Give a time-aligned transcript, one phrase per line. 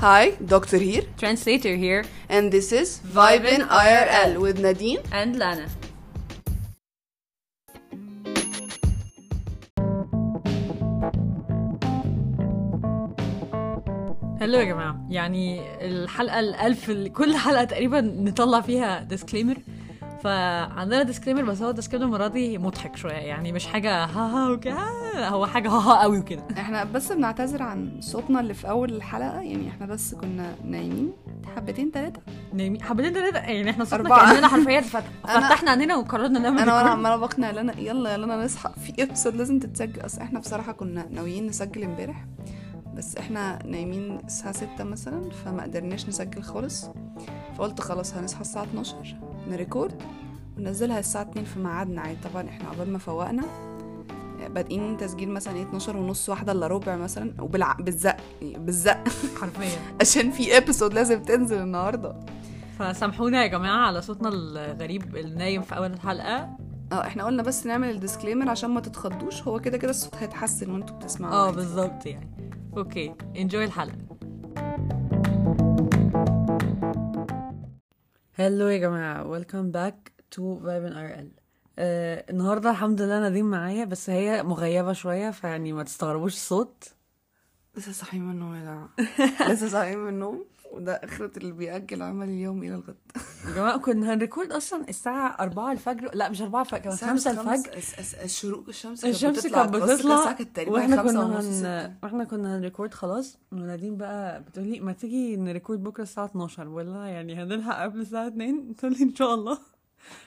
[0.00, 5.00] Hi, Doctor here, Translator here and this is Vibin' IRL with Nadeen.
[5.12, 5.68] and Lana.
[14.40, 19.56] hello يا جماعة يعني الحلقة الألف كل حلقة تقريبا نطلع فيها disclaimer
[20.22, 23.12] فعندنا disclaimer بس هو disclaimer المرة دي مضحك شوية.
[23.12, 24.76] يعني مش حاجة ها ها وكده
[25.28, 26.42] هو حاجة ها ها قوي وكده.
[26.58, 29.40] إحنا بس بنعتذر عن صوتنا اللي في أول الحلقة.
[29.40, 31.12] يعني إحنا بس كنا نايمين
[31.56, 32.20] حبتين تلاتة.
[32.54, 34.32] نايمين حبتين تلاتة؟ يعني إحنا صوتنا أربعة.
[34.32, 34.80] كأننا حرفيا
[35.24, 36.90] فتحنا عينينا وقررنا نعمل أنا وأنا.
[36.90, 40.06] عمالة بقنع لنا يلا يلا نصحى في ابسود لازم تتسجل.
[40.06, 42.24] أصل إحنا بصراحة كنا ناويين نسجل امبارح.
[42.96, 46.86] بس إحنا نايمين الساعة ستة مثلا فما قدرناش نسجل خالص.
[47.58, 49.16] فقلت خلاص هنصحى الساعة 12
[49.48, 50.02] نريكورد
[50.58, 52.00] وننزلها الساعة 2 في ميعادنا.
[52.00, 53.42] عادي طبعا إحنا عقبال ما فوقنا
[54.48, 57.72] بادئين تسجيل مثلا إيه 12 ونص واحدة إلا ربع مثلا وبالع...
[57.72, 59.08] بالزق يعني بالزق.
[59.40, 59.78] حرفيا.
[60.00, 62.16] عشان في episode لازم تنزل النهارده.
[62.78, 66.48] فسامحونا يا جماعة على صوتنا الغريب النايم في أول الحلقة
[66.92, 69.42] آه إحنا قلنا بس نعمل ال disclaimer عشان ما تتخضوش.
[69.42, 71.50] هو كده كده الصوت هيتحسن وانتوا بتسمعوا آه.
[71.50, 72.30] بالظبط يعني.
[72.76, 73.98] okay enjoy الحلقة.
[78.34, 81.30] hello يا جماعة welcome back to Vibin' IRL
[82.30, 86.94] النهاردة الحمد لله نادين معايا بس هي مغيبة شوية فيعني ما تستغربوش الصوت
[87.76, 88.90] لسه صاحيين من النوم يا جماعة.
[89.52, 90.44] لسه صاحيين من النوم.
[90.70, 92.96] وده آخرة اللي بيأجل عمل اليوم إلى الغد.
[93.48, 96.10] يا جماعة كنا هن record أصلا الساعة 4 الفجر.
[96.14, 97.70] لا مش 4 الفجر كمان 5 الفجر.
[98.24, 100.34] الشروق الشمس الشمس كانت بتطلع.
[100.68, 101.94] وإحنا كنا هن...
[102.02, 103.38] وإحنا كنا هن record خلاص.
[103.52, 108.26] ونادين بقى بتقولي ما تيجي ن record بكرة الساعة 12 ولا يعني هنلحق قبل الساعة
[108.28, 109.58] 2 تقول لي إن شاء الله.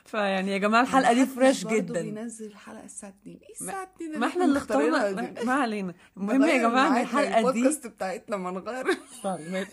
[0.05, 2.01] فيعني يا جماعة الحلقة دي fresh جدا.
[2.01, 5.11] بينزل الحلقة الساعة 2 إيه الساعة 2 ما إحنا اللي اخترنا؟
[5.45, 5.93] ما- علينا.
[6.17, 8.85] المهم يا جماعة الحلقة دي البودكاست بتاعتنا ما نغير
[9.23, 9.65] طيب،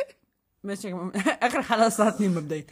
[0.64, 0.88] ماشي.
[0.88, 1.12] يا جماعة.
[1.46, 2.64] آخر حلقة الساعة 2 مبدئيا.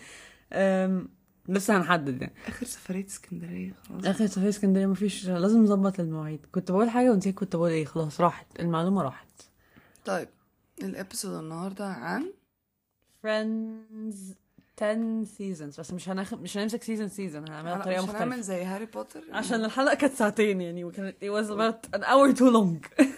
[1.48, 2.34] لسه هنحدد يعني.
[2.48, 4.04] آخر سفرية اسكندرية خلاص.
[4.06, 6.46] آخر سفرية اسكندرية مفيش لازم نظبط المواعيد.
[6.52, 7.84] كنت بقول حاجة ونسيت كنت بقول إيه.
[7.84, 8.46] خلاص راحت.
[8.60, 9.28] المعلومة راحت.
[10.04, 10.28] طيب
[10.82, 12.32] ال episode النهاردة عن؟
[13.22, 14.34] Friends
[14.82, 18.42] 10 seasons بس مش هناخد مش هنمسك season season هنعملها بطريقة مش هنعمل مختلفة.
[18.46, 19.24] زي هاري بوتر.
[19.32, 20.84] عشان الحلقة كانت ساعتين يعني.
[20.84, 23.04] وكانت it was about an hour too long.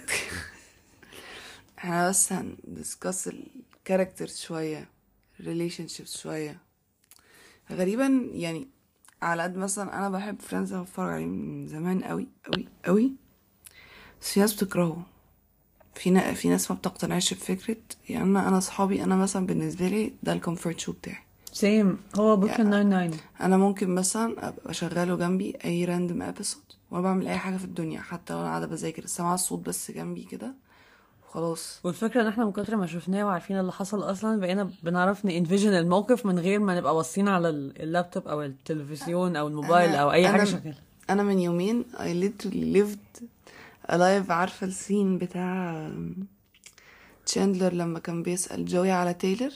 [1.78, 3.30] إحنا بس ه discuss
[3.90, 4.88] ال characters شوية
[5.42, 6.58] relationships شوية.
[7.70, 8.68] غريبا يعني
[9.22, 13.12] على قد مثلا أنا بحب Friends بتفرج عليه من زمان قوي قوي قوي
[14.20, 15.02] بس في ناس بتكرهه.
[15.94, 16.34] في.
[16.34, 17.76] في ناس ما بتقتنعش بفكرة.
[18.08, 21.22] يعني أنا أنا صحابي أنا مثلا بالنسبة لي ده ال comfort show بتاعي.
[21.52, 27.28] same هو Brooklyn Nine-Nine أنا ممكن مثلا أبقى شغاله جنبي أي random episode وأنا بعمل
[27.28, 28.00] أي حاجة في الدنيا.
[28.00, 30.54] حتى لو أنا قاعدة بذاكر سامعة الصوت بس جنبي كده.
[31.30, 35.30] وخلاص والفكرة إن إحنا من كتر ما شفناه وعارفين اللي حصل أصلا بقينا بنعرف ن
[35.30, 39.96] envision الموقف من غير ما نبقى باصين على ال- اللابتوب أو التلفزيون أو الموبايل أنا-
[39.96, 40.74] أو أي حاجة شغاله
[41.10, 43.22] أنا من يومين I literally lived
[43.92, 45.88] alive عارفة ال scene بتاع
[47.26, 49.52] تشاندلر لما كان بيسأل جوي على تايلر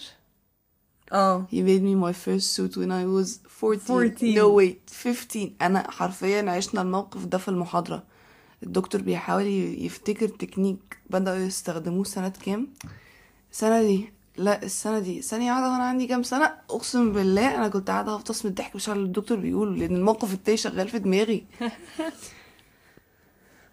[1.13, 1.47] آه.
[1.53, 4.35] He made me my first suit when I was 14 14.
[4.35, 8.03] no wait 15 أنا حرفيا عشنا الموقف ده في المحاضرة.
[8.65, 9.47] الدكتور بيحاول
[9.85, 12.69] يفتكر تكنيك بدأوا يستخدموه سنة كام؟
[13.53, 14.13] السنة دي.
[14.37, 15.23] لا السنة دي.
[15.23, 18.89] ثانية واحدة وأنا عندي كام سنة؟ أقسم بالله أنا كنت قاعدة هفطس من الضحك مش
[18.89, 21.45] اللي الدكتور بيقوله لأن الموقف التاني شغال في دماغي.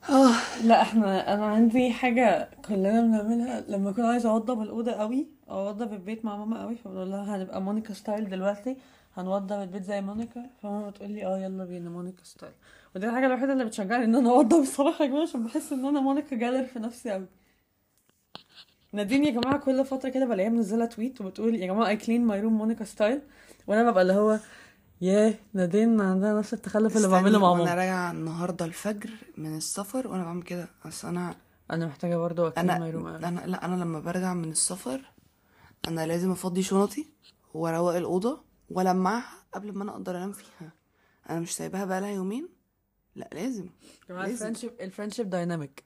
[0.09, 0.31] آه.
[0.63, 5.27] لا إحنا أنا عندي حاجة كلنا بنعملها لما أكون عايزة أوضب الأوضة قوي.
[5.51, 8.77] اوضب البيت مع ماما قوي فبقول لها هنبقى مونيكا style دلوقتي.
[9.17, 10.45] هنوضب البيت زي مونيكا.
[10.63, 12.53] فماما بتقول لي آه يلا بينا مونيكا style.
[12.95, 15.99] ودي الحاجة الوحيدة اللي بتشجعني إن أنا أوضب الصراحه يا جماعة عشان بحس إن أنا
[15.99, 17.25] مونيكا جالر في نفسي قوي.
[18.93, 22.41] نادين يا جماعة كل فترة كده بلاقيها منزلة tweet وبتقول يا جماعة I clean my
[22.41, 23.21] room مونيكا style.
[23.67, 24.39] وأنا ببقى اللي هو
[25.01, 27.75] ياه نادين عندها نفس التخلف اللي بعمله مع ماما.
[27.75, 30.67] راجعة النهاردة الفجر من السفر وأنا بعمل كده.
[30.85, 31.35] أصل أنا
[31.71, 33.07] أنا محتاجة برضه أنا my room.
[33.07, 35.01] أنا لا أنا لما برجع من السفر
[35.87, 37.05] أنا لازم أفضي شنطي
[37.53, 40.71] وأروق الأوضة وألمعها قبل ما أنا أقدر أنام فيها.
[41.29, 42.49] أنا مش سايباها بقى لها يومين.
[43.15, 43.69] لا لازم
[44.09, 44.33] جماعة لازم.
[44.35, 45.83] الفرنشيب الفرنشيب دايناميك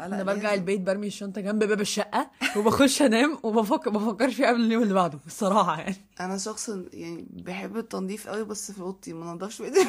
[0.00, 0.60] أنا برجع لازم.
[0.60, 5.18] البيت برمي الشنطة جنب باب الشقة وبخش أنام وبفكر بفكرش فيها قبل اليوم اللي بعده
[5.26, 5.96] الصراحه يعني.
[6.20, 9.86] أنا شخص يعني بحب التنظيف قوي بس في أوضتي ما انضفش بيتي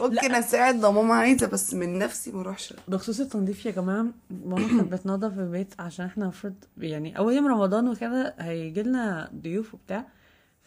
[0.00, 2.74] ممكن أساعد لو ماما عايزة بس من نفسي ما أروحش.
[2.88, 7.88] بخصوص التنظيف يا جماعة ماما كانت بتنظف البيت عشان إحنا المفروض يعني أول يوم رمضان
[7.88, 10.06] وكده هيجي لنا ضيوف وبتاع.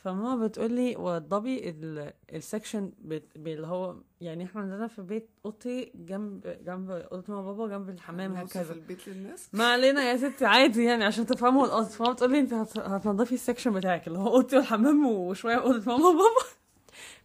[0.04, 2.92] فماما بتقول لي وضبي ال- ال section
[3.38, 8.36] اللي هو يعني إحنا عندنا في البيت أوضتي جنب جنب أوضة ماما وبابا جنب الحمام
[8.38, 12.32] نوصف هكذا البيت للناس؟ ما علينا يا ستي عادي يعني عشان تفهموا القصد فماما بتقول
[12.32, 16.46] لي أنت هت- هتنضفي ال section بتاعك اللي هو أوضتي والحمام وشوية أوضة ماما وبابا.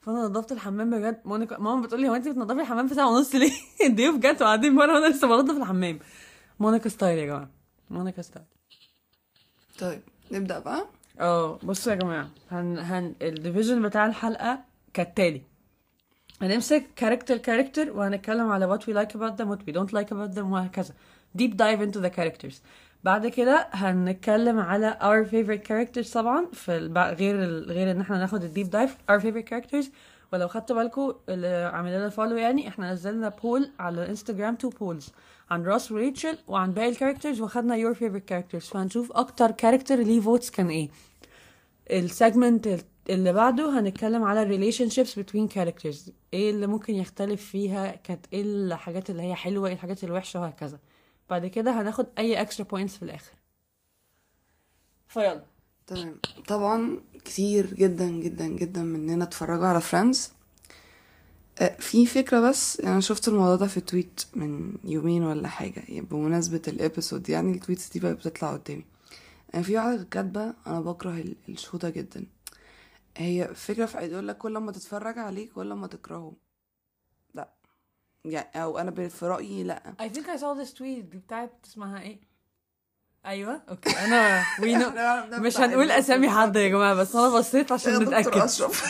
[0.00, 1.20] فانا نضفت الحمام بجد.
[1.24, 3.52] مونيكا ماما بتقول لي هو انت بتنضفي الحمام في ساعة ونص ليه؟
[3.86, 5.98] الضيوف جت وقاعدين بره وأنا لسه بنضف الحمام.
[6.60, 7.48] مونيكا style يا جماعة.
[7.90, 8.44] مونيكا style.
[9.78, 10.00] طيب
[10.32, 10.86] نبدأ بقى.
[11.20, 12.28] آه بصوا يا جماعة.
[12.50, 14.60] هن هن ال division بتاع الحلقة
[14.94, 15.42] كالتالي.
[16.42, 20.34] هنمسك character character وهنتكلم على what we like about them what we don't like about
[20.36, 20.94] them وهكذا.
[21.38, 22.54] Deep dive into the characters.
[23.04, 26.98] بعد كده هنتكلم على our favorite characters طبعا في الب...
[26.98, 27.72] غير ال...
[27.72, 29.86] غير إن إحنا ناخد ال deep dive our favorite characters
[30.32, 35.08] ولو خدتوا بالكم اللي عامل لنا follow يعني إحنا نزلنا poll على الانستجرام two polls
[35.50, 38.70] عن روس وريتشل وعن باقي ال characters وخدنا your favorite characters.
[38.70, 40.88] فهنشوف أكتر character ليه votes كان إيه.
[41.90, 42.68] ال segment
[43.10, 48.42] اللي بعده هنتكلم على ال relationships between characters إيه اللي ممكن يختلف فيها؟ كانت إيه
[48.42, 50.78] الحاجات اللي هي حلوة؟ إيه الحاجات الوحشة؟ وهكذا.
[51.30, 53.32] بعد كده هناخد أي extra points في الآخر.
[55.08, 55.44] فيلا.
[55.86, 56.20] تمام.
[56.48, 60.32] طبعا كتير جدا جدا جدا مننا اتفرجوا على Friends
[61.78, 66.62] في فكرة بس أنا شفت الموضوع ده في tweet من يومين ولا حاجة يعني بمناسبة
[66.68, 68.84] ال episode يعني ال tweets دي بقى بتطلع قدامي.
[69.52, 72.26] يعني في واحدة كاتبة أنا بكره ال- ال show ده جدا.
[73.16, 76.32] هي فكرة في يقول لك كل ما تتفرج عليه كل ما تكرهه.
[78.24, 79.82] يعني أو أنا في رأيي لأ.
[80.00, 82.20] I think I saw this tweet دي بتاعت اسمها إيه؟
[83.26, 85.34] أيوه okay أنا we know.
[85.46, 88.36] مش هنقول أسامي حد يا جماعة بس أنا بصيت عشان نتأكد.
[88.38, 88.84] أشرف.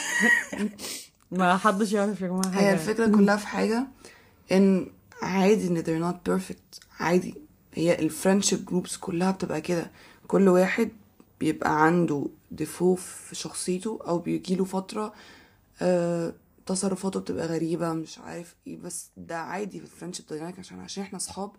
[1.30, 2.64] ما حدش يعرف يا جماعة حاجة.
[2.64, 3.86] هي الفكرة كلها في حاجة
[4.52, 4.92] إن
[5.22, 7.34] عادي إن they're not perfect عادي.
[7.74, 9.90] هي ال friendship groups كلها بتبقى كده.
[10.28, 10.90] كل واحد
[11.40, 15.12] بيبقى عنده défaut في شخصيته أو بيجيله فترة
[15.82, 16.32] آه
[16.66, 21.02] تصرفاته بتبقى غريبة مش عارف إيه بس ده عادي في ال friendship dynamic عشان عشان
[21.02, 21.52] إحنا صحاب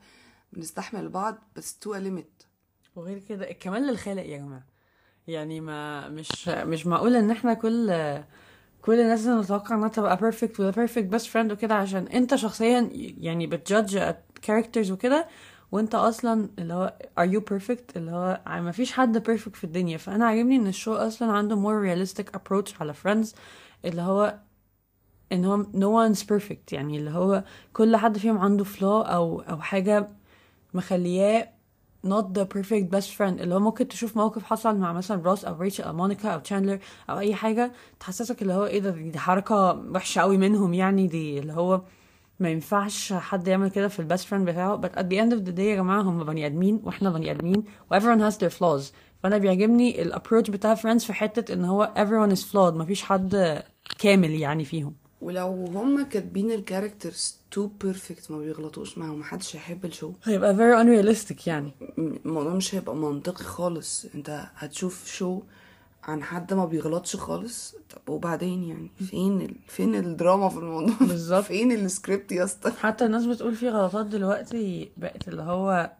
[0.53, 2.43] بنستحمل بعض بس to limit
[2.95, 4.63] وغير كده الكمال للخالق يا جماعة.
[5.27, 7.87] يعني ما مش مش معقول إن إحنا كل
[8.81, 13.47] كل الناس نتوقع إنها تبقى perfect ولا perfect best friend وكده عشان أنت شخصيا يعني
[13.47, 15.27] بت judge characters وكده
[15.71, 19.97] وأنت أصلا اللي هو are you perfect اللي هو ما فيش حد perfect في الدنيا.
[19.97, 23.27] فأنا عاجبني إن ال show أصلا عنده more realistic approach على friends
[23.85, 24.39] اللي هو
[25.31, 26.73] إن هو no one's perfect.
[26.73, 27.43] يعني اللي هو
[27.73, 30.07] كل حد فيهم عنده flaw أو أو حاجة
[30.73, 31.47] مخلياه
[32.07, 33.21] not the perfect best friend.
[33.41, 36.79] اللي هو ممكن تشوف موقف حصل مع مثلا روس أو ريتشل أو مونيكا أو تشاندلر
[37.09, 41.07] أو أي حاجة تحسسك اللي هو إيه ده دي حركة وحشة قوي منهم يعني.
[41.07, 41.81] دي اللي هو
[42.39, 44.81] ما ينفعش حد يعمل كده في ال best friend بتاعه.
[44.81, 47.63] But at the end of the day يا جماعة هم بني آدمين وإحنا بني آدمين
[47.91, 48.93] و everyone has their flaws.
[49.23, 52.73] فأنا بيعجبني ال approach بتاع Friends في حتة إن هو everyone is flawed.
[52.77, 53.63] مفيش حد
[53.99, 55.00] كامل يعني فيهم.
[55.21, 60.11] ولو هما كاتبين ال characters too perfect ما بيغلطوش ما هو محدش هيحب ال show.
[60.23, 61.71] هيبقى very unrealistic يعني.
[61.97, 64.05] الموضوع مش هيبقى منطقي خالص.
[64.15, 65.41] انت هتشوف show
[66.03, 67.75] عن حد ما بيغلطش خالص.
[67.89, 69.55] طب وبعدين يعني؟ فين ال...
[69.67, 71.43] فين الدراما في الموضوع؟ بالظبط.
[71.43, 75.91] فين السكريبت يا اسطى؟ حتى الناس بتقول في غلطات دلوقتي بقت اللي هو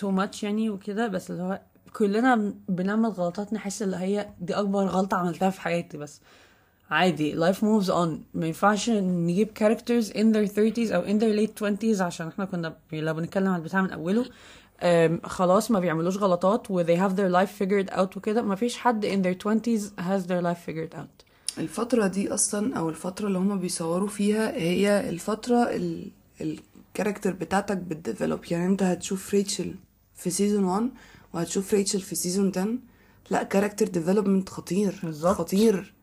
[0.00, 1.60] too much يعني وكده بس اللي هو
[1.92, 6.20] كلنا بن- بنعمل غلطات نحس اللي هي دي أكبر غلطة عملتها في حياتي بس.
[6.90, 7.52] عادي.
[7.52, 8.08] Life moves on.
[8.34, 12.76] ما ينفعش نجيب characters in their 30s أو in their late 20s عشان إحنا كنا
[12.92, 14.24] لو بنتكلم عن البتاع من أوله
[15.24, 18.42] خلاص ما بيعملوش غلطات و they have their life figured out وكده.
[18.42, 21.24] ما فيش حد in their 20s has their life figured out.
[21.58, 26.10] الفترة دي أصلا أو الفترة اللي هما بيصوروا فيها هي الفترة ال...
[26.40, 28.40] ال character بتاعتك بت develop.
[28.50, 29.74] يعني أنت هتشوف ريتشل
[30.16, 30.90] في season 1
[31.34, 32.68] وهتشوف ريتشل في season 10
[33.30, 35.00] لا character development خطير.
[35.02, 35.36] بالظبط.
[35.36, 35.94] خطير.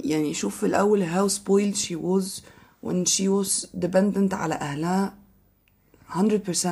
[0.00, 2.42] يعني شوف في الأول how spoiled she was
[2.86, 5.14] when she was dependent على أهلها
[6.10, 6.66] 100%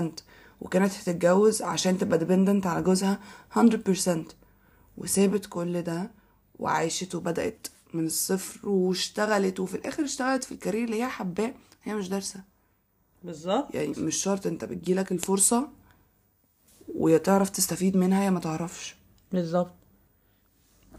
[0.60, 3.20] وكانت هتتجوز عشان تبقى dependent على جوزها
[3.56, 3.60] 100%
[4.98, 6.10] وسابت كل ده
[6.58, 9.60] وعاشت وبدأت من الصفر واشتغلت.
[9.60, 11.54] وفي الآخر اشتغلت في ال career اللي هي حباه.
[11.82, 12.40] هي مش دارسة.
[13.24, 13.74] بالظبط.
[13.74, 15.68] يعني مش شرط انت بتجيلك الفرصة
[16.94, 18.96] ويا تعرف تستفيد منها يا ما تعرفش.
[19.32, 19.72] بالظبط.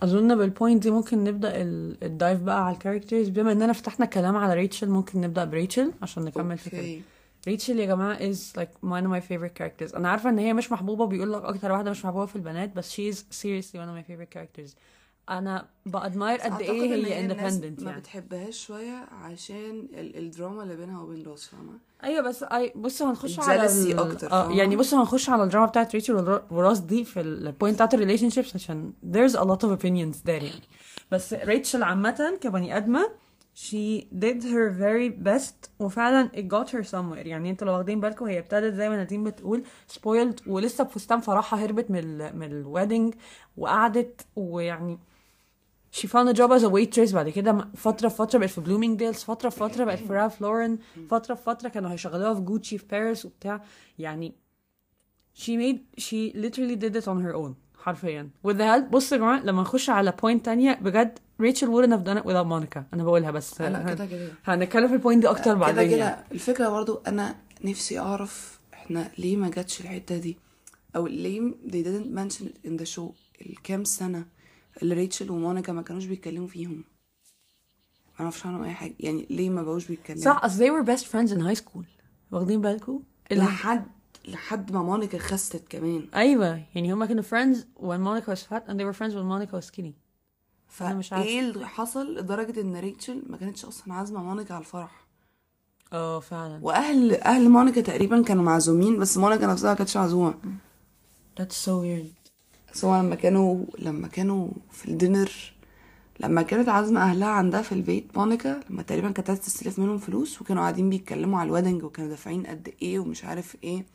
[0.04, 3.74] أظن بال point دي ممكن نبدأ ال- ال dive بقى على ال characters بما إننا
[3.74, 7.02] فتحنا كلام على ريتشل ممكن نبدأ بريتشل عشان نكمل في كده.
[7.48, 9.96] ريتشل يا جماعة is like one of my favorite characters.
[9.96, 12.94] أنا عارفة إن هي مش محبوبة بيقول لك أكتر واحدة مش محبوبة في البنات بس
[12.94, 14.72] she is seriously one of my favorite characters.
[15.30, 18.02] أنا ب admire قد إيه هي independent ما يعني.
[18.02, 23.40] بتحبهاش شوية عشان ال- الدراما اللي بينها وبين روس فاهمة؟ أيوه بس أي بص هنخش
[23.40, 24.00] على ال...
[24.00, 27.94] آه فاهمة؟ يعني بص هنخش على الدراما بتاعت ريتشل وروس دي في ال point بتاعت
[27.94, 30.62] ال relationships عشان there's a lot of opinions there يعني.
[31.12, 33.10] بس ريتشل عامة كبني آدمة
[33.70, 37.26] she did her very best وفعلا it got her somewhere.
[37.28, 41.66] يعني أنتوا لو واخدين بالكم هي ابتدت زي ما نادين بتقول spoiled ولسه بفستان فرحها
[41.66, 43.14] هربت من ال من ال wedding
[43.58, 45.00] وقعدت ويعني
[45.92, 49.18] she found a job as a waitress بعد كده فترة في فترة بقت في بلومينجديلز
[49.18, 50.78] فترة في فترة بقت في راف لورن
[51.10, 53.64] فترة في فترة كانوا هيشغلوها في جوتشي في باريس وبتاع.
[54.00, 54.34] يعني
[55.36, 58.30] she made she literally did it on her own حرفيا.
[58.48, 62.08] With the help بصوا يا جماعة لما نخش على point تانية بجد ريتشل wouldn't have
[62.08, 63.62] done it without مونيكا أنا بقولها بس.
[63.62, 64.30] لا كده كده.
[64.46, 65.98] هنتكلم في ال point دي أكتر كده بعدين كده.
[65.98, 66.26] يعني.
[66.32, 70.38] الفكرة برضو أنا نفسي أعرف إحنا ليه ما جاتش الحتة دي؟
[70.96, 74.26] أو ليه they didn't mention it in the show الكام سنة
[74.82, 76.84] اللي ريتشل ومونيكا ما كانوش بيتكلموا فيهم.
[78.20, 78.96] ما أعرفش عنهم أي حاجة.
[79.00, 81.86] يعني ليه ما بقوش بيتكلموا؟ صح أصل they were best friends in high school.
[82.32, 83.86] واخدين بالكم؟ لحد
[84.28, 86.08] لحد ما مونيكا خست كمان.
[86.16, 89.56] أيوه يعني هما كانوا friends when Monica was fat and they were friends when Monica
[89.60, 89.94] was skinny.
[90.68, 95.08] فايه اللي حصل لدرجة إن ريتشل ما كانتش أصلا عازمة مونيكا على الفرح؟
[95.94, 96.60] آه فعلا.
[96.62, 100.34] واهل أهل مونيكا تقريبا كانوا معزومين بس مونيكا نفسها ما كانتش معزومة
[101.40, 102.17] that's so weird.
[102.84, 105.32] هو لما كانوا لما كانوا في ال dinner
[106.20, 110.42] لما كانت عازمة أهلها عندها في البيت مونيكا لما تقريبا كانت عايزة تستلف منهم فلوس
[110.42, 113.86] وكانوا قاعدين بيتكلموا على ال wedding وكانوا دافعين قد إيه ومش عارف إيه.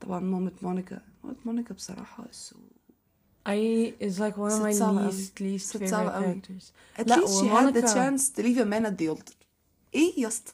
[0.00, 2.56] طبعا مامة مونيكا مامة مونيكا بصراحة so
[3.48, 4.72] I is like one of my
[5.06, 6.64] least least favorite characters.
[7.00, 9.34] At least she had the chance to leave a man at the altar.
[9.94, 10.52] إيه يا اسطى؟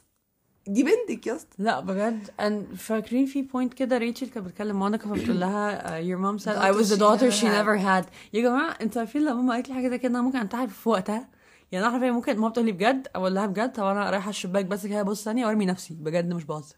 [0.67, 1.55] دي بنتك يا اسطى.
[1.59, 2.29] لا بجد.
[2.41, 6.51] And فاكرين في point كده ريتشل كانت بتكلم مونيكا فبتقول لها uh, your mom said
[6.57, 8.05] I was the daughter she never had.
[8.33, 10.89] يا جماعة أنتوا عارفين لما ماما قالت لي حاجة زي كده أنا ممكن أنتحر في
[10.89, 11.29] وقتها؟
[11.71, 14.65] يعني أنا حرفيا ممكن ماما بتقول لي بجد أقول لها بجد طب أنا رايحة الشباك
[14.65, 15.93] بس كده بص ثانية وأرمي نفسي.
[15.93, 16.75] بجد مش بهزر.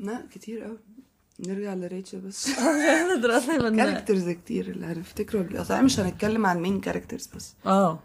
[0.00, 0.78] لا كتير أوي.
[1.46, 2.50] نرجع لريتشل بس.
[3.76, 5.40] characters كتير اللي هنفتكره.
[5.40, 7.54] اللي أصلا مش هنتكلم عن main characters بس.
[7.66, 7.98] آه.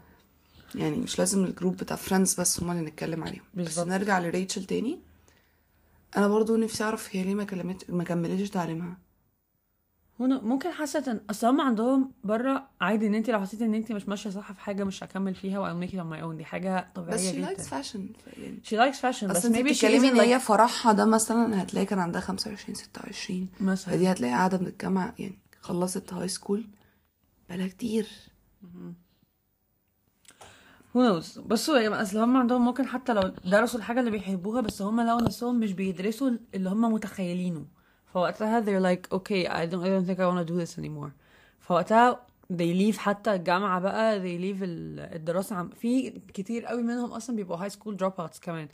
[0.76, 3.44] يعني مش لازم ال group بتاع فريندز بس هما اللي نتكلم عليهم.
[3.54, 3.88] بس بالظبط.
[3.88, 5.00] نرجع لريتشل تاني.
[6.18, 8.98] أنا برضو نفسي أعرف هي ليه ما كلمت ما كملتش تعليمها.
[10.20, 13.92] هنا ممكن حاسة إن أصل هم عندهم بره عادي إن انت لو حسيتي إن انت
[13.92, 16.38] مش ماشية صح في حاجة مش هكمل فيها و I'll make it on my own.
[16.38, 17.56] دي حاجة طبيعية بس جدا.
[17.56, 18.00] likes fashion
[18.38, 18.60] يعني.
[18.66, 21.86] She likes fashion بس اصل انت maybe she بتتكلمي إن هي فرحها ده مثلا هتلاقي
[21.86, 23.94] كان عندها 25 26 مثلا.
[23.96, 26.68] فدي هتلاقي قاعدة من الجامعة يعني خلصت هاي سكول
[27.50, 28.08] بقالها كتير.
[30.94, 31.40] Who knows?
[31.40, 35.02] بصوا يا جماعة أصل هم عندهم ممكن حتى لو درسوا الحاجة اللي بيحبوها بس هم
[35.02, 37.66] لو نفسهم مش بيدرسوا اللي هم متخيلينه.
[38.14, 41.10] فوقتها they're like okay I don't I don't think I want to do this anymore.
[41.60, 42.20] فوقتها
[42.54, 47.36] they leave حتى الجامعة بقى they leave ال- الدراسة عم في كتير قوي منهم أصلا
[47.36, 48.68] بيبقوا high school dropouts كمان.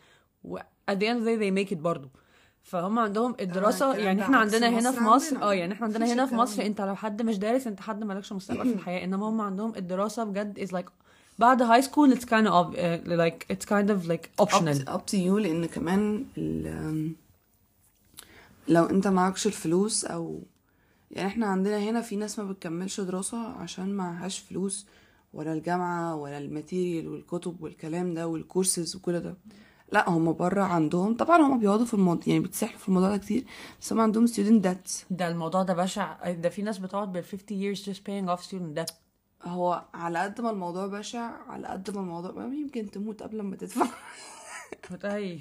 [0.43, 0.59] و
[0.91, 2.09] at the end of the day they make it برضو.
[2.62, 5.41] فهم عندهم الدراسة الكلام يعني ده إحنا عندنا هنا في مصر.
[5.41, 6.62] آه يعني إحنا عندنا هنا في مصر.
[6.62, 9.03] أنت لو حد مش دارس أنت حد مالكش مستقبل في الحياة.
[9.03, 10.89] إنما هم عندهم الدراسة بجد is like
[11.39, 14.82] بعد high school it's kind of ob- uh, like it's kind of like optional.
[14.82, 17.12] Up, up to you لأن كمان ال
[18.67, 20.41] لو أنت معكش الفلوس أو
[21.12, 24.86] يعني إحنا عندنا هنا في ناس ما بتكملش دراسة عشان معهاش فلوس
[25.34, 29.38] ولا الجامعة ولا ال material والكتب والكلام ده والكورسز وكل ده.
[29.91, 33.44] لا هم بره عندهم طبعا هم بيقعدوا في الموضوع يعني بيتسحلوا في الموضوع ده كتير
[33.82, 34.91] بس هم عندهم student debts.
[35.12, 36.32] ده الموضوع ده بشع.
[36.32, 38.94] ده في ناس بتقعد بال 50 years just paying off student debt.
[39.47, 43.55] هو على قد ما الموضوع بشع على قد ما الموضوع ما يمكن تموت قبل ما
[43.55, 43.85] تدفع
[44.91, 45.39] But I,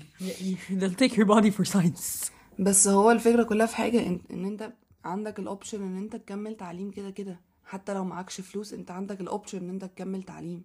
[0.81, 2.31] they'll take your body for science.
[2.59, 4.73] بس هو الفكرة كلها في حاجة ان, إن أنت
[5.05, 7.41] عندك ال option إن أنت تكمل تعليم كده كده.
[7.65, 10.65] حتى لو معكش فلوس أنت عندك ال option إن أنت تكمل تعليم.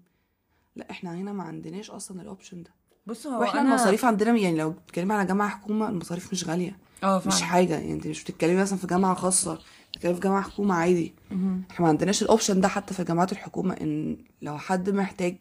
[0.75, 2.69] لا إحنا هنا ما عندناش أصلا ال option ده.
[3.05, 3.69] بص هو وإحنا أنا...
[3.69, 6.77] المصاريف عندنا يعني لو بتتكلمي على جامعة حكومة المصاريف مش غالية.
[7.03, 9.59] آه مش حاجة يعني أنت مش بتتكلمي مثلا في جامعة خاصة.
[9.91, 11.13] بتتكلمي في جامعة حكومة عادي.
[11.31, 15.37] إحنا ما عندناش ال option ده حتى في جامعات الحكومة إن لو حد محتاج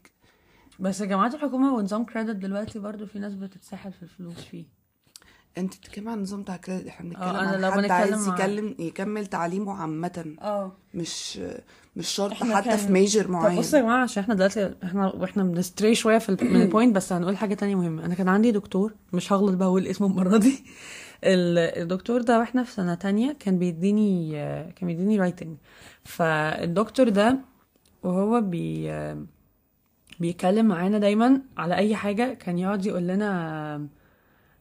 [0.81, 4.65] بس جامعات الحكومة ونظام credit دلوقتي برضو في ناس بتتسحل في الفلوس فيه.
[5.59, 8.29] انت بتتكلمي عن النظام بتاع credit إحنا بنتكلم آه، أنا عن لو حد بنتكلم عايز
[8.29, 10.35] يكلم يكمل تعليمه عامة.
[10.41, 10.73] آه.
[10.95, 11.41] مش
[11.97, 15.07] مش شرط حتى كان- في major طب معين بصوا يا جماعة عشان إحنا دلوقتي إحنا
[15.15, 18.05] وإحنا بن stray شوية في ال- من ال point بس هنقول حاجة تانية مهمة.
[18.05, 20.65] أنا كان عندي دكتور مش هغلط بقى أقول اسمه المرة دي.
[21.25, 24.33] الدكتور ده وإحنا في سنة تانية كان بيديني
[24.73, 25.57] كان بيديني writing
[26.05, 27.39] فالدكتور ده
[28.03, 28.91] وهو بي
[30.21, 33.89] بيتكلم معانا دايما على أي حاجة كان يقعد يقول لنا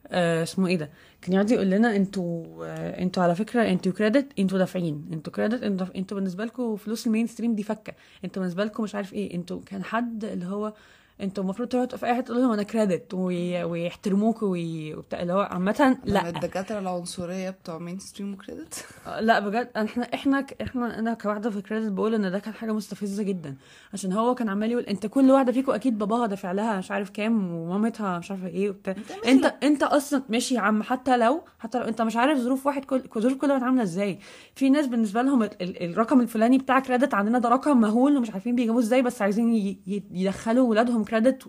[0.07, 0.89] آه اسمه إيه ده؟
[1.21, 5.09] كان يقعد يقول لنا أنتوا آه أنتوا على فكرة أنتوا credit أنتوا دافعين.
[5.13, 7.93] أنتوا credit أنتوا أنتوا بالنسبة لكم فلوس ال mainstream دي فكة.
[8.25, 9.35] أنتوا بالنسبة لكم مش عارف إيه.
[9.35, 10.73] أنتوا كان حد اللي هو
[11.21, 15.33] أنتوا المفروض تقعدوا في اي حتة تقول لهم أنا credit وي- ويحترموكوا وي- وبتاع اللي
[15.33, 16.29] هو عامة لا.
[16.29, 18.85] الدكاترة العنصرية بتوع mainstream و credit
[19.19, 19.69] لا بجد.
[19.77, 23.55] إحنا إحنا إحنا أنا كواحدة في كريدت بقول إن ده كان حاجة مستفزة جدا.
[23.93, 27.09] عشان هو كان عمال يقول أنت كل واحدة فيكم أكيد باباها دافع لها مش عارف
[27.09, 28.95] كام ومامتها مش عارفة إيه وبتاع.
[29.27, 32.85] انت أنت أصلا ماشي يا عم حتى لو حتى لو أنت مش عارف ظروف واحد
[32.85, 34.19] كل ظروف كل واحد عاملة إزاي.
[34.55, 35.61] في ناس بالنسبة لهم ال...
[35.61, 35.91] ال...
[35.91, 39.53] الرقم الفلاني بتاع كريدت عندنا ده رقم مهول ومش عارفين بيجيبوه إزاي بس عايزين.
[39.53, 39.79] ي-
[40.11, 41.43] يدخلوا ولادهم كريدت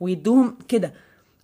[0.00, 0.92] ويدوهم كده.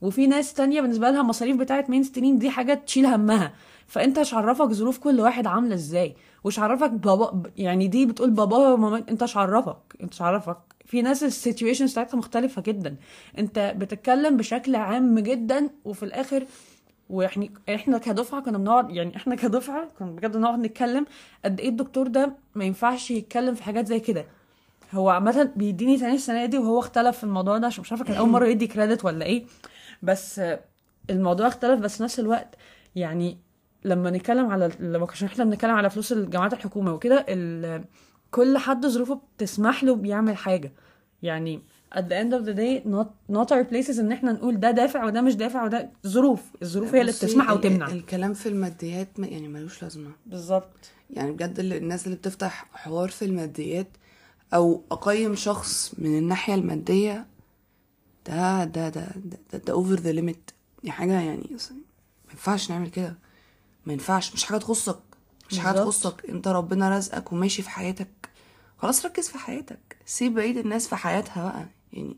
[0.03, 3.53] وفي ناس تانية بالنسبة لها المصاريف بتاعت مين ستريم دي حاجة تشيل همها.
[3.87, 8.57] فأنت مش عرفك ظروف كل واحد عاملة إزاي؟ وش عرفك بابا يعني دي بتقول بابا
[8.57, 12.97] وماما أنت مش عرفك أنت مش عرفك في ناس السيتويشن بتاعتها مختلفة جدا.
[13.39, 16.47] أنت بتتكلم بشكل عام جدا وفي الآخر
[17.11, 21.07] وإحنا إحنا كدفعة كنا بنقعد يعني إحنا كدفعة كنا بجد نقعد نتكلم
[21.45, 24.27] قد إيه الدكتور ده ما ينفعش يتكلم في حاجات زي كده.
[24.95, 28.17] هو عامة بيديني تاني السنة دي وهو اختلف في الموضوع ده عشان مش عارفة كان
[28.17, 29.45] أول مرة يدي كريدت ولا إيه.
[30.03, 30.41] بس
[31.11, 32.55] الموضوع اختلف بس نفس الوقت
[32.97, 33.39] يعني
[33.85, 37.27] لما نتكلم على لما عشان إحنا بنتكلم على فلوس الجامعات الحكومة وكده
[38.31, 40.73] كل حد ظروفه بتسمح له بيعمل حاجة.
[41.23, 41.63] يعني
[41.95, 45.05] at the end of the day not, not our places إن إحنا نقول ده دافع
[45.05, 46.41] وده مش دافع وده ظروف.
[46.63, 50.11] الظروف هي اللي بتسمح أو تمنع الكلام في الماديات ما- يعني ملوش لازمة.
[50.27, 50.91] بالظبط.
[51.11, 53.89] يعني بجد الناس اللي بتفتح حوار في الماديات
[54.55, 57.27] أو أقيم شخص من الناحية المادية
[58.27, 59.07] ده ده ده
[59.53, 60.51] ده ده, over the limit
[60.85, 61.51] دي حاجة يعني
[62.25, 63.19] ما ينفعش نعمل كده.
[63.87, 65.01] ما ينفعش مش حاجة تخصك
[65.51, 65.77] مش حاجة.
[65.77, 66.25] تخصك.
[66.29, 68.29] أنت ربنا رزقك وماشي في حياتك.
[68.79, 69.97] خلاص ركز في حياتك.
[70.07, 71.67] سيب بقيه الناس في حياتها بقى.
[71.93, 72.17] يعني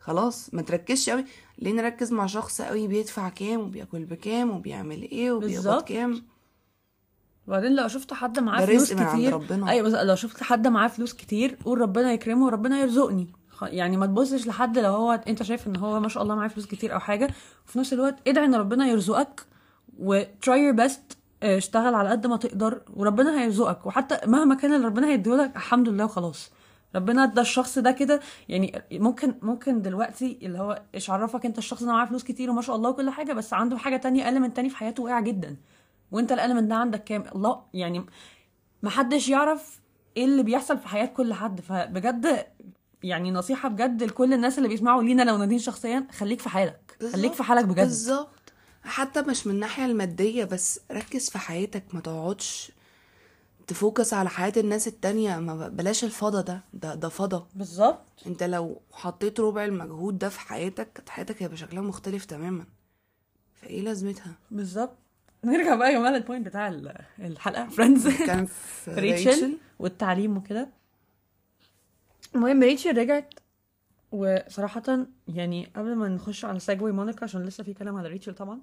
[0.00, 1.24] خلاص ما تركزش قوي.
[1.58, 5.82] ليه نركز مع شخص قوي بيدفع كام وبياكل بكام وبيعمل إيه وبيقبض.
[5.82, 6.22] كام؟
[7.46, 9.70] وبعدين لو شفت حد معاه فلوس رزق من عند كتير ربنا.
[9.70, 13.28] أيوه بس لو شفت حد معاه فلوس كتير قول ربنا يكرمه وربنا يرزقني.
[13.62, 16.66] يعني ما تبصش لحد لو هو أنت شايف إن هو ما شاء الله معاه فلوس
[16.66, 17.28] كتير أو حاجة
[17.66, 19.46] وفي نفس الوقت ادعي إن ربنا يرزقك
[19.98, 23.86] و try your best اشتغل على قد ما تقدر وربنا هيرزقك.
[23.86, 26.50] وحتى مهما كان اللي ربنا هيديهولك الحمد لله وخلاص.
[26.94, 31.82] ربنا ادى الشخص ده كده يعني ممكن ممكن دلوقتي اللي هو إيش عرفك أنت الشخص
[31.82, 34.70] ده معاه فلوس كتير وما شاء الله وكل حاجة بس عنده حاجة تانية element تاني
[34.70, 35.56] في حياته واقع جدا.
[36.14, 38.06] وانت ال element ده عندك كام؟ الله يعني
[38.82, 39.80] محدش يعرف
[40.16, 41.60] إيه اللي بيحصل في حياة كل حد.
[41.60, 42.46] فبجد
[43.02, 46.96] يعني نصيحة بجد لكل الناس اللي بيسمعوا لينا لو نادين شخصيا خليك في حالك.
[47.00, 47.34] خليك بالظبط.
[47.34, 47.80] في حالك بجد.
[47.84, 48.52] بالظبط.
[48.82, 51.84] حتى مش من الناحية المادية بس ركز في حياتك.
[51.94, 52.72] ما تقعدش
[53.66, 55.38] تفوكس على حياة الناس التانية.
[55.38, 56.60] ما بلاش الفضا ده.
[56.74, 57.46] ده ده فضا.
[57.54, 58.04] بالظبط.
[58.26, 62.64] انت لو حطيت ربع المجهود ده في حياتك حياتك هيبقى شكلها مختلف تماما.
[63.54, 64.98] فإيه لازمتها؟ بالظبط.
[65.44, 67.68] نرجع بقى يا جماعة لل point بتاع ال- الحلقة.
[67.68, 70.68] فريندز كان في ريتشل والتعليم وكده.
[72.34, 73.34] المهم ريتشل رجعت
[74.12, 74.82] وصراحة
[75.28, 78.60] يعني قبل ما نخش على ساجوي مونيكا عشان لسه في كلام على ريتشل طبعا.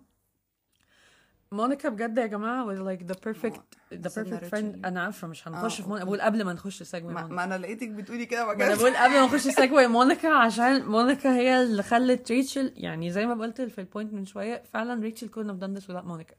[1.51, 3.59] مونيكا بجد يا جماعة was like the perfect
[3.93, 4.85] the perfect friend.
[4.85, 7.33] أنا عارفة مش هنخش آه، في مونيكا بقول قبل ما نخش ساجوي مونيكا.
[7.33, 10.85] ما أنا لقيتك بتقولي كده ما أنا بجد بقول قبل ما نخش ساجوي مونيكا عشان
[10.85, 15.01] مونيكا هي اللي خلت ريتشل يعني زي ما قلت في ال point من شوية فعلا
[15.03, 16.33] ريتشل have done this without مونيكا.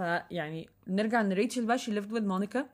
[0.00, 2.66] فيعني نرجع إن ريتشل بقى she lived with مونيكا.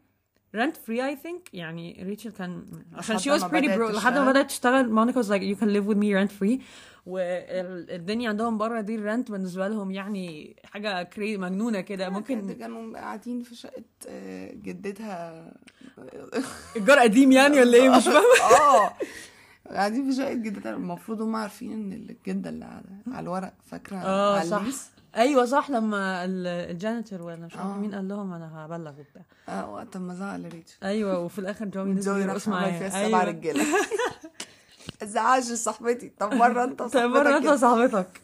[0.56, 1.40] Rent free I think.
[1.52, 4.30] يعني ريتشل كان عشان she was pretty broke لحد ما بدأت لحد ما.
[4.30, 6.60] بدأت تشتغل مونيكا was like you can live with me rent free
[7.06, 12.08] والدنيا عندهم بره دي ال rent بالنسبة لهم يعني حاجة cra- مجنونة كده.
[12.10, 15.52] ممكن كانوا قاعدين في شقة آه، جدتها.
[16.76, 18.56] إيجار قديم يعني ولا إيه؟ مش فاهمة.
[18.60, 18.92] آه
[19.70, 20.72] قاعدين في شقة جدتها.
[20.74, 24.62] المفروض هم عارفين إن الجدة اللي على, الورق فاكرة آه صح.
[25.16, 27.78] أيوه صح لما ال- الجانيتور ولا مش عارفة آه.
[27.78, 29.22] مين قال لهم أنا هبلغ وبتاع.
[29.48, 32.78] آه وقت ما زعل ريتشل أيوه وفي الآخر جوي نزل يرقص راح معايا.
[32.88, 33.64] فيها سبع رجاله
[35.02, 36.12] ازعاج صاحبتي.
[36.18, 37.60] طب مرة أنت طيب مرة صاحبتك انت.
[37.60, 38.20] صاحبتك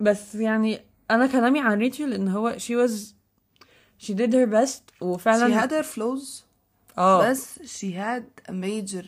[0.00, 2.92] بس يعني أنا كلامي عن ريتشل إن هو she was
[4.06, 6.42] she did her best she وفعلا had her flaws
[6.98, 7.30] آه.
[7.30, 9.06] بس she had a major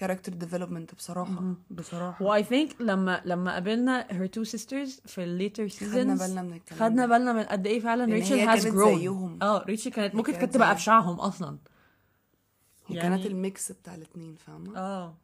[0.00, 1.54] character development بصراحة.
[1.70, 2.24] بصراحة.
[2.24, 6.42] و I think لما لما قابلنا her two sisters في ال later seasons خدنا بالنا
[6.42, 7.06] من الكلام خدنا.
[7.06, 8.62] بالنا من قد إيه فعلا ريتشل هي has grown.
[8.62, 9.38] كانت زيهم.
[9.42, 10.70] آه ريتشل كانت ممكن كانت تبقى.
[10.70, 11.58] ابشعهم أصلا.
[12.86, 15.14] هي يعني- كانت ال mix بتاع الاثنين فاهمة؟ آه.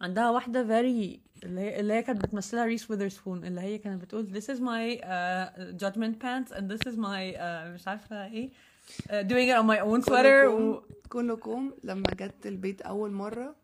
[0.00, 4.26] عندها واحدة very اللي هي اللي هي كانت بتمثلها ريس ويذرسبون اللي هي كانت بتقول
[4.34, 8.50] this is my uh, judgment pants and this is my uh, مش عارفة إيه
[9.02, 10.44] uh, doing it on my own sweater.
[10.48, 10.80] و...
[10.80, 13.54] كلكم كلكم لما جت البيت أول مرة.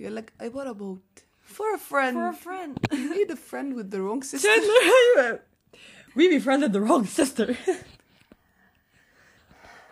[0.00, 1.22] يقول لك I bought a boat
[1.56, 5.40] for a friend for a friend you made a friend with the wrong sister أيوه
[6.16, 7.54] we befriended the wrong sister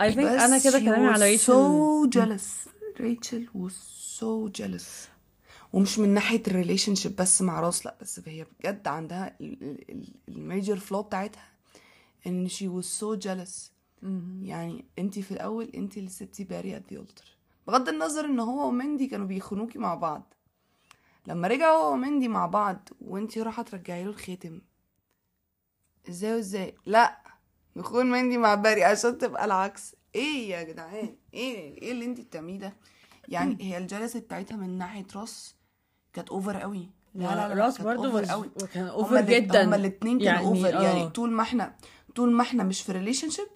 [0.01, 2.69] I think أنا كده كلامي على ريتشل so jealous
[3.01, 3.73] ريتشل was
[4.21, 5.09] so jealous
[5.73, 9.37] ومش من ناحية ال relationship بس مع راس لا بس هي بجد عندها
[10.29, 11.49] ال major flaw بتاعتها
[12.27, 13.71] ان she was so jealous
[14.43, 17.29] يعني انت في الأول انت اللي سبتي باري at the altar
[17.66, 20.35] بغض النظر إن هو ومندي كانوا بيخونوكي مع بعض.
[21.27, 24.61] لما رجعوا هو ومندي مع بعض وانت رايحه ترجعي له الخاتم.
[26.09, 27.18] إزاي وإزاي؟ لأ
[27.77, 29.94] نخون مندي مع باري عشان تبقى العكس.
[30.14, 32.77] إيه يا جدعان؟ إيه إيه اللي انت بتعمليه ده؟
[33.29, 35.57] يعني هي ال jealousy بتاعتها من ناحية راس
[36.12, 36.88] كانت over قوي.
[37.14, 38.51] لا لا لا راس برضه was- قوي.
[38.77, 39.64] هما over جدا.
[39.64, 41.09] هما الاثنين كانوا يعني، over يعني آه.
[41.09, 41.77] طول ما إحنا
[42.14, 43.49] طول ما إحنا مش في relationship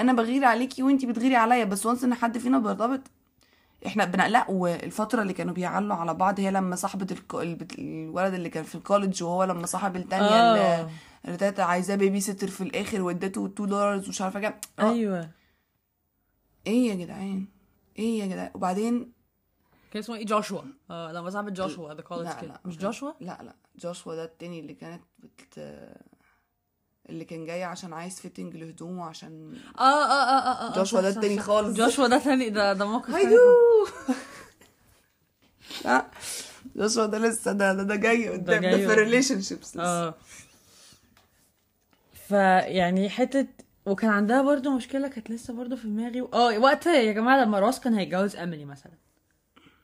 [0.00, 1.64] أنا بغير عليكي وأنتي بتغيري عليا.
[1.64, 3.00] بس و once إن حد فينا بيرتبط
[3.86, 7.34] إحنا بنقلق والفترة اللي كانوا بيعلوا على بعض هي لما صاحبة الك...
[7.78, 10.80] الولد اللي كان في ال college وهو لما صاحب التانية آه.
[10.80, 10.90] اللي-
[11.24, 14.54] اللي كانت عايزاه babysitter في الآخر وادته 2 دولار ومش عارفة كام.
[14.80, 15.30] أيوه.
[16.66, 17.46] إيه يا جدعان؟
[17.98, 19.12] إيه يا جدعان وبعدين
[19.92, 23.38] كان اسمه إيه؟ جوشوا آه لما صاحبة جوشوا the college لا لا مش جوشوا لا
[23.42, 25.58] لا جوشوا ده التاني اللي كانت بت...
[27.08, 31.08] اللي كان جاي عشان عايز fitting لهدومه عشان آه آه آه آه آه جوشوا ده
[31.08, 31.38] التاني.
[31.38, 31.76] خالص.
[31.76, 33.38] جوشوا ده تاني ده ده موقف تاني هيو
[35.84, 36.06] لا
[36.76, 38.86] جوشوا ده لسه ده ده, ده جاي قدام ده, في.
[38.94, 40.14] relationships آه.
[42.28, 43.46] فيعني حتة
[43.86, 47.80] وكان عندها برضو مشكلة كانت لسه برضو في دماغي آه وقت يا جماعة لما راس
[47.80, 48.92] كان هيتجوز اميلي مثلا.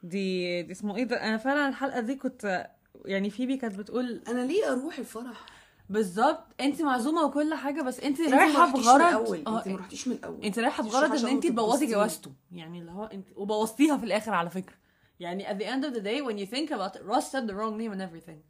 [0.03, 2.71] دي دي اسمه إيه ده؟ أنا فعلا الحلقة دي كنت
[3.05, 5.47] يعني فيبي كانت بتقول أنا ليه أروح الفرح؟
[5.91, 6.45] بالظبط.
[6.61, 8.31] انت معزومة وكل حاجة بس انت من
[8.73, 9.01] بغرض.
[9.01, 9.43] الأول.
[9.47, 10.45] آه انت ما رحتيش من الأول.
[10.45, 11.87] انت رايحة بغرض رايحة ان انت تبوظي.
[11.87, 12.33] جوازته.
[12.53, 14.75] يعني اللي هو انت وبوظتيها في الآخر على فكرة.
[15.21, 17.55] يعني at the end of the day when you think about it Ross said the
[17.55, 18.41] wrong name and everything.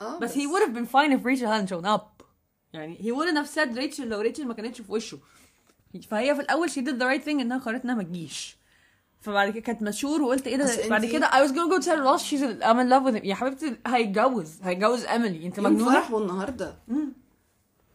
[0.00, 2.24] آه بس he would have been fine if Rachel hadn't shown up.
[2.72, 5.18] يعني he wouldn't have said Rachel لو Rachel ما كانتش في وشه.
[6.08, 8.56] فهي في الأول she did the right thing إنها قررت إنها ما تجيش.
[9.20, 12.22] فبعد كده كانت مشهور وقلت إيه ده؟ بعد كده I was gonna go tell Ross
[12.22, 13.24] she's I'm in love with him.
[13.24, 16.76] يا حبيبتي هيتجوز هيتجوز اميلي أنت مجنونة؟ فرحه النهارده.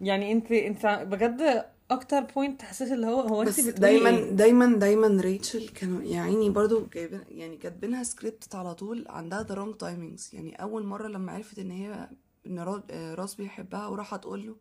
[0.01, 5.21] يعني انت أنت بجد أكتر point تحسسي اللي هو هو أنت دايما إيه؟ دايما دايما
[5.21, 10.29] ريتشل كانوا يا عيني برضو جايبين يعني كاتبينها سكريبت على طول عندها the wrong timings
[10.33, 12.09] يعني أول مرة لما عرفت إن هي
[12.47, 12.59] إن
[12.91, 14.55] آه، راس بيحبها وراحت تقول له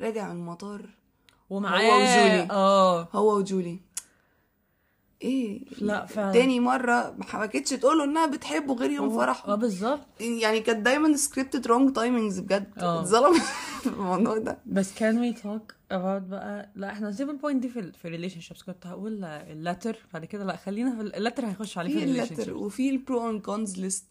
[0.00, 0.88] راجع من المطار.
[1.50, 2.48] ومعاه هو وجولي.
[2.50, 3.08] آه.
[3.12, 3.80] هو وجولي.
[5.22, 6.32] إيه لا فعلا.
[6.32, 9.54] تاني مرة ما حبكتش تقول له إنها بتحبه غير يوم آه فرحه.
[9.54, 10.00] بالظبط.
[10.20, 12.72] يعني كانت دايما scripted wrong timings بجد.
[12.78, 13.00] آه.
[13.00, 13.42] اتظلمت
[13.82, 14.58] في الموضوع ده.
[14.66, 18.04] بس can we talk about بقى؟ لا إحنا نسيب ال point دي في ال في
[18.04, 21.90] ال relationships كنت هقول ال letter بعد كده لا خلينا في ال letter هيخش عليه
[21.98, 24.04] في ال relationships وفي ال pro and cons list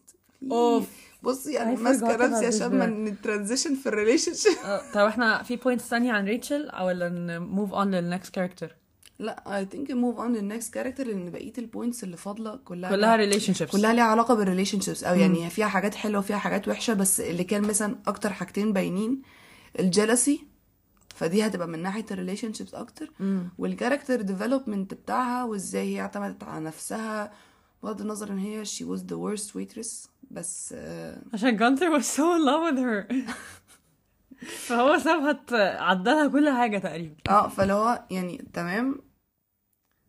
[0.52, 0.88] أوف.
[1.22, 2.86] بصي أنا I ماسكه نفسي عشان ما.
[2.86, 4.52] ن transition في ال relationship
[4.94, 8.76] طب إحنا في points ثانية عن ريتشل ولا ن move on لل next character
[9.22, 12.90] لا I think move on لل next character لأن بقية ال points اللي فاضلة كلها
[12.90, 16.94] كلها relationships كلها ليها علاقة بال relationships أو يعني فيها حاجات حلوة وفيها حاجات وحشة
[16.94, 19.22] بس اللي كان مثلا أكتر حاجتين باينين
[19.80, 20.46] ال jealousy
[21.14, 23.10] فدي هتبقى من ناحية ال relationships أكتر
[23.58, 27.32] وال character development بتاعها وإزاي هي اعتمدت على نفسها.
[27.82, 32.18] بغض النظر إن هي she was the worst waitress بس آه، عشان جانتر was so
[32.18, 33.14] in love with her.
[34.66, 35.40] فهو سابها
[35.82, 37.14] عدلها كل حاجة تقريبا.
[37.28, 39.00] آه فاللي هو يعني تمام.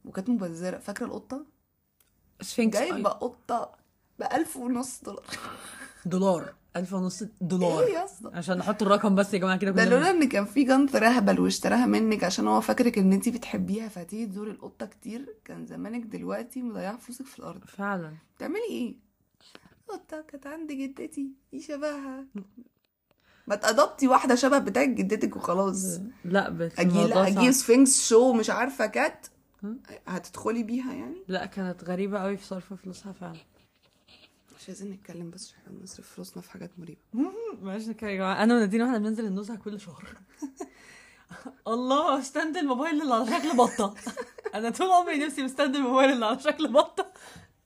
[0.05, 0.77] وكانت مبذرة.
[0.77, 1.45] فاكرة القطة؟
[2.41, 3.71] sphynx جايبة قطة
[4.19, 5.25] بألف ونص دولار.
[6.05, 6.53] دولار.
[6.75, 7.83] ألف ونص دولار.
[7.83, 9.85] إيه يا اسطى؟ عشان نحط الرقم بس يا جماعة كده ده.
[9.85, 14.25] لولا إن كان في جانتر اهبل واشتراها منك عشان هو فاكرك إن أنتي بتحبيها فهتيجي
[14.25, 15.35] تزوري القطة كتير.
[15.45, 17.65] كان زمانك دلوقتي مضيعة فلوسك في الأرض.
[17.65, 18.13] فعلا.
[18.37, 18.95] بتعملي إيه؟
[19.87, 22.25] قطة كانت عند جدتي دي شبهها.
[23.47, 25.99] ما تأدبتي واحدة شبه بتاعت جدتك وخلاص.
[26.25, 27.51] لا بس أجي أجي.
[27.51, 29.27] سفنكس شو مش عارفة كات
[30.07, 33.37] هتدخلي بيها يعني؟ لا كانت غريبة قوي في صرف فلوسها فعلا.
[34.59, 36.99] مش عايزين نتكلم بس إحنا بنصرف فلوسنا في حاجات مريبة.
[37.61, 38.43] معلش كده يا جماعة.
[38.43, 40.07] أنا ونادين وإحنا بننزل النزهة كل شهر.
[41.67, 43.95] الله ستاند الموبايل اللي على شكل بطة.
[44.55, 47.13] أنا طول عمري نفسي بستاند الموبايل اللي على شكل بطة.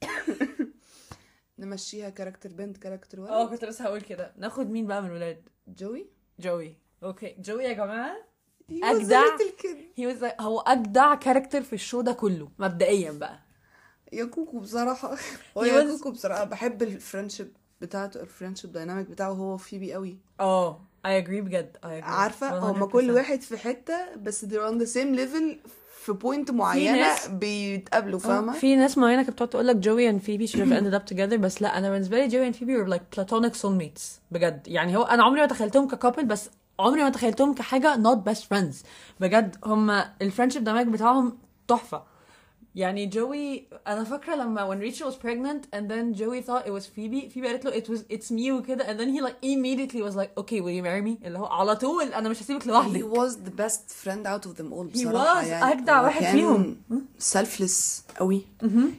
[1.60, 4.34] نمشيها character بنت character آه ولد كنت لسه هقول كده.
[4.38, 6.78] ناخد مين بقى من الولاد؟ جوي؟ جوي.
[7.04, 7.36] okay.
[7.40, 8.27] جوي يا جماعة.
[8.72, 13.40] Was like- هو أجدع character في ال show ده كله مبدئيا بقى.
[14.14, 15.16] يا كوكو بصراحة.
[15.58, 20.18] هو يا كوكو بصراحة بحب ال friendship بتاعته ال friendship dynamic بتاعه هو وفيبي قوي.
[20.40, 21.88] آه I agree بجد agree.
[22.04, 22.90] عارفة؟ هما 100%.
[22.92, 25.70] كل واحد في حتة بس they're on the same level
[26.06, 30.48] في point معينة بيتقابلوا فاهمة؟ في ناس معينة كانت بتقعد تقول لك Joey and Phoebe
[30.48, 33.20] should have ended up together بس لا أنا بالنسبة لي Joey and Phoebe were like
[33.20, 34.02] platonic soulmates
[34.32, 34.68] بجد.
[34.68, 36.50] يعني هو أنا عمري ما تخيلتهم ك couple بس
[36.80, 38.76] عمري ما تخيلتهم كحاجة not best friends.
[39.20, 39.90] بجد هم
[40.22, 41.38] ال friendship dynamic بتاعهم
[41.68, 42.04] تحفة.
[42.76, 46.86] يعني جوي أنا فاكرة لما when Rachel was pregnant and then Joey thought it was
[46.86, 50.16] Phoebe Phoebe قالت له it was it's me وكده and then he like immediately was
[50.16, 51.26] like okay will you marry me?
[51.26, 54.54] اللي هو على طول أنا مش هسيبك he لوحدك was the best friend out of
[54.58, 55.74] them all He بصراحة was يعني.
[55.74, 56.78] أجدع هو واحد فيهم.
[57.34, 58.42] selfless قوي.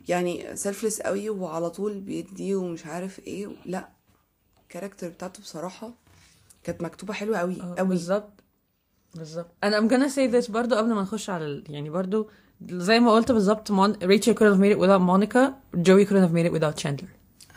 [0.08, 3.48] يعني selfless قوي وعلى طول بيدي ومش عارف إيه.
[3.66, 3.88] لا
[4.62, 5.90] الكاركتر بتاعته بصراحة
[6.68, 7.88] كانت مكتوبة حلوة قوي آه، قوي.
[7.88, 8.44] بالظبط
[9.14, 9.50] بالظبط.
[9.64, 11.64] أنا I'm gonna say this برضو قبل ما نخش على ال...
[11.68, 12.28] يعني برضو
[12.70, 13.94] زي ما قلت بالظبط مون...
[13.94, 17.08] Rachel couldn't have made it without Monica Joey couldn't have made it without Chandler.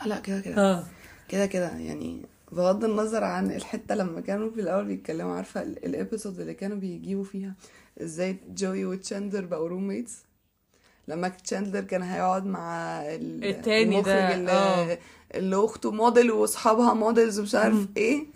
[0.02, 0.56] آه، لا كده كده.
[0.56, 0.84] آه.
[1.28, 1.70] كده كده.
[1.76, 2.22] يعني
[2.52, 6.76] بغض النظر عن الحتة لما كانوا في الأول بيتكلموا عارفة ال- ال episode اللي كانوا
[6.76, 7.54] بيجيبوا فيها
[8.02, 10.18] إزاي جوي وتشاندلر بقوا roommates
[11.08, 14.98] لما تشاندلر كان هيقعد مع ال- التاني ده، اللي, آه.
[15.34, 18.26] اللي أخته موديل وأصحابها models ومش عارف إيه.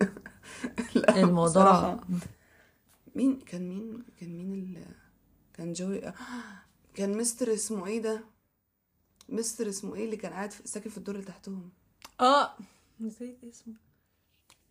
[0.94, 2.00] لا الموضوع بصراحة.
[3.14, 4.84] مين كان مين كان مين ال...
[5.54, 6.14] كان جوي آه،
[6.94, 8.24] كان مستر اسمه إيه ده؟
[9.28, 10.68] مستر اسمه إيه اللي كان قاعد في...
[10.68, 11.70] ساكن في الدور اللي تحتهم؟
[12.20, 12.56] آه
[13.00, 13.74] نسيت اسمه.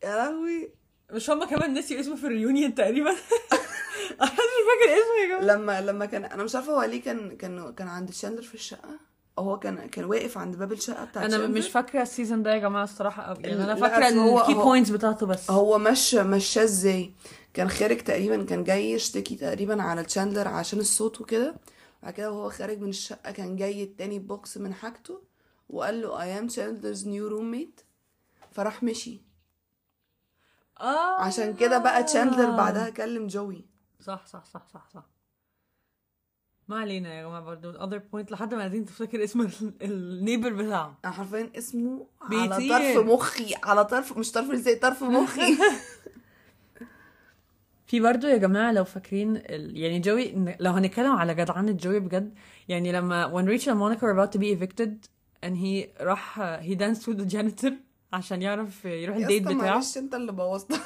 [0.04, 0.72] يا لهوي.
[1.12, 3.10] مش هما كمان نسيوا اسمه في ال reunion تقريبا؟
[4.22, 5.56] أنا مش فاكر اسمه يا جماعة.
[5.56, 9.00] لما لما كان أنا مش عارفة هو ليه كان كان كان عند شاندلر في الشقة؟
[9.42, 11.48] هو كان كان واقف عند باب الشقة بتاعت أنا.
[11.48, 13.38] مش فاكرة ال season ده يا جماعة الصراحة قوي.
[13.44, 15.52] يعني أنا فاكرة ال key points بتاعته بس.
[15.52, 17.14] هو مش مشاه إزاي؟
[17.54, 21.56] كان خارج تقريبا كان جاي يشتكي تقريبا على تشاندلر عشان الصوت وكده.
[22.04, 25.22] بعد كده وهو خارج من الشقة كان جاي التاني box من حاجته
[25.70, 27.84] وقال له I am Chandler's new roommate
[28.52, 29.22] فراح مشي.
[30.82, 31.22] آه.
[31.22, 33.66] عشان كده بقى تشاندلر بعدها كلم جوي
[34.00, 35.04] صح صح صح صح صح.
[36.68, 37.70] ما علينا يا جماعة برضو.
[37.70, 42.08] ال other point لحد ما عايزين تفتكر اسم ال- ال neighbor بتاعه أنا حرفيا اسمه
[42.22, 42.70] على.
[42.70, 45.42] طرف مخي على طرف مش طرف إزاي طرف مخي.
[47.88, 49.78] في برضو يا جماعة لو فاكرين ال...
[49.78, 52.34] يعني جوي لو هنتكلم على جدعنة جوي بجد
[52.70, 54.90] يعني لما when Rachel and Monica were about to be evicted
[55.46, 57.72] and he راح he danced with the janitor
[58.14, 59.54] عشان يعرف يروح الديت بتاعه.
[59.56, 60.82] معلش انت اللي بوظتها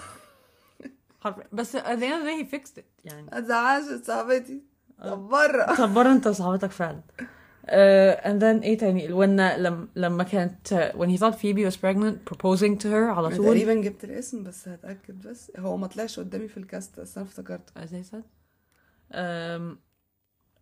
[1.54, 3.28] بس at the end of the day he fixed it يعني.
[3.32, 4.62] ما تزعلش صاحبتي.
[5.04, 5.76] طب بره.
[5.78, 7.02] طب بره انت وصاحبتك فعلا.
[7.20, 12.34] uh, and then إيه تاني؟ when لما لما كانت when he thought Phoebe was pregnant
[12.34, 13.46] proposing to her على طول.
[13.46, 15.52] تقريبا جبت الاسم بس هتأكد بس.
[15.58, 17.84] هو ما طلعش قدامي في ال cast بس أنا افتكرته.
[17.84, 19.78] أساسا um,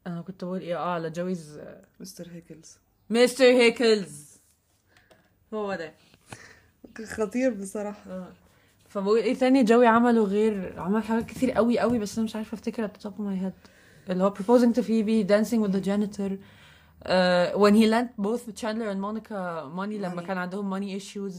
[0.08, 1.60] أنا كنت بقول إيه؟ آه على جويز
[2.00, 2.78] مستر هيكلز.
[3.10, 4.34] مستر هيكلز.
[5.54, 5.94] هو ده.
[7.06, 8.32] خطير بصراحة.
[8.90, 12.56] فبقول إيه تاني؟ جوي عمله غير عمل حاجات كتير قوي قوي بس أنا مش عارفة
[12.56, 13.70] أفتكر at the top of my head.
[14.10, 16.32] اللي هو proposing to Phoebe dancing with the janitor.
[17.06, 20.22] Uh, when he lent both Chandler and Monica money لما.
[20.22, 21.34] كان عندهم money issues.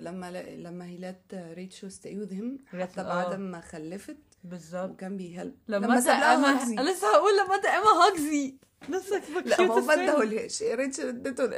[0.00, 0.56] لما لا...
[0.56, 3.04] لما هي لات ريتشو وذ هيم لات- حتى آه.
[3.04, 4.90] بعد ما خلفت بالظبط.
[4.90, 6.74] وكان بيهلب لما لها اما هاجزي.
[6.74, 8.54] لسه هقول لما أنت اما هاجزي
[8.88, 10.62] لسه لا هو ما اداهولهاش.
[10.62, 11.48] ريتشو اديته.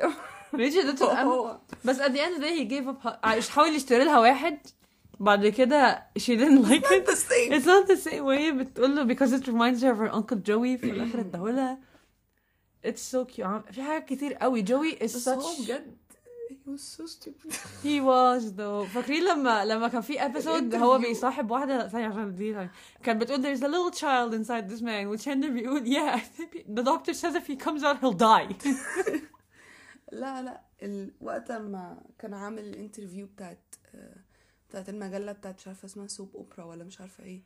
[0.55, 4.05] ريتشي اديته بس at the end of the day he gave up عايش حاول يشتري
[4.05, 4.59] لها واحد.
[5.20, 7.52] بعد كده she didn't like it the same.
[7.52, 10.78] it's not the same way بتقول له because it reminds her of her uncle Joey
[10.80, 11.80] في الاخر اداهولها
[12.88, 15.96] it's so cute عم- في حاجات كتير قوي Joey is بس هو such بجد
[16.52, 17.52] he was so stupid
[17.84, 20.98] he was though فاكرين لما لما كان في episode هو الانترفيو.
[20.98, 22.72] بيصاحب واحدة ثانية عشان دي ثانية.
[23.04, 26.84] كانت بتقول there's a little child inside this man وتشندر بيقول yeah I think the
[26.84, 28.68] doctor says if he comes out he'll die
[30.12, 34.16] لا لا ال- وقت ما كان عامل الانترفيو بتاعت آه،
[34.69, 37.43] بتاعت المجلة بتاعت مش عارفة اسمها soap opera ولا مش عارفة إيه.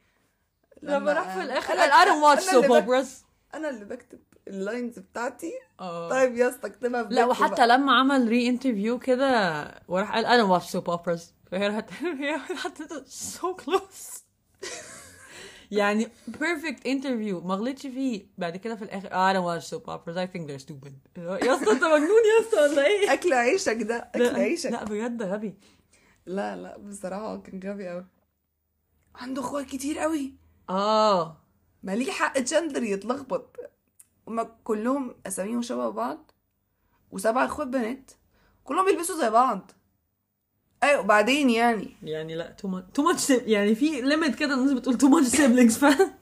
[0.82, 3.08] لما راح في الآخر قال I don't watch أنا اللي soap بك- operas.
[3.54, 5.52] أنا اللي بكتب ال lines بتاعتي.
[5.80, 6.10] آه.
[6.10, 7.66] طيب يا اسطى اكتبها لا وحتى بقى.
[7.68, 11.20] لما عمل re-interview كده وراح قال أنا watch soap operas.
[11.50, 11.90] فهي راحت
[12.64, 14.20] حطيته so close.
[15.70, 17.44] يعني perfect interview.
[17.44, 18.26] ما غلطش فيه.
[18.38, 20.16] بعد كده في الآخر I don't watch soap operas.
[20.16, 20.92] I think they're stupid.
[21.18, 24.70] يا اسطى أنت مجنون يا اسطى ولا إيه؟ أكل عيشك ده أكل عيشك.
[24.70, 25.54] لا بجد غبي.
[26.34, 28.06] لا لا بصراحة هو كان غبي قوي
[29.14, 30.34] عنده أخوات كتير قوي
[30.70, 31.36] آه.
[31.82, 33.56] ما ليه حق تشاندلر يتلخبط؟
[34.28, 36.30] هما كلهم أساميهم شبه بعض
[37.10, 38.10] وسبع أخوات بنات
[38.64, 39.70] كلهم بيلبسوا زي بعض.
[40.82, 44.94] أيوه بعدين يعني؟ يعني لا much too much sim- يعني في limit كده الناس بتقول
[44.96, 46.12] too much siblings فاهم؟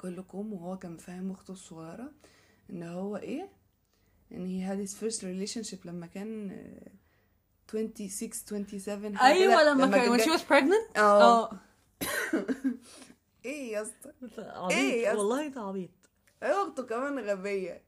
[0.00, 2.12] كلكم وهو كان فاهم أخته الصغيرة
[2.70, 3.48] إن هو إيه؟
[4.32, 6.58] إن he had his first relationship لما كان
[7.68, 9.62] 26 27 حاجة أيوه.
[9.64, 11.42] لما كان when she was pregnant آه.
[11.44, 11.58] آه.
[13.44, 14.12] إيه يا اسطى.
[14.38, 14.72] عبيط.
[14.78, 15.90] إيه يا والله ده عبيط.
[16.42, 17.82] أيوه اخته كمان غبية.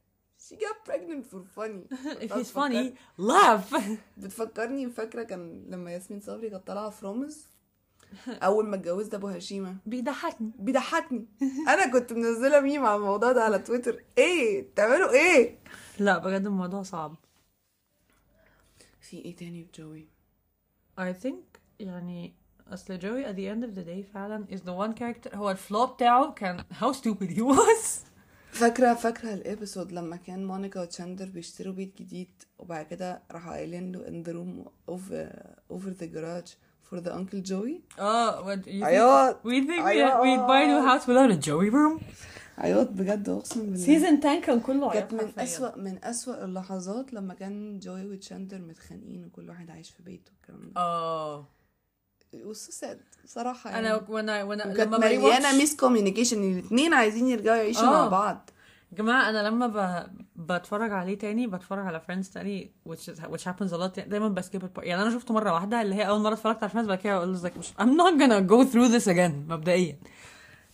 [0.49, 1.85] She got pregnant for funny.
[2.23, 2.93] If he's funny.
[3.17, 3.75] Laugh.
[4.17, 7.47] بتفكرني فاكرة كان لما ياسمين صبري كانت طالعة في رامز
[8.27, 9.75] أول ما اتجوزت أبو هشيمة.
[9.85, 10.51] بيضحكني.
[10.59, 11.25] بيضحكني.
[11.67, 14.03] أنا كنت منزلة ميم على الموضوع ده على تويتر.
[14.17, 15.59] إيه؟ بتعملوا إيه؟
[15.99, 17.15] لا بجد الموضوع صعب.
[19.04, 20.08] في ايه تاني في جوي
[21.00, 22.32] I think يعني
[22.68, 25.86] اصل جوي at the end of the day فعلا is the one character هو الفلو
[25.86, 27.86] بتاعه كان how stupid he was
[28.52, 34.04] فاكره فاكره الابيسود لما كان مونيكا وتشاندر بيشتروا بيت جديد وبعد كده راحوا قايلين له
[34.06, 35.42] in the room over
[35.76, 36.50] over the garage
[36.90, 40.20] for the uncle Joey اه what you think عياط we think we عياط.
[40.22, 42.02] we'd buy new house without a Joey room
[42.57, 43.85] عياط بجد أقسم بالله.
[43.85, 45.39] season 10 كان كله عياط كانت من.
[45.43, 50.71] أسوأ من أسوأ اللحظات لما كان جوي وتشاندر متخانقين وكل واحد عايش في بيته والكلام
[50.71, 50.81] ده.
[50.81, 51.47] آه.
[52.45, 53.87] وso sad بصراحة يعني.
[53.87, 57.91] أنا وأنا وأنا كانت لما مليانة بري watch ميس كوميونيكيشن الاتنين عايزين يرجعوا يعيشوا آه.
[57.91, 58.49] مع بعض.
[58.91, 60.07] يا جماعة أنا لما ب...
[60.35, 64.36] بتفرج عليه تاني بتفرج على فريندز تاني which is which happens a lot دايما ب
[64.36, 66.89] skip ال part يعني أنا شفته مرة واحدة اللي هي أول مرة اتفرجت على فريندز
[66.89, 69.97] بعد كده أقول like مش I'm not gonna go through this again مبدئيا.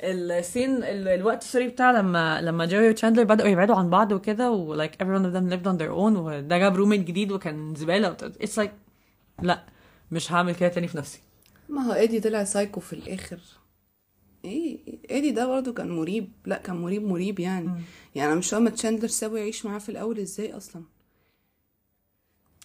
[0.03, 4.51] ال scene ال- الوقت sorry بتاع لما لما جوي وتشاندلر بدأوا يبعدوا عن بعض وكده
[4.51, 7.75] و like every one of them lived on their own وده جاب roommate جديد وكان
[7.75, 8.71] زبالة وت- it's like
[9.41, 9.63] لا
[10.11, 11.19] مش هعمل كده تاني في نفسي.
[11.69, 13.39] ما هو إيدي طلع سايكو في الآخر.
[14.45, 14.79] إيه
[15.11, 16.31] إيدي ده برضه كان مريب.
[16.45, 17.69] لا كان مريب مريب يعني.
[18.15, 20.83] يعني أنا مش فاهمة تشاندلر سابه يعيش معاه في الأول إزاي أصلا.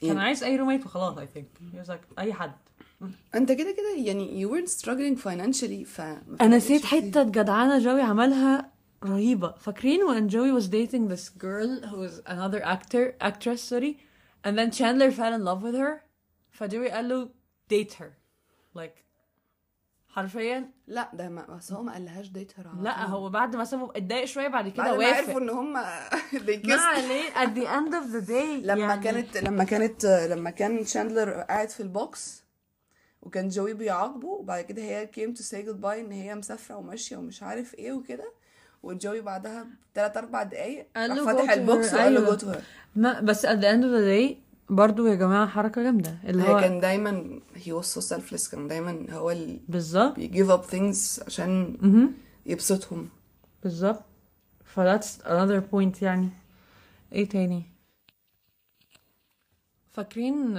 [0.01, 2.53] كان يعني عايز أي roommate وخلاص was like أي حد.
[3.35, 6.01] أنت كده كده يعني you weren't struggling financially ف
[6.41, 8.73] أنا نسيت حتة جدعانة جوي عملها
[9.05, 9.55] رهيبة.
[9.59, 13.97] فاكرين when Joey was dating this girl who was another actor actress sorry
[14.45, 16.01] and then Chandler fell in love with her
[16.51, 17.29] فجوي قال له
[17.73, 18.13] date her.
[18.79, 19.07] Like
[20.09, 20.71] حرفيا.
[20.87, 24.49] لا ده ما بس هو ما قالهاش ديتها لا هو بعد ما سابه اتضايق شوية
[24.49, 26.09] بعد كده بعد ما عرفوا وافق إن هم ما.
[26.75, 29.03] عليه at the end of the day لما يعني.
[29.03, 32.46] كانت لما كانت لما كان شاندلر قاعد في البوكس
[33.27, 37.43] وكان جوي بيعاقبه وبعد كده هي came to say goodbye إن هي مسافرة وماشية ومش
[37.43, 38.33] عارف إيه وكده.
[38.83, 41.95] وجوي بعدها بثلاث أربع دقايق قال له to ال box.
[41.95, 42.31] وقال له أيوة.
[42.31, 42.63] go to her
[42.97, 44.35] ما بس the end of the day
[44.71, 46.19] برضو يا جماعة حركة جامدة.
[46.25, 50.17] اللي هي هو كان دايما he was so selfless كان دايما هو اللي بالظبط.
[50.17, 51.77] بي give up things عشان.
[52.47, 53.09] يبسطهم.
[53.63, 54.03] بالظبط.
[54.65, 56.29] ف that's another point يعني.
[57.13, 57.63] إيه تاني؟
[59.93, 60.59] فاكرين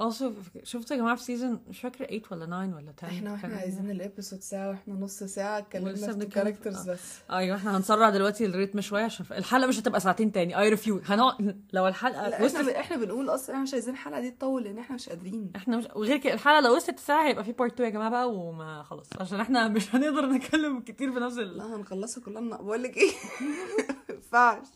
[0.00, 0.24] also
[0.62, 3.90] شفتوا يا جماعة في season مش فاكرة 8 ولا 9 ولا 10 إحنا وإحنا عايزين
[3.90, 6.92] ال episode ساعة وإحنا نص ساعة اتكلمنا في بنتكلم- characters آه.
[6.92, 7.00] بس.
[7.30, 10.58] أيوه إحنا هنسرع دلوقتي ال rhythm شوية عشان الحلقة مش هتبقى ساعتين تاني.
[10.58, 14.20] أي review هنقعد لو الحلقة لا وصلت إحنا إحنا بنقول أصلا إحنا مش عايزين الحلقة
[14.20, 15.52] دي تطول لأن إحنا مش قادرين.
[15.56, 18.30] إحنا مش وغير كده الحلقة لو وصلت ساعة هيبقى في part 2 يا جماعة بقى
[18.34, 19.06] وما خلاص.
[19.20, 23.10] عشان إحنا مش هنقدر نتكلم كتير في نفس ال لا هنخلصها كلها بقول لك إيه؟
[24.08, 24.66] ما ينفعش.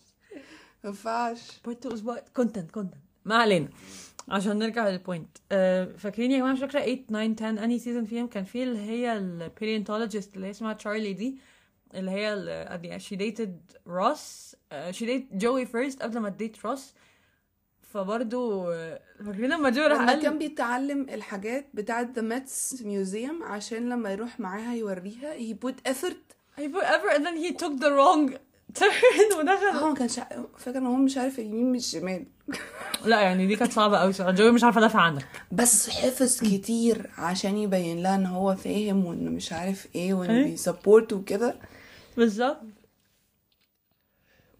[0.85, 1.61] ما ينفعش.
[1.65, 3.69] part 2 أسبوع content content ما علينا.
[4.31, 8.05] عشان نرجع لل point أه فاكرين يا جماعة مش فاكرة 8 9 10 أني season
[8.05, 11.39] فيهم؟ كان في اللي هي ال paleontologist اللي هي اسمها تشارلي دي
[11.95, 14.57] اللي هي ال- she dated روس
[14.91, 16.95] she dated جوي first قبل ما ت date روس
[17.93, 18.65] فبرضه
[19.25, 24.41] فاكرين لما جوي راح قال كان بيتعلم الحاجات بتاعة the math museum عشان لما يروح
[24.41, 26.35] معاها يوريها he put effort.
[26.59, 28.35] I put ever and then he took the wrong
[28.79, 32.27] turn ودخل هو ما كانش ع- فاكر ان هو مش عارف اليمين من الشمال
[33.05, 35.27] لا يعني دي كانت صعبة قوي جوي مش عارفة ادافع عنك.
[35.53, 40.45] بس حفظ كتير عشان يبين لها ان هو فاهم وإنه مش عارف إيه وإنه إيه؟
[40.45, 41.59] بي support وكده.
[42.17, 42.61] بالظبط.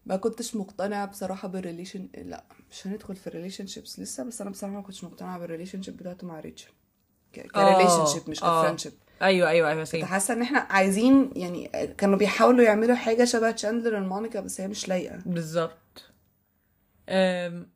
[0.05, 4.49] ما كنتش مقتنعة بصراحة بال relation لا مش هندخل في ال relationships لسه بس أنا
[4.49, 6.69] بصراحة ما كنتش مقتنعة بال relationship بتاعته مع ريتشل
[7.35, 8.61] ك relationship مش آه.
[8.61, 13.25] ك friendship أيوه أيوه أيوه same حاسة إن إحنا عايزين يعني كانوا بيحاولوا يعملوا حاجة
[13.25, 15.19] شبه تشاندلر ومونيكا بس هي مش لايقة.
[15.25, 16.11] بالظبط.
[17.09, 17.69] أم...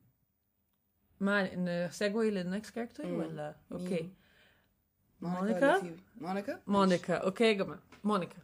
[1.19, 3.07] ما ن segue لل next character.
[3.07, 4.09] ولا؟ okay؟
[5.21, 5.81] مونيكا؟
[6.21, 7.79] مونيكا؟ مونيكا؟ okay يا جماعة.
[8.03, 8.37] مونيكا.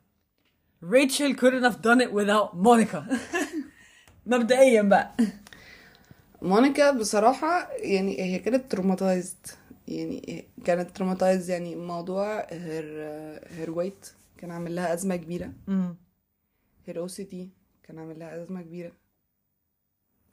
[0.84, 3.06] ريتشل couldn't have done it without مونيكا.
[4.26, 5.12] مبدئيا بقى.
[6.42, 9.48] مونيكا بصراحة يعني هي كانت traumatized
[9.90, 12.86] يعني كانت traumatized يعني موضوع her
[13.48, 15.54] her weight كان عامل لها أزمة كبيرة.
[15.70, 15.96] امم
[16.86, 17.50] her OCD
[17.84, 18.92] كان عامل لها أزمة كبيرة.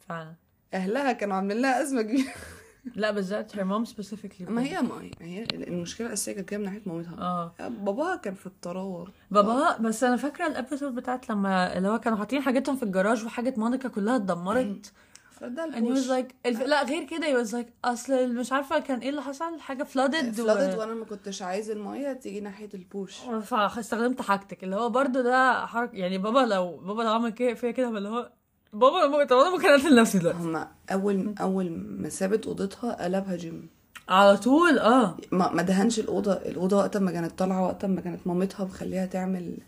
[0.09, 0.35] فعلا.
[0.75, 2.33] أهلها كانوا عاملين لها أزمة كبيرة.
[2.97, 6.83] لا بالذات her mom specifically ما هي ما هي- المشكلة الأساسية كانت جاية من ناحية
[6.87, 7.19] مامتها.
[7.19, 7.69] آه.
[7.69, 12.19] باباها كان في الطراوة بابا بس أنا فاكرة ال episode بتاعت لما اللي هو كانوا
[12.19, 14.93] حاطين حاجتهم في الجراج وحاجة مونيكا كلها اتدمرت.
[15.41, 16.61] فده and he was like الف...
[16.63, 20.31] لا غير كده he was like أصل مش عارفة كان إيه اللي حصل حاجة flooded
[20.35, 20.79] flooded و...
[20.81, 25.97] وأنا ما كنتش عايز المية تيجي ناحية البوش فاستخدمت حاجتك اللي هو برضو ده حركه
[25.97, 28.33] يعني بابا لو بابا لو عمل كده فيا كده اللي هو
[28.73, 30.39] بابا بابا طب أنا ممكن أقتل نفسي دلوقتي.
[30.39, 33.69] هما اول أول ما سابت أوضتها قلبها جيم
[34.09, 35.17] على طول؟ آه.
[35.33, 39.59] ما ما دهنش الأوضة الأوضة وقت ما كانت طالعة وقت ما كانت مامتها مخليها تعمل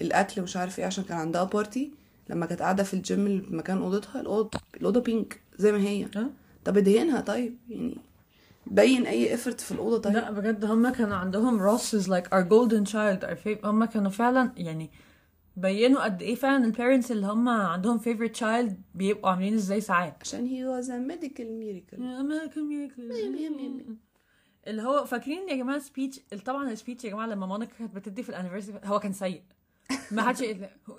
[0.00, 3.54] الأكل ومش عارف إيه عشان كان عندها party لما كانت قاعدة في الجيم اللي في
[3.54, 6.04] مكان أوضتها الاوضه الأوضة pink زي ما هي.
[6.16, 6.30] آه
[6.64, 7.98] طب ادهنها طيب يعني
[8.66, 9.98] بين أي effort في الأوضة.
[9.98, 10.12] طيب.
[10.12, 13.64] لا بجد هم كانوا عندهم روس is like our golden child our fav...
[13.66, 14.90] هم كانوا فعلا يعني
[15.56, 20.16] بينوا قد إيه فعلا ال parents اللي هم عندهم favorite child بيبقوا عاملين إزاي ساعات.
[20.20, 21.98] عشان هي was a medical miracle.
[21.98, 23.94] a medical miracle.
[24.66, 28.22] اللي هو فاكرين يا جماعة speech طبعا ال speech يا جماعة لما مونيكا كانت بتدي
[28.22, 29.42] في ال anniversary هو كان سيء.
[30.10, 30.44] ما حدش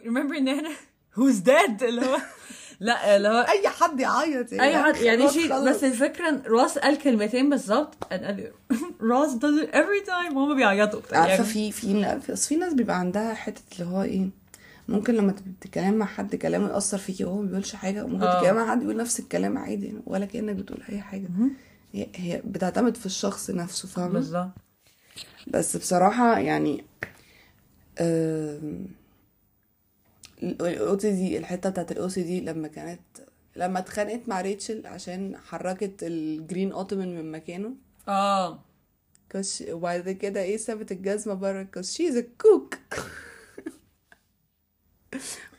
[0.06, 0.70] remember إن أنا
[1.18, 1.84] who's dead?
[1.84, 2.18] اللي هو
[2.80, 5.60] لا اللي هو أي حد يعيط أي حد يعني شيء.
[5.70, 8.52] بس الفكرة روس قال كلمتين بالظبط قال
[9.02, 11.44] روس does it every time هما بيعيطوا عارفة يعني.
[11.44, 14.30] في في في ناس بيبقى عندها حتة اللي هو إيه
[14.88, 18.40] ممكن لما تبقى بتتكلم مع حد كلامه يأثر فيكي وهو ما بيقولش حاجة وممكن آه.
[18.42, 21.28] تتكلم مع حد يقول نفس الكلام عادي ولا كأنك بتقول أي حاجة.
[21.94, 24.50] هي, هي بتعتمد في الشخص نفسه فاهمة؟ بالظبط.
[25.48, 26.84] بس بصراحة يعني
[28.00, 28.88] آم،
[30.44, 33.02] ال OCD الحتة بتاعت ال OCD لما كانت
[33.56, 37.74] لما اتخانقت مع ريتشل عشان حركت ال green ottoman من مكانه.
[38.08, 38.60] آه.
[39.30, 42.76] كش وبعد كده إيه سابت الجزمة بره كش she's cuckoo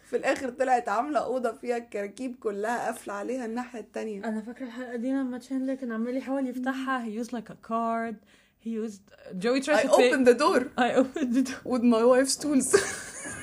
[0.07, 4.24] في الآخر طلعت عاملة أوضة فيها الكراكيب كلها قافلة عليها الناحية التانية.
[4.24, 7.05] أنا فاكرة الحلقة دي لما تشاندلر كان عمال يحاول يفتحها.
[7.05, 8.16] He used like a card.
[8.64, 9.03] He used
[9.39, 10.61] Joey tried I to take opened the door.
[10.78, 11.61] I opened the door.
[11.72, 12.68] With my wife's tools.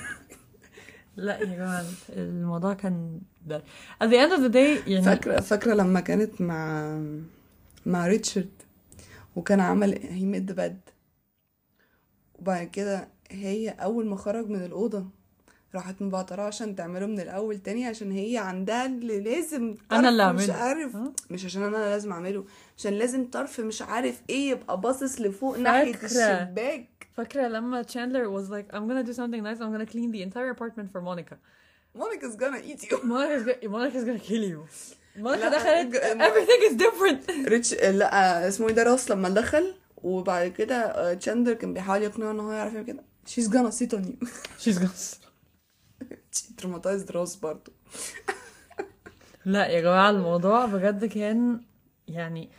[1.16, 3.62] لا يا جماعة الموضوع كان ده
[4.04, 6.90] at the end of the day يعني فاكرة فاكرة لما كانت مع
[7.86, 8.48] مع ريتشارد
[9.36, 10.80] وكان عمل هي ميد بد
[12.38, 15.06] وبعد كده هي أول ما خرج من الأوضة
[15.74, 20.42] راحت مبعتراه عشان تعمله من الأول تاني عشان هي عندها اللي لازم أنا اللي طرف
[20.42, 20.50] مش.
[20.50, 21.12] عارف آه.
[21.30, 22.44] مش عشان أنا لازم أعمله
[22.78, 26.04] عشان لازم طرف مش عارف إيه يبقى باصص لفوق فاكرة.
[26.04, 26.88] الشباك
[27.22, 30.50] فاكره لما Chandler was like I'm gonna do something nice I'm gonna clean the entire
[30.50, 31.36] apartment for Monica
[31.94, 34.60] Monica's gonna eat you Monica's gonna, Monica's gonna kill you
[35.16, 41.14] Monica دخلت everything is different ريتش لا اسمه إيه ده راس لما دخل وبعد كده
[41.14, 44.26] تشاندر كان بيحاول يقنعه ان هو يعرف يعمل كده she's gonna sit on you
[44.62, 45.16] she's gonna
[46.36, 47.72] she traumatized روس برضه
[49.44, 51.60] لا يا جماعة الموضوع بجد كان
[52.08, 52.50] يعني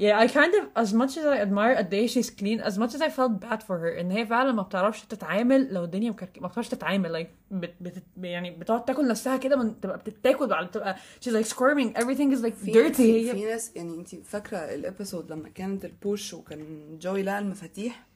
[0.00, 2.94] yeah I kind of as much as I admire قد إيه she's clean as much
[2.94, 6.42] as I felt bad for her إن هي فعلا ما بتعرفش تتعامل لو الدنيا مكركبة
[6.42, 10.70] ما بتعرفش تتعامل like بت بت يعني بتقعد تاكل نفسها كده من تبقى بتتاكل بعد
[10.70, 11.98] تبقى she's like squirming.
[12.00, 12.96] Everything is like في dirty.
[12.96, 18.06] في, في ناس يعني انت فاكرة ال episode لما كانت البوش وكان جوي لقى المفاتيح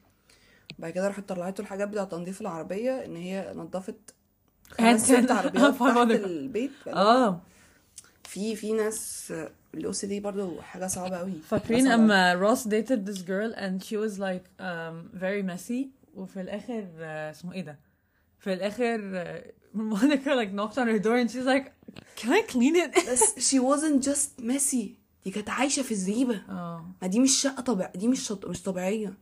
[0.79, 4.13] بعد كده راحت طلعت له الحاجات بتاعة تنظيف العربية إن هي نظفت
[4.71, 6.11] خمس ست عربيات تحت.
[6.11, 6.71] البيت.
[6.87, 7.41] آه.
[8.23, 9.33] في في ناس
[9.73, 14.45] ال OCD برضه حاجة صعبة قوي فاكرين اما روس this girl and she was like
[14.59, 17.79] um, very messy وفي الآخر آه، اسمه إيه ده؟
[18.39, 19.43] في الآخر آه،
[19.73, 21.71] مونيكا like knocked on her door and she's like
[22.19, 23.11] can I clean it?
[23.11, 24.87] بس she wasn't just messy.
[25.25, 26.85] دي كانت عايشة في الزريبه آه.
[27.01, 28.45] ما دي مش شقة طبيعيه دي مش شط...
[28.45, 29.13] مش طبيعية.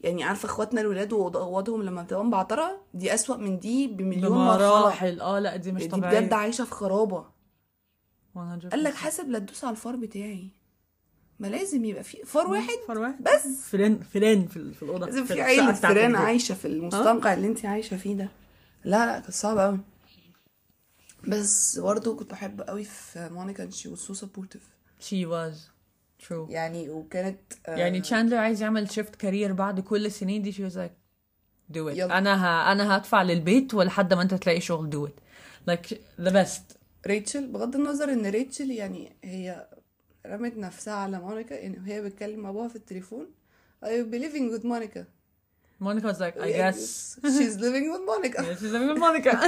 [0.00, 5.20] يعني عارفة اخواتنا الولاد واوضهم لما بتبقى مبعترة دي أسوأ من دي بمليون بمراحل.
[5.20, 6.20] آه لا دي مش دي طبيعية.
[6.20, 7.24] بجد عايشة في خرابة.
[8.38, 10.48] 100% قال لك حاسب لا تدوس على الفار بتاعي.
[11.40, 12.74] ما لازم يبقى في فار واحد.
[12.88, 13.22] فار واحد.
[13.22, 13.46] بس.
[13.70, 16.16] فيران فيران في, ال- في الأوضة لازم في عيله دي.
[16.16, 18.28] عايشة في المستنقع اللي انت عايشة فيه ده.
[18.84, 19.78] لا لا كانت صعبة قوي
[21.28, 24.62] بس برضه كنت بحب قوي في مونيكا ان she was so supportive.
[25.08, 25.56] She was.
[26.28, 26.32] True.
[26.50, 30.74] يعني وكانت آه، يعني تشاندلر عايز يعمل shift career بعد كل السنين دي she was
[30.76, 30.92] like
[31.72, 31.96] do it.
[31.98, 32.18] يلا.
[32.18, 32.34] أنا
[32.68, 32.72] ه...
[32.72, 35.20] أنا هدفع للبيت ولحد ما أنت تلاقي شغل do it.
[35.70, 35.94] Like
[36.26, 36.77] the best.
[37.06, 39.68] ريتشل بغض النظر إن ريتشل يعني هي
[40.26, 43.26] رمت نفسها على مونيكا إن هي بتكلم أبوها في التليفون.
[43.84, 45.06] I will be living with Monica?
[45.80, 47.18] Monica was like I guess.
[47.22, 48.42] She's living with Monica.
[48.42, 49.38] Yeah, she's living with Monica.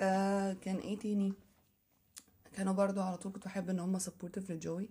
[0.00, 1.32] آه كان إيه تاني؟
[2.52, 4.90] كانوا برضو على طول كنت بحب إن هم supportive لجوي.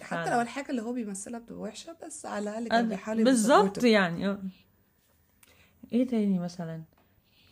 [0.00, 0.30] حتى.
[0.30, 3.84] لو الحاجة اللي هو بيمثلها بتبقى وحشة بس على الأقل كان بيحاول بالظبط.
[3.84, 4.28] يعني.
[4.28, 4.42] أه.
[5.92, 6.82] إيه تاني مثلا؟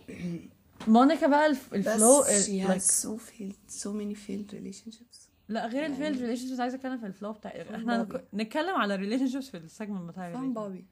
[0.89, 1.75] مونيكا بقى الف...
[1.75, 5.19] ال flaw بس she like- has so failed so many failed relationships.
[5.49, 8.25] لا غير يعني- ال failed relationships عايزة أتكلم في ال flaw بتاع Fun Bobby.
[8.35, 10.87] نتكلم على relationships في ال segment بتاع Fun Bobby.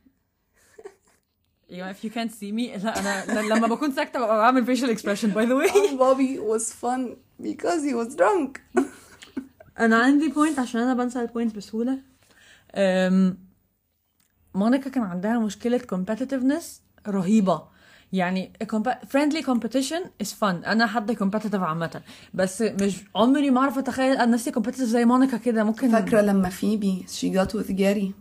[1.68, 2.98] يعني if you can't see me لا
[3.30, 5.72] أنا لما بكون ساكتة ببقى بعمل facial expression by the way.
[5.72, 8.82] Fun Bobby was fun because he was drunk.
[9.78, 11.98] أنا عندي point عشان أنا بنسى ال point بسهولة.
[14.54, 16.64] مونيكا كان عندها مشكلة competitiveness
[17.08, 17.77] رهيبة.
[18.12, 18.52] يعني
[19.08, 20.42] friendly competition is fun.
[20.44, 22.02] أنا حد competitive عامة.
[22.34, 25.64] بس مش عمري ما أعرف أتخيل أنا نفسي competitive زي مونيكا كده.
[25.64, 28.14] ممكن فاكرة لما فيبي she got with جاري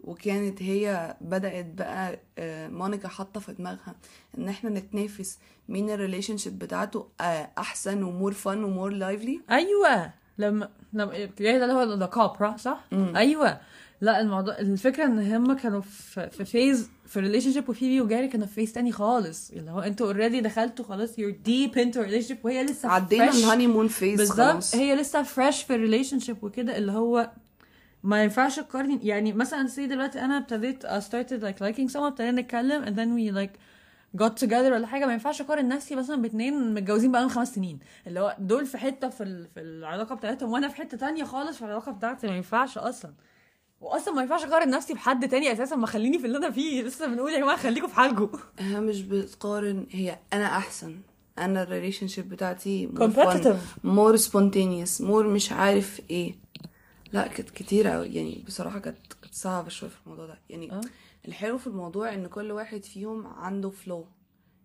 [0.00, 3.94] وكانت هي بدأت بقى آه، مونيكا حاطة في دماغها
[4.38, 9.40] إن إحنا نتنافس مين ال relationship بتاعته آه، أحسن و more fun و more lively
[9.50, 10.10] أيوه.
[10.38, 13.60] لما لما جاي ده اللي هو the cop صح؟ أيوه.
[14.00, 18.54] لا الموضوع الفكرة إن هم كانوا في في phase في relationship وفيبي وجاري كانوا في
[18.54, 19.50] phase تاني خالص.
[19.50, 23.28] اللي هو أنتوا already دخلتوا خلاص you're deep into a relationship وهي لسه عدينا.
[23.30, 27.30] ال honeymoon phase بالظبط هي لسه fresh في ال relationship وكده اللي هو
[28.02, 32.40] ما ينفعش تقارني يعني مثلا see دلوقتي أنا ابتديت I started like liking someone ابتدينا
[32.42, 33.58] نتكلم and then we like
[34.22, 35.06] got together ولا حاجة.
[35.06, 37.78] ما ينفعش أقارن نفسي مثلا باتنين متجوزين بقالهم خمس سنين.
[38.06, 41.56] اللي هو دول في حتة في ال- في العلاقة بتاعتهم وأنا في حتة تانية خالص
[41.56, 42.26] في العلاقة بتاعتي.
[42.26, 43.12] ما ينفعش أصلا.
[43.80, 45.76] واصلا ما ينفعش أقارن نفسي بحد تاني أساسا.
[45.76, 46.82] ما خليني في اللي أنا فيه.
[46.82, 49.86] لسه بنقول يا جماعة خليكم في حالكم هي مش بتقارن.
[49.90, 50.96] هي أنا أحسن.
[51.38, 52.86] أنا ال relationship بتاعتي.
[53.84, 56.34] more spontaneous more مش عارف إيه.
[57.12, 58.06] لا كانت كتيرة أوي.
[58.14, 60.38] يعني بصراحة كانت كانت صعبة شوية في الموضوع ده.
[60.50, 60.80] يعني آه.
[61.28, 64.06] الحلو في الموضوع إن كل واحد فيهم عنده flaw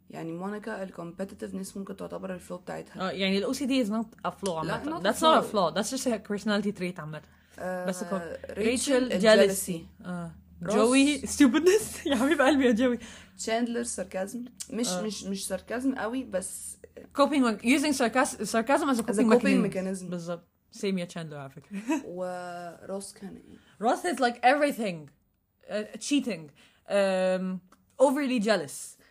[0.10, 3.02] يعني مونيكا ال competitiveness ممكن تعتبر ال flaw بتاعتها.
[3.10, 5.00] آه يعني ال OCD is not a flaw عامة.
[5.02, 5.42] not a flaw.
[5.54, 5.76] flaw.
[5.76, 7.22] That's just a personality trait عامة.
[7.60, 8.20] بس كو...
[8.50, 10.32] ريتشل ريتشل jealousy jealousy آه
[10.64, 10.76] روس.
[10.76, 13.00] جوي stupidness يا حبيب قلبي يا جوي
[13.38, 15.02] تشاندلر sarcasm مش آه.
[15.02, 16.78] مش مش sarcasm قوي بس
[17.18, 20.10] coping using sarcasm sarcasm as a As a coping, coping mechanism mechanism.
[20.10, 20.48] بالظبط
[20.78, 21.70] same يا تشاندلر على فكره
[22.06, 23.58] وروس كان إيه
[23.90, 25.10] Ross is like everything
[25.70, 26.50] uh, cheating
[26.90, 27.60] um,
[28.00, 29.03] overly jealous um,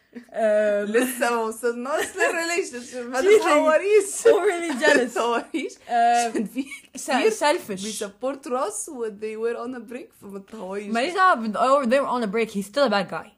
[0.85, 3.21] لسه ما وصلناش لل relation ship ما.
[3.21, 4.99] تتهوريش overly ما jealous.
[5.13, 7.31] تتهوريش عشان في كتير.
[7.31, 11.85] se- selfish بي support روس و they were on a break فما تتهوريش ماليش دعوه
[11.85, 12.51] they were on a break.
[12.55, 13.29] He's still a bad guy.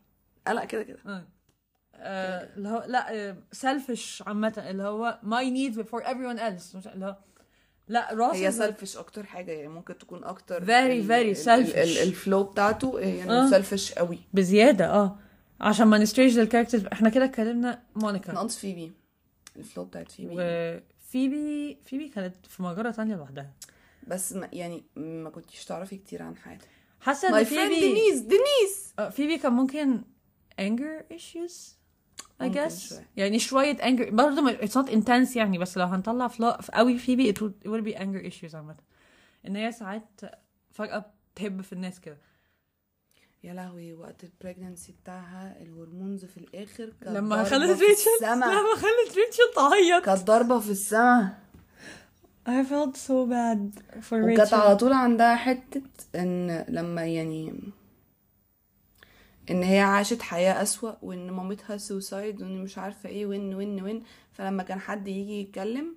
[0.47, 0.99] آه، لا كده كده.
[1.97, 4.65] آه، اللي هو لا selfish عامة.
[4.71, 6.87] اللي هو my needs before everyone else.
[6.87, 7.17] اللي هو
[7.89, 9.53] لا Ross هي selfish أكتر حاجة.
[9.53, 11.49] يعني ممكن تكون أكتر Very, very selfish.
[11.49, 13.51] ال- ال- ال flaw بتاعته يعني آه.
[13.51, 14.19] selfish قوي.
[14.33, 15.19] بزيادة أه.
[15.61, 18.33] عشان ما نستريج ال characters إحنا كده اتكلمنا مونيكا.
[18.33, 18.93] ناقص فيبي.
[19.57, 20.35] ال flaw بتاعت فيبي.
[20.39, 23.53] وفيبي فيبي كانت في مجرة تانية لوحدها.
[24.07, 26.69] بس ما يعني ما كنتيش تعرفي كتير عن حياتها.
[27.31, 30.03] ماي إن فيبي mean-ness دينيس آه، فيبي كان ممكن
[30.61, 31.53] anger issues
[32.41, 32.73] ممكن I guess.
[32.73, 33.09] شوية.
[33.17, 34.11] يعني شوية anger.
[34.11, 37.71] برضه ما- it's not intense يعني بس لو هنطلع flaw قوي فيبي it would, it
[37.71, 38.77] would be anger issues عامة.
[39.47, 40.21] إن هي ساعات
[40.73, 42.19] فجأة بتهب في الناس كده.
[43.45, 48.11] يا لهوي وقت ال pregnancy بتاعها ال hormones في الآخر كانت لما خلت ريتشل.
[48.23, 50.05] لما خلت ريتشل تعيط.
[50.05, 51.39] كانت ضربة في السما
[52.49, 55.83] I felt so bad for وكانت Rachel على طول عندها حتة
[56.15, 57.61] إن لما يعني
[59.51, 64.03] إن هي عاشت حياة أسوأ وإن مامتها suicide وإن مش عارفة إيه وإن وإن وإن.
[64.33, 65.97] فلما كان حد يجي يتكلم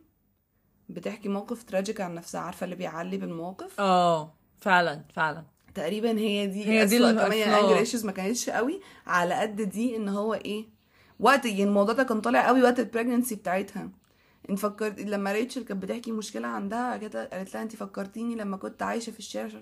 [0.90, 5.44] بتحكي موقف tragic عن نفسها عارفة اللي بيعلي بالمواقف؟ آه فعلا فعلا.
[5.78, 7.56] تقريبا هي دي هي دي كمان يعني.
[7.62, 10.66] anger issues ما كانتش قوي على قد دي إن هو إيه
[11.20, 13.90] وقت يعني الموضوع ده كان طالع قوي وقت ال pregnancy بتاعتها
[14.50, 18.82] انت فكرت لما ريتشل كانت بتحكي مشكلة عندها كده قالت لها أنت فكرتيني لما كنت
[18.84, 19.62] عايشة في الشارع.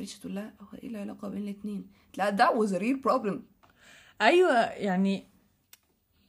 [0.00, 1.86] ريتشل تقول لها هو إيه العلاقة بين الاثنين
[2.16, 3.34] لا that was a real problem
[4.22, 5.24] أيوه يعني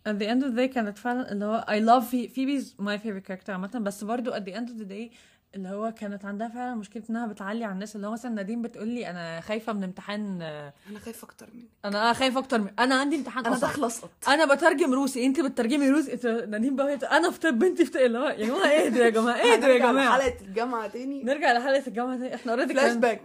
[0.09, 2.97] at the end of the day كانت فعلا اللي هو I love Phoe- Phoebe's my
[3.05, 5.15] favorite character عامة بس برضو at the end of the day
[5.55, 8.87] اللي هو كانت عندها فعلا مشكلة إنها بتعلي على الناس اللي هو مثلا نادين بتقول
[8.87, 11.65] لي أنا خايفة من امتحان آه، أنا خايفة أكتر منك.
[11.85, 13.57] أنا خايفة أكتر من أنا عندي امتحان أنا.
[13.59, 17.81] داخله اسقط أنا بترجم روسي أنت بتترجمي روسي أنت نادين بقى أنا في طب أنت
[17.81, 21.23] في اللي هو يا جماعة اهدوا يا جماعة؟ اهدوا يا هنرجع جماعة؟ لحلقة الجامعة تاني.
[21.23, 22.35] نرجع لحلقة الجامعة تاني.
[22.35, 23.21] إحنا already flashback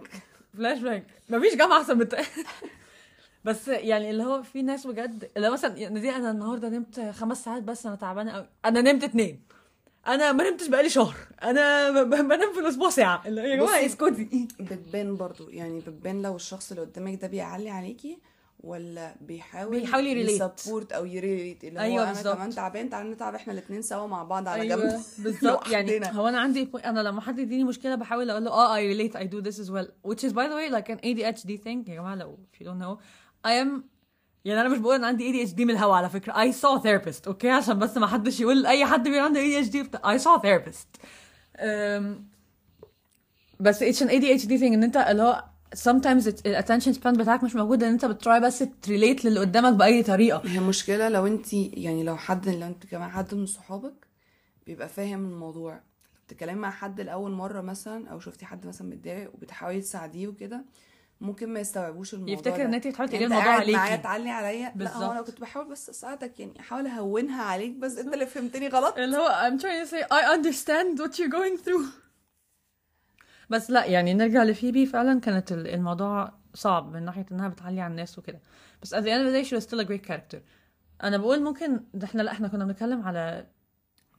[0.57, 2.07] فلاش باك مفيش جامعة أحسن من
[3.45, 7.43] بس يعني اللي هو في ناس بجد اللي هو مثلا دي أنا النهارده نمت خمس
[7.45, 9.39] ساعات بس أنا تعبانة قوي أنا نمت اتنين.
[10.07, 13.85] أنا ما نمتش بقالي شهر أنا بنام في الأسبوع ساعة اللي هو يا جماعة.
[13.85, 18.17] اسكتي بتبان برضو يعني بتبان لو الشخص اللي قدامك ده بيعلي عليكي
[18.59, 20.41] ولا بيحاول بيحاول ي relate.
[20.59, 22.35] ي support أو ي relate اللي هو أيوة أنا بالظبط.
[22.35, 26.01] كمان تعبان تعالى نتعب إحنا الاثنين سوا مع بعض على جنب أيوه بالظبط يعني.
[26.11, 29.23] هو أنا عندي أنا لما حد يديني مشكلة بحاول أقول له آه I relate I
[29.23, 32.15] do this as well which is by the way like an ADHD thing يا جماعة
[32.15, 32.97] لو if you don't know
[33.47, 33.96] I am
[34.47, 36.33] يعني أنا مش بقول إن عندي ADHD من الهوا على فكرة.
[36.33, 40.17] I saw therapist أوكي؟ عشان بس ما حدش يقول أي حد بيبقى عنده ADHD بتاع
[40.17, 41.01] I saw therapist.
[41.59, 42.03] um,
[43.59, 45.43] بس it's an ADHD thing إن أنت اللي هو
[45.75, 49.39] sometimes ال attention span بتاعك مش موجود إن أنت ب try بس ت relate للي
[49.39, 50.41] قدامك بأي طريقة.
[50.45, 54.07] هي مشكلة لو أنت يعني لو حد لو أنت كمان حد من صحابك
[54.67, 55.79] بيبقى فاهم الموضوع.
[56.27, 60.65] بتتكلمي مع حد لأول مرة مثلا أو شفتي حد مثلا متضايق وبتحاولي تساعديه وكده
[61.21, 62.65] ممكن ما يستوعبوش الموضوع يفتكر.
[62.65, 64.03] إن انت بتحاولي يعني أنت الموضوع قاعد معايا عليكي.
[64.03, 64.73] تعلي عليا.
[64.75, 65.21] لا هو أنا.
[65.21, 68.97] كنت بحاول بس أساعدك يعني أحاول أهونها عليك بس أنت اللي فهمتني غلط.
[68.97, 71.85] اللي هو I'm trying to say I understand what you're going through.
[73.49, 77.91] بس لا يعني نرجع لفيبي فعلا كانت ال- الموضوع صعب من ناحية إنها بتعلي على
[77.91, 78.39] الناس وكده.
[78.81, 80.37] بس at the end of the day she was still a great character.
[81.03, 83.47] أنا بقول ممكن إحنا لا إحنا كنا بنتكلم على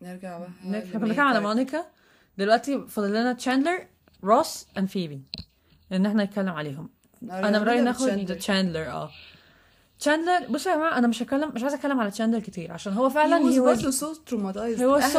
[0.03, 1.41] نرجع بقى إحنا كنا بنتكلم على.
[1.41, 1.85] مونيكا.
[2.39, 3.87] دلوقتي فاضل لنا تشاندلر
[4.25, 5.23] روس and فيبي
[5.93, 6.89] إن إحنا نتكلم عليهم.
[7.23, 8.27] أنا برأيي ناخد.
[8.39, 9.11] تشاندلر آه.
[9.99, 13.09] تشاندلر بصوا يا جماعة أنا مش هتكلم مش عايزة أتكلم على تشاندلر كتير عشان هو
[13.11, 14.79] فعلا was برضه so traumatized.
[14.79, 15.17] he was so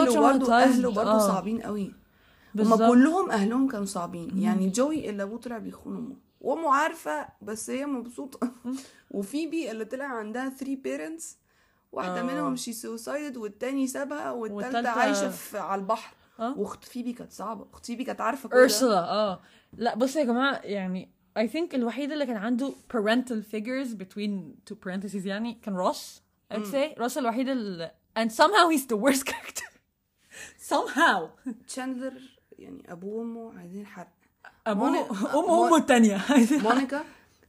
[0.52, 1.28] أهله برضه آه.
[1.28, 1.84] صعبين قوي.
[1.84, 1.96] هما
[2.56, 2.82] بالظبط.
[2.90, 4.40] كلهم أهلهم كانوا صعبين.
[4.42, 6.16] يعني جوي اللي أبوه طلع بيخون أمه.
[6.42, 8.52] وأمه عارفة بس هي مبسوطة.
[9.12, 11.38] وفيبي اللي طلع عندها 3 parents
[11.92, 12.24] واحدة آه.
[12.24, 16.14] منهم she suicided والتاني سابها والتالتة والتالتة- عايشة في على البحر.
[16.40, 16.54] آه.
[16.60, 17.66] واخت فيبي كانت صعبة.
[17.74, 18.64] اخت فيبي كانت عارفة كل ده.
[18.64, 19.40] ارسلا آه.
[19.78, 21.10] لا بصوا يا جماعة يعني
[21.40, 24.32] I think الوحيد اللي كان عنده parental figures between
[24.72, 26.22] two parentheses يعني كان روس
[26.54, 29.70] I'd say روس الوحيد اللي and somehow he's the worst character.
[30.70, 31.50] Somehow.
[31.68, 32.14] تشاندلر
[32.60, 34.08] يعني أبوه وأمه عايزين حرق
[34.68, 36.22] أبوه موني- أمه أمه التانية.
[36.70, 37.04] مونيكا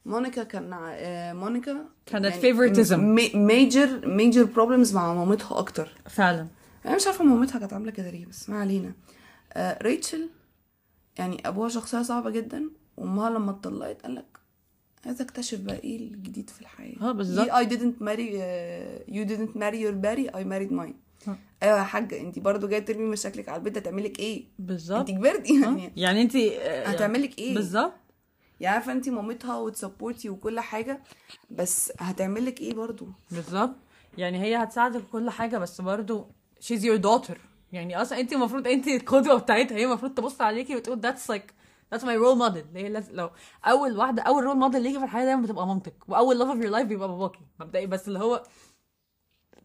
[0.05, 2.93] مونيكا كان آه، مونيكا كانت favoritism.
[3.35, 5.95] major major problems مع مامتها أكتر.
[6.09, 6.47] فعلا.
[6.85, 8.93] أنا مش عارفة مامتها كانت عاملة كده ليه بس ما علينا.
[9.53, 10.29] آه ريتشل
[11.21, 14.39] يعني أبوها شخصية صعبة جدا وأمها لما اتطلقت قال لك
[15.05, 16.95] عايزه أكتشف بقى إيه الجديد في الحياة.
[17.01, 17.49] آه بالظبط.
[17.49, 20.95] I didn't marry uh, you didn't marry your Barry I married mine.
[21.27, 21.37] آه.
[21.63, 25.09] أيوه يا حاجة انت برضو جاية ترمي مشاكلك على البيت هتعمل لك إيه؟ بالظبط.
[25.09, 25.93] انت كبرتي يعني.
[25.95, 26.35] يعني انت
[26.87, 27.93] هتعمل لك إيه؟ بالظبط.
[28.59, 31.03] يعني عارفة انت مامتها وت support ي وكل حاجة
[31.49, 33.75] بس هتعمل لك إيه برضو؟ بالظبط.
[34.17, 36.27] يعني هي هتساعدك في كل حاجة بس برضو
[36.63, 37.37] she's your daughter.
[37.71, 41.01] يعني أصلا انت المفروض انت القدوة بتاعتها هي المفروض تبص عليكي وتقول
[41.31, 41.51] like
[41.95, 42.57] that's my role model.
[42.67, 43.29] اللي هي لاز- لو
[43.65, 46.71] أول واحدة أول role model ليكي في الحياة دايما بتبقى مامتك وأول love of your
[46.79, 47.39] life بيبقى باباكي.
[47.59, 48.43] مبدئي بس اللي هو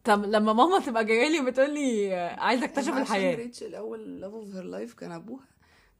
[0.03, 3.35] طب لما ماما تبقى جاية لي بتقول لي آه، عايزة أكتشف عشان الحياة.
[3.35, 5.45] ريتشل اول love of her life كان أبوها.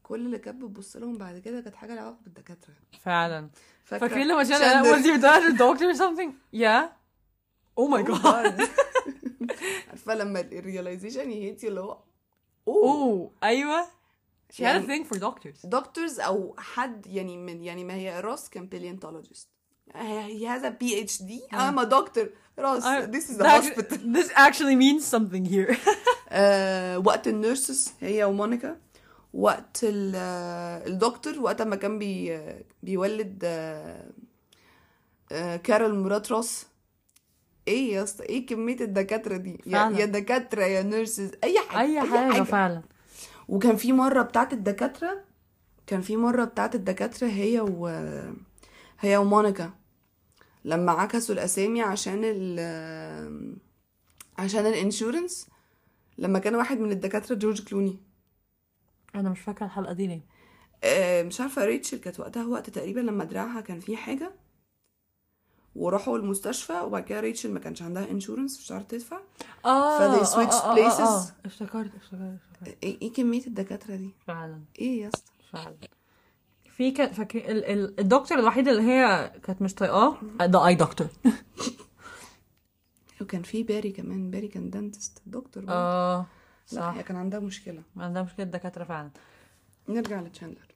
[0.02, 2.74] كل اللي كانت بتبص لهم بعد كده كانت حاجة لها علاقة بالدكاترة.
[3.00, 3.50] فعلا.
[3.84, 4.44] فاكرين لما
[5.04, 6.30] your dad a doctor or something
[6.60, 6.97] yeah.
[7.78, 8.58] Oh my Oh god.
[8.58, 8.68] God.
[9.90, 11.98] عارفة لما ال realization ي hit اللي هو
[12.68, 13.84] اوه اوه أيوه.
[14.52, 15.66] She had a يعني- thing for doctors.
[15.66, 19.48] doctors أو حد يعني من يعني ما هي Ross كان paleontologist
[19.94, 22.26] he has a PhD I'm a doctor.
[22.58, 23.96] Ross this is a hospital.
[24.16, 25.76] this actually means something here.
[26.28, 28.76] آه وقت ال nurses هي ومونيكا.
[29.34, 32.40] وقت ال- آه، الدكتور وقت ما كان بي
[32.82, 34.10] بيولد آه،
[35.32, 36.66] آه، كارول مرات Ross
[37.68, 39.98] إيه يا اسطى؟ إيه كمية الدكاترة دي؟ يا, فعلا.
[39.98, 42.42] يا دكاترة يا nurses اي حاجة أي حاجة.
[42.42, 42.82] فعلا.
[43.48, 45.24] وكان في مرة بتاعت الدكاترة
[45.86, 47.86] كان في مرة بتاعت الدكاترة هي و
[49.00, 49.70] هي ومونيكا.
[50.64, 53.56] لما عكسوا الأسامي عشان ال
[54.38, 55.46] عشان ال insurance
[56.18, 57.98] لما كان واحد من الدكاترة جورج كلوني.
[59.14, 60.20] أنا مش فاكرة الحلقة دي ليه.
[60.84, 64.30] آه، مش عارفة ريتشل كانت وقتها وقت تقريبا لما دراعها كان فيه حاجة.
[65.78, 69.18] وراحوا المستشفى وبعد كده ريتشل ما كانش عندها insurance مش عارفة تدفع.
[69.64, 70.34] آه places.
[70.36, 71.24] آه، آه.
[71.46, 72.78] افتكرت افتكرت افتكرت.
[72.82, 74.60] إيه إيه كمية الدكاترة دي؟ فعلا.
[74.78, 75.76] إيه يا اسطى؟ فعلا.
[76.76, 81.06] في كان فاكر ال- ال- الدكتور الوحيد اللي هي كانت مش طايقاه ده اي دكتور
[83.20, 85.64] وكان في باري كمان باري كان dentist دكتور.
[85.68, 86.26] آه
[86.72, 86.94] لا صح.
[86.96, 87.82] هي كان عندها مشكلة.
[87.96, 89.10] عندها مشكلة دكاتره فعلا.
[89.88, 90.67] نرجع لتشاندلر.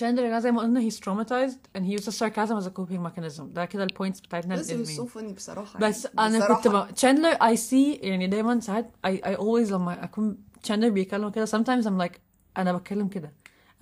[0.00, 1.78] تشاندلر زي ما قلنا he's traumatized?
[1.78, 3.42] And he uses sarcasm as a coping mechanism.
[3.42, 6.36] ده كده ال points بتاعتنا بس العلمية so بصراحة بس يعني.
[6.36, 6.90] أنا كنت بصراحة.
[6.90, 6.94] ب...
[6.94, 11.84] تشاندلر اي سي يعني دايما ساعات I, I always لما اكون تشاندلر بيتكلم كده sometimes
[11.84, 12.18] I'm like
[12.56, 13.32] أنا بتكلم كده.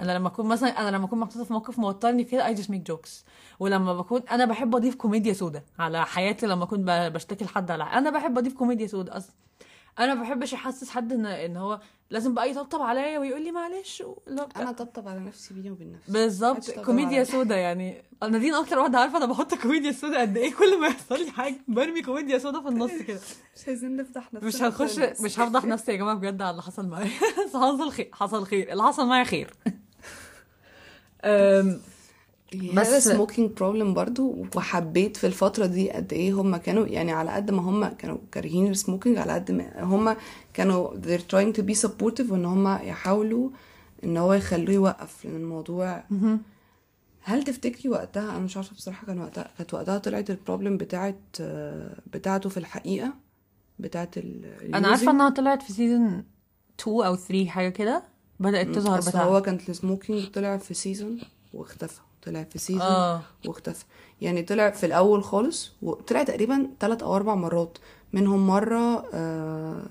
[0.01, 2.93] أنا لما اكون مثلا أنا لما أكون محطوطة في موقف موترني كده I just make
[2.93, 3.11] jokes.
[3.59, 8.11] ولما بكون أنا بحب أضيف كوميديا سودا على حياتي لما أكون بشتكي لحد على أنا
[8.11, 9.35] بحب أضيف كوميديا سودا أصلا.
[9.99, 11.81] أنا ما بحبش أحسس حد ان إن هو
[12.11, 16.13] لازم بقى يطبطب عليا ويقول لي معلش بتاع- أنا طبطب على نفسي بيني وبين نفسي.
[16.13, 16.71] بالظبط.
[16.71, 17.25] كوميديا.
[17.25, 18.03] سودا يعني.
[18.23, 20.55] أنا دي أكتر واحدة عارفة أنا بحط كوميديا سودا قد إيه.
[20.55, 23.21] كل ما يحصل لي حاجة برمي كوميديا سودا في النص كده.
[23.57, 24.99] مش عايزين نفتح نفسنا مش هنخش.
[25.23, 27.11] مش هفضح نفسي يا جماعة بجد على اللي حصل معايا.
[27.55, 28.73] حصل خير حصل خير.
[28.73, 29.55] اللي حصل معايا خير.
[32.75, 37.31] بس بس- smoking problem برضو وحبيت في الفترة دي قد إيه هم كانوا يعني على
[37.31, 40.17] قد ما هم كانوا كارهين ال smoking على قد ما هم
[40.55, 43.51] كانوا they're trying to be supportive وإن هم يحاولوا
[44.05, 46.05] إن هو يخلوه يوقف لأن الموضوع.
[47.23, 51.21] هل تفتكري وقتها أنا مش عارفة بصراحة كان وقتها كانت وقتها طلعت ال problem بتاعت
[52.13, 53.15] بتاعته في الحقيقة؟
[53.79, 54.45] بتاعت ال
[54.75, 56.25] أنا عارفة إنها طلعت في season
[56.81, 58.03] 2 أو 3 حاجة كده
[58.41, 61.19] بدأت تظهر بتاع هو كان ال smoking طلع في season
[61.55, 62.01] واختفى.
[62.23, 63.21] طلع في season آه.
[63.47, 63.85] واختفى.
[64.21, 67.79] يعني طلع في الأول خالص وطلع تقريبا ثلاث أو أربع مرات.
[68.13, 69.83] منهم مرة آه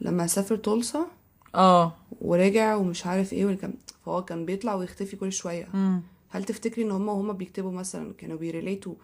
[0.00, 1.06] لما سافر تولسا
[1.54, 1.92] آه.
[2.20, 3.72] ورجع ومش عارف إيه والكم
[4.04, 5.68] فهو كان بيطلع ويختفي كل شوية.
[5.74, 8.94] امم هل تفتكري إن هما وهما بيكتبوا مثلا كانوا بي relate وا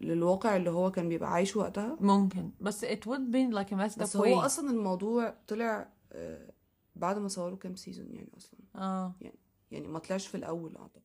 [0.00, 2.50] للواقع اللي هو كان بيبقى عايشه وقتها؟ ممكن.
[2.60, 4.44] بس it would be like a messed بس up هو way.
[4.44, 6.50] أصلا الموضوع طلع آه
[6.96, 8.60] بعد ما صوروا كام سيزون يعني أصلا.
[8.76, 9.12] آه.
[9.70, 11.02] يعني ما طلعش في الأول أعتقد.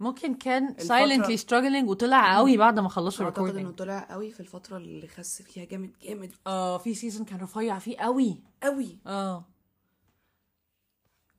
[0.00, 4.76] ممكن كان silently struggling وطلع قوي بعد ما خلصوا أعتقد إنه طلع قوي في الفترة
[4.76, 6.30] اللي خس فيها جامد جامد.
[6.46, 8.40] آه في season كان رفيع فيه قوي.
[8.62, 8.98] قوي.
[9.06, 9.44] آه.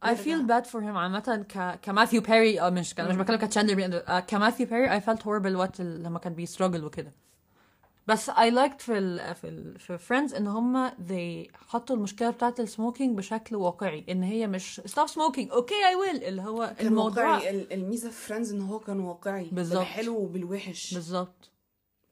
[0.05, 3.99] I feel bad for him عامة ك كماثيو بيري آه مش كان مش بتكلم كتشاندلر
[4.01, 7.13] uh, كماثيو بيري I felt horrible وقت لما كان بي struggle وكده.
[8.09, 12.59] بس I liked في ال في ال في Friends إن هم they حطوا المشكلة بتاعت
[12.59, 17.35] ال smoking بشكل واقعي إن هي مش stop smoking okay I will اللي هو الموضوع
[17.35, 19.77] واقعي الميزة في Friends إن هو كان واقعي بالظبط.
[19.77, 21.48] بالحلو وبالوحش بالظبط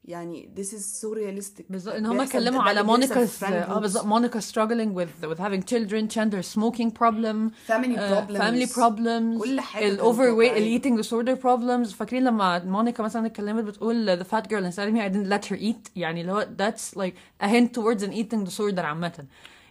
[0.07, 1.63] يعني this is so realistic.
[1.69, 3.79] بالظبط إن هم اتكلموا على مونيكا's friend آه.
[3.79, 8.37] بالظبط مونيكا struggling with with having children Chandler smoking problem family آه، problems.
[8.37, 10.57] family problems كل حاجة ال overweight.
[10.57, 11.93] ال eating disorder problems.
[11.95, 15.59] فاكرين لما مونيكا مثلا اتكلمت بتقول the fat girl of me I didn't let her
[15.61, 19.25] eat يعني اللي هو that's like a hint towards an eating disorder عامة.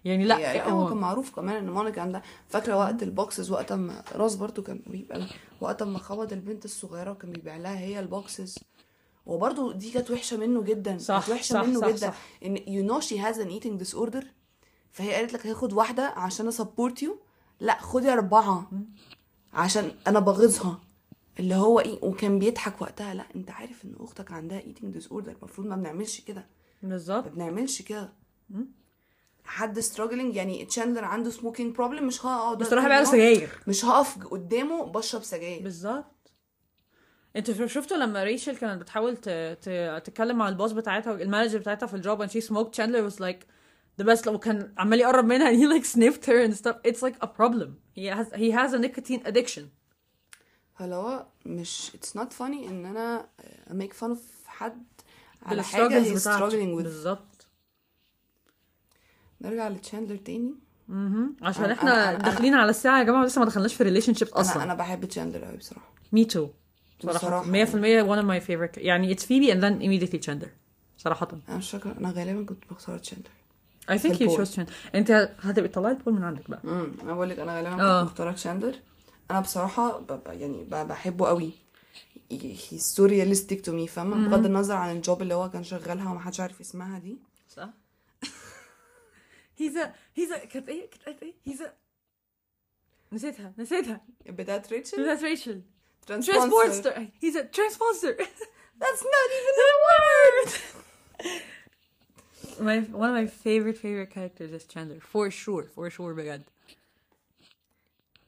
[0.04, 3.72] يعني لا يعني هو كان معروف كمان إن مونيكا عندها فاكرة وقت ال boxes وقت
[3.72, 5.26] ما Ross برضو كان قريب قوي
[5.60, 8.58] وقت ما خبط البنت الصغيرة وكان بيبيع لها هي ال boxes.
[9.26, 11.96] وبرضو دي كانت وحشة منه جدا صح، كانت وحشة صح، منه صح، جدا.
[11.96, 12.14] صح.
[12.44, 14.24] إن you know she has an eating disorder
[14.90, 17.18] فهي قالت لك هاخد واحدة عشان support you
[17.60, 18.70] لا خدي أربعة
[19.52, 20.80] عشان أنا بغيظها.
[21.40, 25.66] اللي هو إيه وكان بيضحك وقتها لا أنت عارف إن أختك عندها eating disorder المفروض
[25.66, 26.46] ما بنعملش كده.
[26.82, 27.24] بالظبط.
[27.24, 28.12] ما بنعملش كده.
[29.44, 33.50] حد struggling يعني تشاندلر عنده smoking problem مش هقعد راح بيعمل سجاير.
[33.66, 35.62] مش هقف قدامه بشرب سجاير.
[35.62, 36.04] بالظبط.
[37.36, 39.16] أنتوا شفتوا لما ريشل كانت بتحاول.
[40.04, 42.76] تتكلم مع ال boss بتاعتها ال manager بتاعتها في ال job and she smoked.
[42.76, 43.46] Chandler was like
[44.02, 46.76] the best وكان عمال يقرب منها and he like sniffed her and stuff.
[46.90, 47.68] It's like a problem.
[47.98, 49.62] He has he has a nicotine addiction.
[50.78, 53.28] فلو هو مش it's not funny إن أنا
[53.70, 54.82] make fun of حد
[55.42, 56.82] على حاجة he's struggling with.
[56.82, 57.46] بالظبط.
[59.40, 60.54] نرجع لتشاندلر تاني.
[60.88, 61.36] مهم.
[61.42, 64.40] عشان أنا- إحنا أنا- داخلين على الساعة يا جماعة لسه ما دخلناش في relationship أنا
[64.40, 64.62] أصلا.
[64.62, 65.94] أنا بحب تشاندلر قوي بصراحة.
[66.16, 66.46] Me too.
[67.02, 67.64] صراحة بصراحة.
[67.64, 70.48] 100% one of my favorite يعني it's Phoebe and then immediately Chandler.
[70.98, 71.28] صراحة.
[71.48, 73.30] أنا مش فاكرة أنا غالبا كنت بختار تشاندلر
[73.90, 74.94] I think you chose Chandler.
[74.94, 76.60] أنت هتبقي طلعي ال poll من عندك بقى.
[76.64, 78.00] امم أنا بقول لك أنا غالبا آه.
[78.00, 78.74] كنت مختاره تشاندلر
[79.30, 80.20] أنا بصراحة ب...
[80.26, 80.70] يعني ب...
[80.74, 81.50] بحبه قوي.
[82.32, 86.40] He's so realistic to me فاهمة؟ بغض النظر عن الجوب اللي هو كان شغالها ومحدش
[86.40, 87.18] عارف اسمها دي.
[87.48, 87.68] صح.
[89.60, 89.86] He's a
[90.20, 91.68] he's a كانت إيه؟ كانت إيه؟ He's a
[93.12, 94.00] نسيتها نسيتها.
[94.26, 95.75] بتاعت ريتشل that's Rachel.
[96.06, 96.32] Transponsor.
[96.32, 96.92] transporter
[97.22, 98.12] he's a transponsor
[98.82, 100.50] That's not even a word.
[102.66, 106.42] my one of my favorite favorite characters is Chandler for sure for sure بجد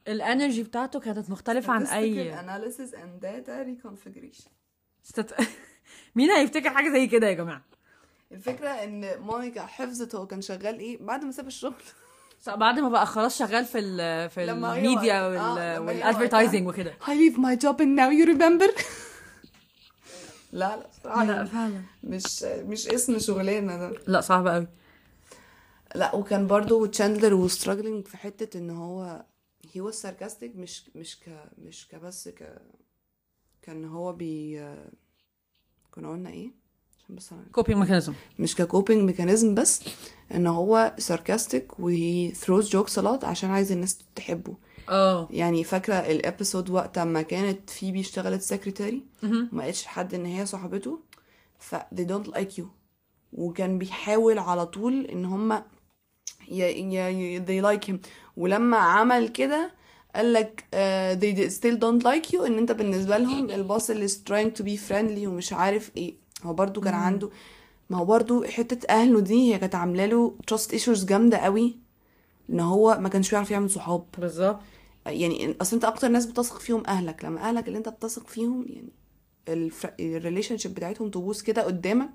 [0.07, 4.47] ال energy بتاعته كانت مختلفة عن اي analysis and data reconfiguration.
[5.03, 5.35] ست...
[6.15, 7.61] مين هيفتكر حاجة زي كده يا جماعة
[8.31, 11.73] الفكرة ان مونيكا حفظت هو كان شغال إيه بعد ما ساب الشغل
[12.47, 16.67] بعد ما بقى خلاص شغال في ال في هي الميديا آه، لما هي وال advertising
[16.67, 16.93] وكده.
[17.01, 18.81] I leave my job and now you remember
[20.51, 21.81] لا لا لا فعلا.
[22.03, 23.93] مش مش اسم شغلانة ده.
[24.07, 24.67] لا صعب قوي.
[25.95, 29.25] لا وكان برضو تشاندلر و struggling في حتة إن هو
[29.67, 32.61] he was sarcastic مش مش ك مش كبس ك
[33.61, 34.65] كان هو بي
[35.91, 36.51] كنا قلنا إيه؟
[37.03, 39.81] عشان بس coping mechanism مش ك coping mechanism بس.
[40.35, 44.55] ان هو sarcastic و he throws jokes a lot عشان عايز الناس تحبه.
[44.89, 45.27] آه.
[45.31, 50.45] يعني فاكرة ال episode وقت ما كانت فيبي اشتغلت secretary وما قالتش لحد ان هي
[50.45, 50.99] صاحبته
[51.59, 52.65] ف they don't like you.
[53.33, 55.63] وكان بيحاول على طول ان هما
[56.51, 56.61] ي...
[56.63, 57.39] ي...
[57.45, 57.95] they like him.
[58.37, 59.71] ولما عمل كده
[60.15, 64.11] قال لك uh, they still don't like you إن أنت بالنسبة لهم الباص اللي is
[64.11, 66.15] trying to be friendly ومش عارف إيه.
[66.43, 67.29] هو برضو كان عنده
[67.89, 71.77] ما هو برضو حتة أهله دي هي كانت عاملة له trust issues جامدة قوي
[72.49, 74.05] إن هو ما كانش بيعرف يعمل صحاب.
[74.17, 74.59] بالظبط.
[75.05, 78.89] يعني أصل أنت أكتر ناس بتثق فيهم أهلك لما أهلك اللي أنت بتثق فيهم يعني
[79.99, 82.09] ال relationship بتاعتهم تبوظ كده قدامك.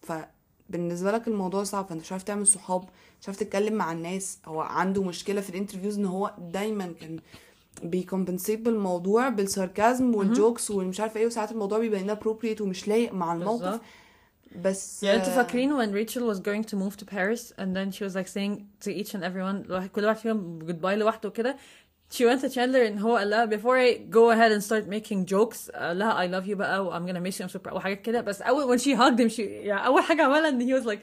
[0.00, 2.88] فبالنسبه لك الموضوع صعب فأنت مش عارف تعمل صحاب
[3.20, 4.38] مش عارف تتكلم مع الناس.
[4.46, 7.18] هو عنده مشكلة في ال interviews إن هو دايما كان
[7.82, 12.88] بي compensate بالموضوع بال sarcasm وال jokes والمش عارفه إيه وساعات الموضوع بيبقى inappropriate ومش
[12.88, 13.62] لايق مع الموقف.
[13.62, 13.80] بالظبط.
[14.61, 17.91] بس يعني انتوا آه، فاكرين when Rachel was going to move to Paris and then
[17.91, 21.55] she was like saying to each and everyone الواحد- كل واحد فيهم goodbye لوحده وكده
[22.13, 25.25] she went to Chandler and هو قال لها before I go ahead and start making
[25.35, 27.73] jokes قال لها I love you بقى و I'm gonna miss you I'm so proud
[27.73, 30.81] وحاجات كده بس أول when she hugged him she يعني أول حاجة عملها إن he
[30.81, 30.99] was like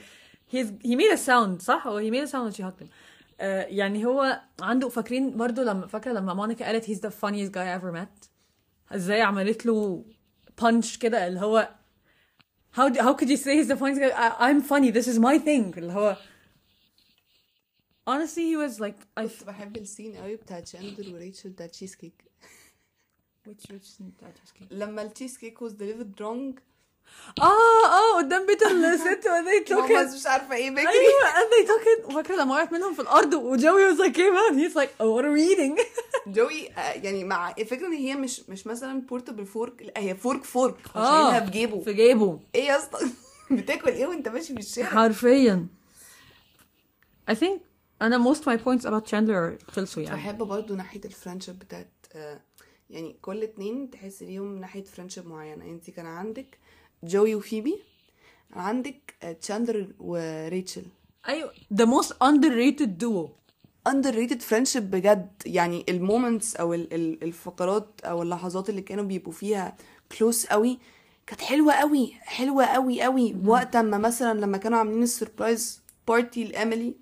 [0.55, 2.89] he's he made a sound صح هو he made a sound when she hugged him
[3.41, 7.65] آه يعني هو عنده فاكرين برضو لما فاكرة لما مونيكا قالت he's the funniest guy
[7.67, 8.29] I ever met
[8.95, 10.05] ازاي عملت له
[10.63, 11.69] punch كده اللي هو
[12.77, 15.19] how do, how could you say he's the funniest guy I, I'm funny this is
[15.19, 16.17] my thing اللي هو
[18.07, 22.25] honestly he was like I كنت بحب السين قوي بتاع تشاندر وريتشل بتاع تشيز كيك
[23.49, 26.61] which which scene بتاع Cheesecake؟ لما التشيز كيك was delivered wrong
[27.41, 31.31] اه اه قدام بيت الست و they took ماما it مش عارفه ايه بيجري ايوه
[31.33, 34.55] and they took it وفاكره لما وقعت منهم في الارض وجوي was like came out
[34.57, 35.79] he's like oh what are we eating
[36.28, 40.44] جوي آه، يعني مع الفكرة إن هي مش مش مثلا portable fork لا هي fork
[40.44, 41.06] fork آه.
[41.32, 41.82] شايلها في جيبه.
[41.82, 42.40] في جيبه.
[42.56, 43.00] إيه يا اسطى؟
[43.52, 45.68] بتاكل إيه وأنت ماشي في الشارع؟ حرفيا.
[47.32, 47.60] I think
[48.02, 50.16] أنا most my points about Chandler خلصوا يعني.
[50.16, 52.40] بحب برضو ناحية ال friendship بتاعت آه،
[52.90, 55.66] يعني كل اتنين تحس ليهم ناحية friendship معينة.
[55.66, 56.58] أنت كان عندك
[57.04, 57.80] جوي وفيبي
[58.54, 60.84] عندك آه، تشاندلر وريتشل
[61.28, 63.30] أيوه the most underrated duo.
[63.88, 65.30] underrated friendship بجد.
[65.46, 69.76] يعني ال moments أو ال- ال- الفقرات أو اللحظات اللي كانوا بيبقوا فيها
[70.18, 70.80] close قوي
[71.28, 73.36] كانت حلوة قوي حلوة قوي قوي.
[73.46, 76.94] وقت أما مثلا لما كانوا عاملين ال surprise party لاميلي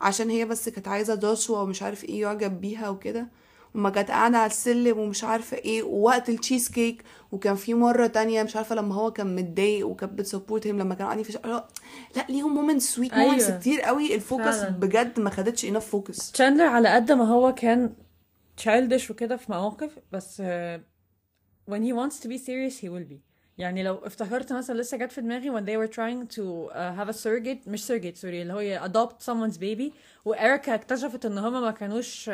[0.00, 3.28] عشان هي بس كانت عايزة جوشوا ومش عارف إيه يعجب بيها وكده
[3.74, 8.42] وما كانت قاعدة على السلم ومش عارفة إيه ووقت التشيز كيك وكان في مرة تانية
[8.42, 11.68] مش عارفة لما هو كان متضايق وكانت بت support him لما كانوا قاعدين في شقة
[12.16, 13.58] لأ ليهم moments sweet moments أيوة.
[13.60, 14.68] كتير قوي ال focus فعلا.
[14.68, 17.92] بجد ما خدتش enough focus تشاندلر على قد ما هو كان
[18.62, 20.80] childish وكده في مواقف بس uh,
[21.70, 23.16] when he wants to be serious he will be
[23.58, 27.14] يعني لو افتكرت مثلا لسه جت في دماغي when they were trying to uh, have
[27.16, 29.92] a surrogate مش surrogate سوري اللي هو adopt someone's baby
[30.24, 32.32] وإريكا اكتشفت إن هما ما كانوش uh,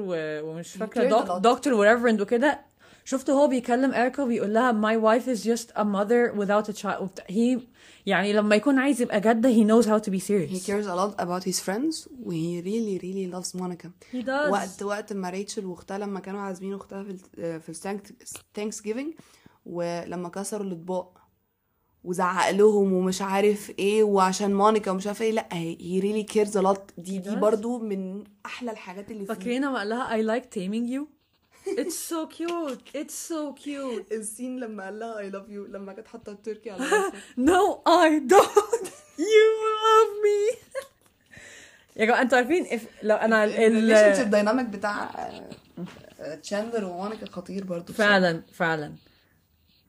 [0.00, 1.32] و, ومش lot.
[1.38, 2.70] دكتور وريفرند وكده.
[3.04, 7.00] شفته هو بيكلم إريكا وبيقول لها my wife is just a mother without a child.
[7.02, 7.60] وبت- he
[8.06, 10.94] يعني لما يكون عايز يبقى جدة he knows how to be He serious cares a
[10.94, 13.88] lot about his friends و he really really loves Monica.
[14.12, 14.50] He does.
[14.50, 17.68] وقت وقت ما ريتشل واختها لما كانوا عازمين اختها في ال في
[19.66, 21.19] ولما كسروا الأطباق.
[22.04, 25.32] وزعق لهم ومش عارف إيه وعشان مونيكا ومش عارف إيه.
[25.32, 25.48] لا
[26.00, 26.80] really cares a lot.
[26.98, 27.36] دي دي.
[27.36, 31.06] برضو من أحلى الحاجات اللي فيه فاكرين لما قال لها I like taming you?
[31.66, 32.82] It's so cute.
[32.94, 34.12] It's so cute.
[34.18, 35.70] السين لما قال لها I love you.
[35.74, 36.84] لما كانت حاطة التركي على
[37.50, 38.86] No I don't.
[39.18, 39.46] You
[39.84, 40.56] love me.
[41.96, 45.10] يا جماعة أنتوا عارفين if لو أنا ال relation dynamic بتاع
[46.42, 47.92] تشاندلر ومونيكا خطير برضو.
[47.92, 48.92] فعلا فعلا.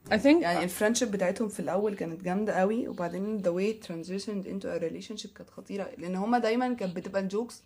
[0.10, 4.45] I think يعني ال friendship بتاعتهم في الأول كانت جامدة قوي وبعدين the way transitioned
[4.47, 7.64] into a relationship كانت خطيرة لأن هما دايما كانت بتبقى ال jokes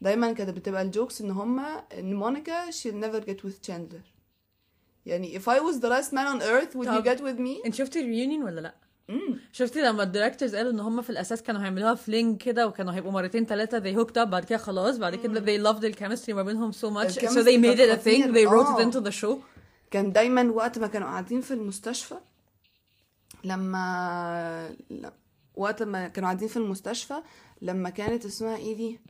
[0.00, 4.02] دايما كانت بتبقى ال jokes إن هما إن مونيكا she'll never get with Chandler.
[5.06, 7.74] يعني if I was the last man on earth would you get with me انت
[7.74, 8.74] شفتي ال reunion ولا لأ؟
[9.10, 12.92] امم شفتي لما ال directors قالوا إن هم في الأساس كانوا هيعملوها fling كده وكانوا
[12.94, 16.28] هيبقوا مرتين ثلاثة they hooked up بعد كده خلاص بعد كده they loved the chemistry
[16.30, 18.78] ما بينهم so much so they made it a thing they wrote آه.
[18.78, 19.53] it into the show.
[19.94, 22.14] كان دايما وقت ما كانوا قاعدين في المستشفى
[23.44, 24.76] لما
[25.54, 27.22] وقت ما كانوا قاعدين في المستشفى
[27.62, 29.00] لما كانت اسمها إيه دي؟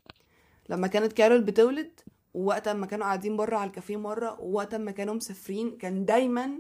[0.69, 2.01] لما كانت كارول بتولد
[2.35, 6.51] ووقت ما كانوا قاعدين بره على الكافيه مرة ووقت ما كانوا مسافرين كان دايما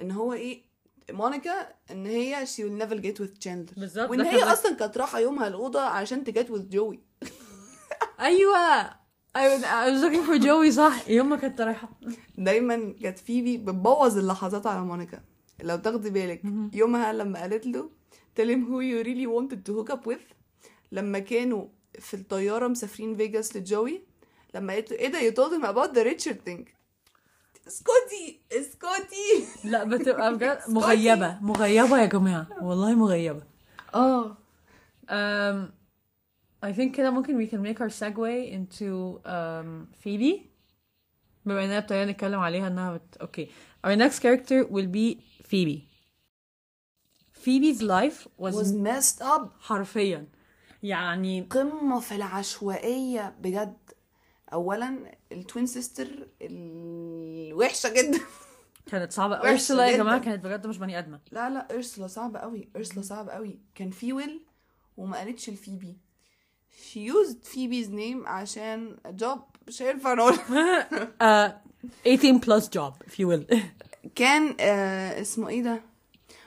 [0.00, 0.62] إن هو إيه
[1.10, 3.78] مونيكا إن هي she will never get with Chandler.
[3.78, 7.00] بالظبط، وإن هي أصلا كانت رايحة يومها الأوضة عشان ت get with جوي
[8.20, 9.03] أيوه.
[9.36, 11.88] Looking for Joey صح؟ يوم ما كنت رايحة؟
[12.38, 15.20] دايما كانت فيبي بتبوظ اللحظات على مونيكا.
[15.62, 16.42] لو تاخدي بالك.
[16.72, 17.90] يومها لما قالت له
[18.40, 20.34] tell him who you really wanted to hook up with.
[20.92, 21.66] لما كانوا
[21.98, 24.02] في الطيارة مسافرين فيجاس لجوي
[24.54, 26.68] لما قالت له إيه ده you told him about the Richard thing.
[27.68, 29.46] اسكتي اسكتي.
[29.64, 31.38] لا بتبقى بجد مغيبة.
[31.42, 32.46] مغيبة يا جماعة.
[32.62, 33.42] والله مغيبة.
[33.94, 34.36] آه.
[35.08, 35.83] Um,
[36.64, 40.50] I think كده ممكن we can make our segue into um, Phoebe.
[41.46, 43.22] بما إننا ابتدينا نتكلم عليها إنها بت...
[43.22, 43.48] okay.
[43.86, 45.88] Our next character will be Phoebe.
[47.32, 49.52] Phoebe's life was, was messed up.
[49.60, 50.26] حرفيا.
[50.82, 53.76] يعني قمة في العشوائية بجد.
[54.52, 58.20] اولا التوين سيستر الوحشة جدا.
[58.86, 59.36] كانت صعبة.
[59.36, 60.18] أرسلا يا جماعة.
[60.20, 61.20] كانت بجد مش بني آدمة.
[61.32, 64.44] لا لا أرسلا صعبة قوي أرسلا صعبة قوي كان في will
[64.96, 66.03] وما قالتش لفيبي.
[66.76, 71.52] She used Phoebe's name عشان job مش هينفع نقول uh,
[72.04, 73.56] 18 plus job if you will.
[74.14, 75.82] كان آه اسمه إيه ده؟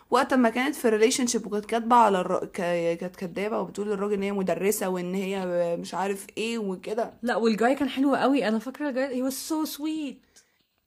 [0.10, 2.46] وقت ما كانت في relationship وكانت كاتبة على الر...
[2.46, 2.56] ك...
[3.00, 5.46] كانت كدابة وبتقول للراجل إن هي مدرسة وإن هي
[5.78, 7.14] مش عارف إيه وكده.
[7.22, 8.48] لا والجاي كان حلو قوي.
[8.48, 10.16] أنا فاكرة الجاي he was so sweet.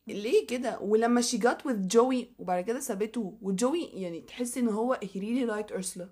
[0.09, 4.99] ليه كده؟ ولما she got with جوي وبعد كده سابته وجوي يعني تحس إن هو
[5.03, 6.05] he really liked Ursula.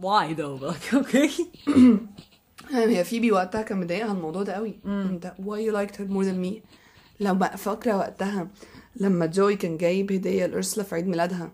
[0.00, 1.30] Though like okay.
[2.70, 4.78] هي فيبي وقتها كان مضايقها الموضوع ده قوي.
[4.86, 6.62] انت why you liked her more than me.
[7.20, 8.48] لما فاكرة وقتها
[8.96, 11.52] لما جوي كان جايب هدية لأرسلا في عيد ميلادها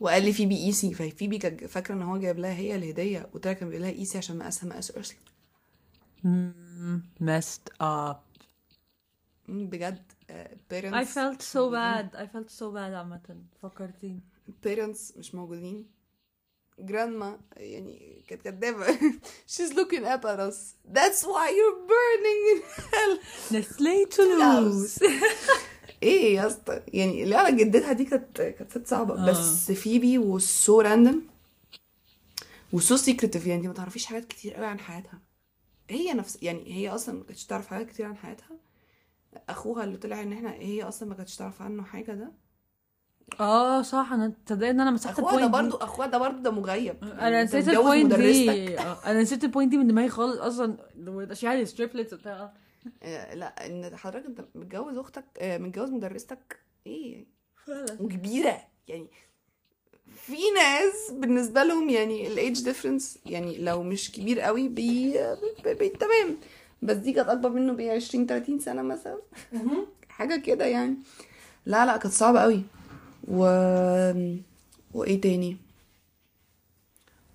[0.00, 3.68] وقال لي فيبي قيسي ففيبي كانت فاكرة إن هو جايب لها هي الهدية وطلع كان
[3.68, 5.16] بيقول لها قيسي عشان مقاسها مقاس أرسلا.
[7.20, 8.16] messed up.
[9.48, 10.02] بجد.
[10.30, 12.16] آه، I parents felt so bad.
[12.16, 13.20] I felt so bad عامة.
[13.62, 14.20] فكرتيني.
[14.66, 15.86] Parents مش موجودين.
[16.80, 18.86] Grandma يعني كانت كدابة.
[19.54, 20.74] She's looking up at us.
[20.92, 22.62] That's why you're burning in
[22.92, 23.18] hell.
[23.50, 24.98] Nestle Toulouse
[26.02, 29.14] إيه يا اسطى يعني اللي على جدتها دي كانت كانت ست صعبة.
[29.22, 29.30] آه.
[29.30, 31.22] بس فيبي وسو راندم
[32.72, 35.20] و so secretive يعني انت ما تعرفيش حاجات كتير قوي عن حياتها.
[35.90, 38.56] هي نفس يعني هي أصلا ما كانتش تعرف حاجات كتير عن حياتها.
[39.48, 42.32] أخوها اللي طلع إن إحنا هي أصلا ما كانتش تعرف عنه حاجة ده.
[43.40, 44.12] آه صح.
[44.12, 46.96] أنا تصدق إن أنا مسحت اخوها ده ال point برضو اخوها ده برضو ده مغيب
[47.04, 48.78] أنا نسيت ال point دي.
[48.78, 50.76] آه، أنا نسيت ال point دي من دماغي خالص أصلا.
[51.32, 52.52] she had triplets وبتاع.
[53.02, 57.26] آه، لا إن حضرتك أنت متجوز أختك آه، متجوز مدرستك إيه؟
[58.00, 58.58] وكبيرة.
[58.88, 59.06] يعني
[60.16, 65.12] في ناس بالنسبة لهم يعني ال age difference يعني لو مش كبير قوي بي,
[65.64, 66.36] بي, بي تمام.
[66.82, 69.18] بس دي كانت أكبر منه ب 20 30 سنة مثلا.
[70.08, 70.96] حاجة كده يعني.
[71.66, 72.62] لا لا كانت صعبة قوي.
[73.32, 73.42] و
[74.94, 75.56] وايه تاني؟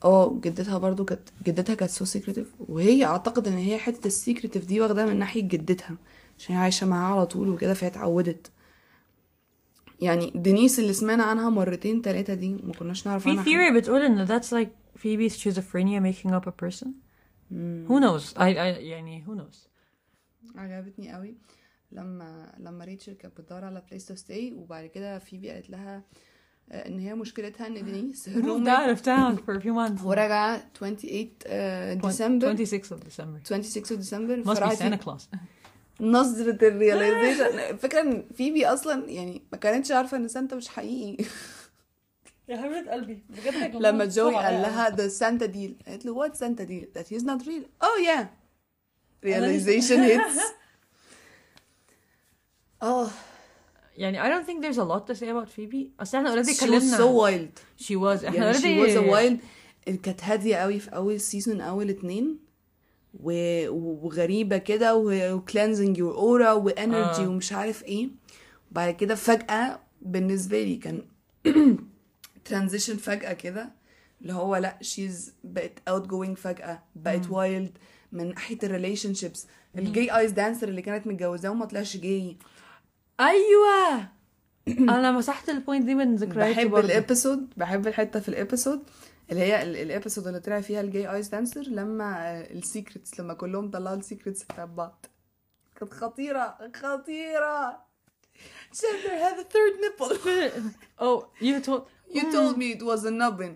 [0.03, 4.65] آه جدتها برضو كانت جدتها كانت so secretive وهي اعتقد ان هي حتة ال secretive
[4.65, 5.97] دي واخداها من ناحية جدتها
[6.39, 8.51] عشان هي عايشة معاها على طول وكده فهي اتعودت.
[10.01, 13.53] يعني دينيس اللي سمعنا عنها مرتين تلاتة دي ما كناش نعرف في عنها حاجة.
[13.53, 16.87] theory بتقول إن that's like Phoebe's schizophrenia making up a person.
[17.87, 19.57] who knows I, I يعني who knows
[20.55, 21.35] عجبتني قوي.
[21.91, 26.03] لما لما ريتشل كانت بتدور على place to stay وبعد كده فيبي قالت لها
[26.71, 30.03] آه، إن هي مشكلتها إن دينيس moved out of town for a few months.
[30.05, 33.43] ورجع 28 آه، ديسمبر 26 of December.
[33.47, 35.23] 26 ديسمبر must be فراحت Santa Claus.
[36.01, 41.25] نظرة ال realization الفكرة إن فيبي أصلا يعني ما كانتش عارفة إن سانتا مش حقيقي.
[42.49, 45.87] يا حبيبة قلبي بجد لما جوي قال لها the Santa deal.
[45.89, 46.99] قالت له what Santa deal?
[46.99, 47.63] That he's not real.
[47.81, 48.25] Oh yeah.
[49.23, 50.39] realization hits.
[52.83, 53.07] آه
[53.97, 55.91] يعني I don't think there's a lot to say about Phoebe.
[55.99, 56.97] أصل إحنا already she was اتكلمنا.
[56.97, 57.83] so wild.
[57.83, 58.25] She was.
[58.25, 59.37] إحنا يعني already she was a wild
[60.03, 62.39] كانت هادية قوي في أول سيزون أول اتنين.
[63.23, 63.31] و...
[64.05, 67.27] وغريبة كده و cleansing your aura و energy آه.
[67.27, 68.09] ومش عارف إيه.
[68.71, 71.01] وبعد كده فجأة بالنسبة لي كان
[72.49, 73.69] transition فجأة كده.
[74.21, 77.77] اللي هو لأ she's بقت outgoing فجأة بقت wild
[78.11, 82.37] من ناحية ال relationships ال gay ice dancer اللي كانت متجوزاه وما طلعش جاي
[83.19, 84.07] أيوه.
[84.67, 86.85] أنا مسحت ال point دي من ذكرياتي بحب برضه.
[86.87, 88.83] ال episode بحب الحتة في ال episode
[89.31, 93.19] اللي هي ال- ال episode اللي طلع فيها ال gay ice dancer لما ال secrets
[93.19, 95.05] لما كلهم طلعوا ال secrets بتاع بعض.
[95.75, 97.87] كانت خطيرة خطيرة.
[98.73, 100.17] Chandler had a third nipple.
[101.05, 101.81] Oh you told
[102.17, 103.55] you told me it was a nubbin.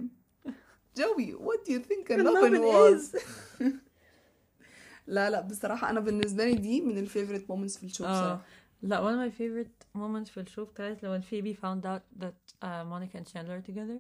[1.00, 3.02] Joey what do you think a nubbin was?
[5.08, 8.08] لا لا بصراحة أنا بالنسبة لي دي من ال favorite moments في ال show آه.
[8.12, 8.42] بصراحة.
[8.82, 12.54] لا one of my favorite moments في ال show بتاعت لما Phoebe found out that
[12.64, 13.98] uh, Monica and Chandler are together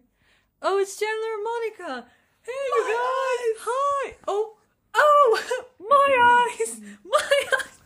[0.65, 2.05] oh it's Chandler and Monica
[2.47, 4.45] hey you guys hi oh
[5.03, 5.39] oh
[5.93, 6.71] my eyes
[7.05, 7.77] my eyes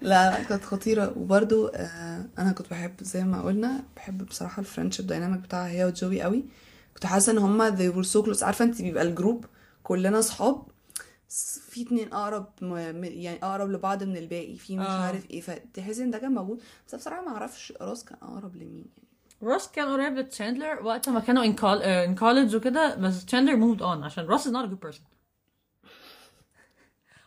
[0.00, 4.64] لا لا كانت خطيرة وبرده آه أنا كنت بحب زي ما قلنا بحب بصراحة ال
[4.64, 6.44] friendship dynamic بتاعها هي وجوي قوي
[6.94, 9.44] كنت حاسة إن هما they were so close عارفة أنت بيبقى ال group
[9.82, 10.66] كلنا صحاب
[11.70, 12.12] في اتنين.
[12.62, 15.02] م- يعني أقرب لبعض من الباقي في مش آه.
[15.02, 18.84] عارف إيه فتحسي إن ده كان موجود بس بصراحة ما أعرفش روس كان أقرب لمين
[18.96, 19.08] يعني
[19.42, 24.04] روس كان قريب لتشاندلر وقت ما كانوا uh, in college وكده بس تشاندلر moved on
[24.04, 25.00] عشان روس is not a good person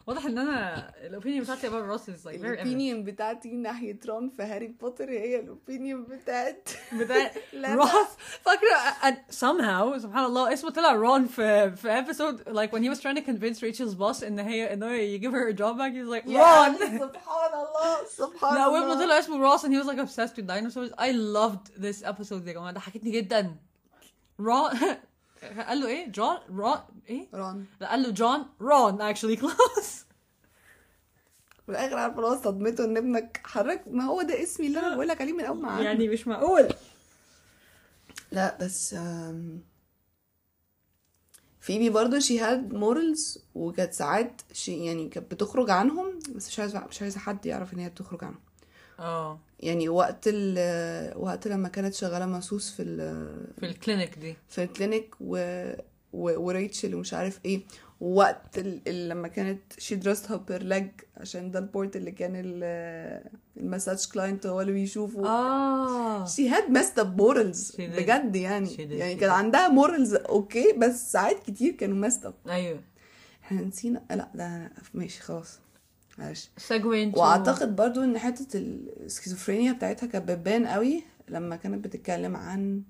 [0.08, 2.46] واضح إن أنا ال opinion بتاعتي is like very evident.
[2.46, 7.90] ال opinion بتاعتي ناحية رون في هاري بوتر هي ال opinion بتاعت بتاع لا، روس
[8.42, 13.02] فاكرة and somehow سبحان الله اسمه طلع رون في في episode like when he was
[13.02, 14.88] trying to convince Rachel's boss إن هي انه
[15.18, 18.96] you give her a job back he was like رون سبحان الله سبحان لا الله.
[18.96, 20.92] ما طلع اسمه روس and he was like obsessed with dinosaurs.
[20.98, 23.56] I loved this episode يا جماعة ضحكتني جدا.
[24.40, 24.72] رون
[25.68, 26.78] قال له إيه؟ جون رون
[27.10, 27.66] إيه؟ رون.
[27.82, 30.06] لا قال له جون رون actually close
[31.66, 35.08] في الآخر عارفة هو صدمته إن ابنك حضرتك ما هو ده اسمي اللي أنا بقول
[35.08, 35.82] لك عليه من أول ما.
[35.82, 36.70] يعني مش معقول.
[38.32, 38.96] لا بس
[41.60, 46.86] فيبي برضه she had morals وكانت ساعات she يعني كانت بتخرج عنهم بس مش عايزة
[46.90, 48.40] مش عايزة حد يعرف إن هي بتخرج عنهم.
[49.00, 49.40] آه.
[49.60, 52.98] يعني وقت ال وقت لما كانت شغالة مسوس في ال
[53.60, 54.36] في الكلينيك دي.
[54.50, 55.38] في الكلينيك و...
[56.14, 56.40] و...
[56.46, 57.62] وريتشل ومش عارف إيه.
[58.02, 59.10] ووقت ال...
[59.10, 62.64] لما كانت شي درست per leg عشان ده البورت اللي كان ال...
[63.58, 65.28] المساج كلاينت هو اللي بيشوفه.
[65.28, 66.26] آه.
[66.26, 67.82] She had messed up morals She did.
[67.82, 68.76] بجد يعني.
[68.80, 69.30] يعني كان.
[69.30, 72.50] عندها morals أوكي بس ساعات كتير كانوا messed up.
[72.50, 72.80] أيوه.
[73.44, 74.04] إحنا نسينا.
[74.12, 75.60] لا ده ماشي خلاص.
[76.18, 76.50] معلش
[77.18, 82.84] وأعتقد برضو إن حتة السكيزوفرينيا بتاعتها كانت بتبان قوي لما كانت بتتكلم عن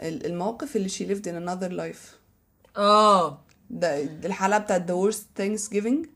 [0.00, 2.14] ال- الموقف اللي she lived in another life.
[2.76, 3.40] آه.
[3.70, 6.08] ده ده الحلقة بتاعت the worst Thanksgiving.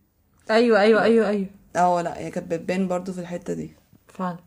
[0.50, 1.46] أيوه أيوه أيوه أيوه.
[1.76, 3.72] آه لا هي كانت بتبان برضو في الحتة دي.
[4.08, 4.38] فعلا.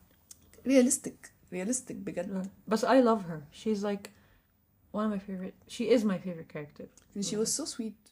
[0.68, 2.48] realistic realistic بجد.
[2.68, 3.58] بس I love her.
[3.64, 4.10] She's like
[4.96, 6.86] one of my favorite she is my favorite character.
[7.16, 8.03] And she was so sweet.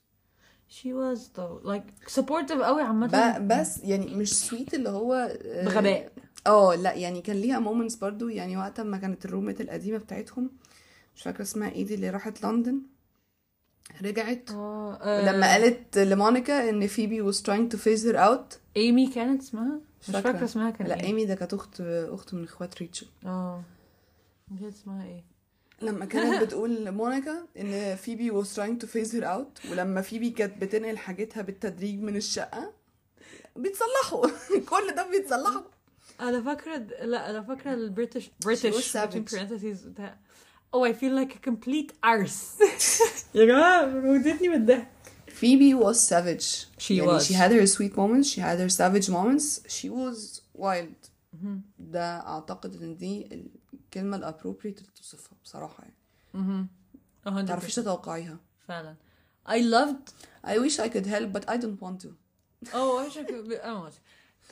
[0.72, 3.08] She was though like supportive قوي عامة.
[3.38, 5.14] ب- بس يعني مش sweet اللي هو
[5.46, 6.12] آه، بغباء.
[6.48, 10.50] آه لا يعني كان ليها moments برضو يعني وقت ما كانت ال roommate القديمة بتاعتهم
[11.16, 12.82] مش فاكرة اسمها إيه دي اللي راحت لندن
[14.02, 18.58] رجعت آه، لما قالت لمونيكا إن فيبي was trying to phase her out.
[18.78, 20.32] ايمي كانت اسمها؟ مش فاكرة.
[20.32, 20.46] فاكرة.
[20.46, 23.08] اسمها كان لا ايمي ده كانت أخت أخت من إخوات ريتشل.
[23.26, 23.62] آه.
[24.62, 25.24] كانت اسمها إيه؟
[25.82, 30.62] لما كانت بتقول لمونيكا إن فيبي was trying to phase her out ولما فيبي كانت
[30.62, 32.74] بتنقل حاجتها بالتدريج من الشقة
[33.56, 34.28] بيتصلحوا
[34.70, 35.62] كل ده بيتصلحوا
[36.22, 38.98] أنا فاكرة لا أنا فاكرة ال British British
[39.86, 40.18] بتاع
[40.74, 42.64] I feel like a complete arse
[43.36, 44.88] يا جماعة موتتني من الضحك
[45.42, 46.68] Phoebe was savage.
[46.78, 47.26] She يعني was.
[47.26, 48.30] She had her sweet moments.
[48.30, 49.62] She had her savage moments.
[49.68, 51.10] She was wild.
[51.80, 53.46] ده أعتقد إن دي
[53.92, 56.68] الكلمة الappropriate اللي توصفها بصراحة يعني.
[57.26, 58.38] أها ما تعرفيش 100% تتوقعيها.
[58.68, 58.96] فعلا
[59.48, 60.12] I loved
[60.48, 62.10] I wish I could help but I don't want to.
[62.74, 63.92] oh I wish I could ما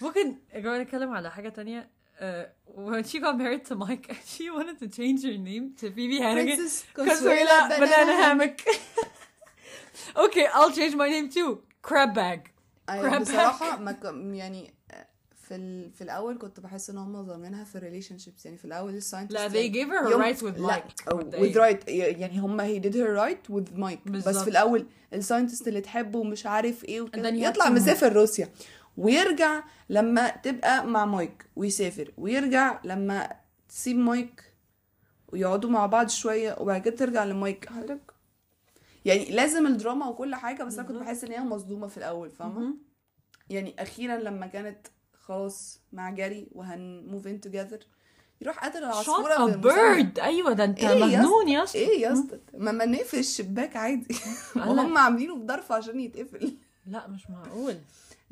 [0.02, 4.50] ممكن يا جماعة نتكلم على حاجة تانية uh, when she got married to Mike she
[4.50, 8.58] wanted to change her name to Phoebe Hannigan Princess Consuela Banana Banana Hammock
[10.26, 12.40] okay I'll change my name too Crab Bag
[12.88, 14.04] Crab بصراحة ما ك...
[14.36, 14.74] يعني
[15.50, 15.92] في ال...
[15.92, 19.50] في الأول كنت بحس إن هم ظالمينها في الريليشن شيبس يعني في الأول الساينتست لا
[19.50, 22.94] they gave her her يوم- rights with لا Mike with right يعني هم he did
[22.94, 24.44] her right with Mike بس بالظبط.
[24.44, 28.50] في الأول الساينتست اللي تحبه ومش عارف إيه وكده And then you يطلع مسافر روسيا.
[28.98, 32.12] ويرجع لما تبقى مع مايك ويسافر.
[32.18, 33.30] ويرجع لما
[33.70, 34.44] تسيب مايك
[35.28, 38.12] ويقعدوا مع بعض شوية وبعد كده ترجع لمايك حضرتك؟
[39.06, 42.74] يعني لازم الدراما وكل حاجة بس أنا كنت بحس إن هي مصدومة في الأول فاهمة؟
[43.50, 44.88] يعني أخيرا لما كانت
[45.30, 47.84] خلاص مع جاري وهن move in together.
[48.42, 49.72] يروح قتل a بالمسدس.
[49.74, 50.24] bird.
[50.24, 51.80] أيوه ده أنت إيه مجنون يا اسطى.
[51.80, 54.16] إيه يا اسطى؟ ما ما نقفل الشباك عادي.
[54.56, 56.54] وهم عاملينه بظرف عشان يتقفل.
[56.88, 57.76] لا مش معقول.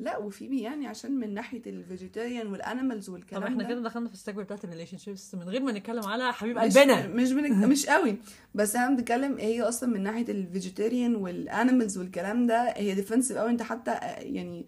[0.00, 3.68] لا وفيبي يعني عشان من ناحية الفيجيتيريان والانيمالز والكلام طب إحنا ده.
[3.68, 7.06] كده دخلنا في السيجمنت بتاعت الريليشن شيبس من غير ما نتكلم على حبيب قلبنا.
[7.06, 7.50] مش بنك...
[7.72, 8.16] مش قوي.
[8.54, 13.36] بس أنا بتكلم هي أصلا من ناحية ال vegetarian وال animals والكلام ده هي defensive
[13.36, 14.66] قوي أنت حتى آه، يعني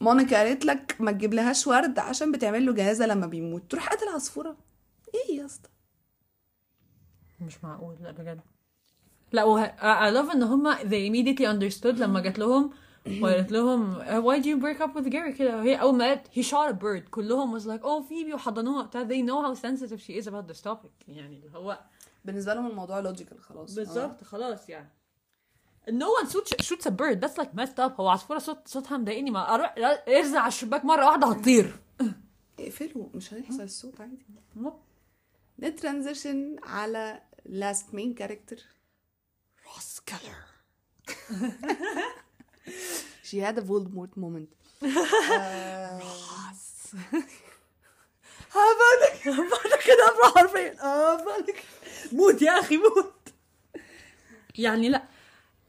[0.00, 3.62] مونيكا قالت لك ما تجيب لهاش ورد عشان بتعمل له جنازه لما بيموت.
[3.70, 4.56] تروح قاتل عصفورة.
[5.14, 5.68] إيه يا اسطى؟
[7.40, 7.96] مش معقول.
[8.00, 8.40] لا بجد.
[9.32, 9.66] لا وه...
[9.66, 12.70] I love إن هما they immediately understood لما جات لهم
[13.20, 15.38] وقالت لهم "Uh, why did you break up with Gary?
[15.38, 15.62] كده.
[15.62, 17.10] هي أول ما قالت he shot a bird.
[17.10, 20.62] كلهم was like oh Phoebe وحضنوها بتاع they know how sensitive she is about this
[20.70, 21.08] topic.
[21.08, 21.78] يعني اللي هو
[22.24, 23.74] بالنسبة لهم الموضوع logical خلاص.
[23.74, 24.88] بالظبط خلاص يعني.
[25.90, 27.20] No one shoots, shoots a bird.
[27.20, 28.00] That's like messed up.
[28.00, 29.30] هو عصفورة صوت صوتها مضايقني.
[29.30, 29.74] ما أروح
[30.08, 31.78] ارزع على الشباك مرة واحدة هتطير.
[32.58, 34.18] اقفلوا مش هيحصل الصوت عادي.
[35.60, 38.58] ن transition على last main character.
[39.66, 40.44] روس جيلر
[43.22, 44.48] she had a Voldemort moment.
[45.32, 46.00] آه،
[48.52, 50.76] هبالك هبالك كده حرفيا.
[50.80, 51.64] هبالك
[52.12, 53.14] موت يا أخي موت.
[54.54, 55.02] يعني لا.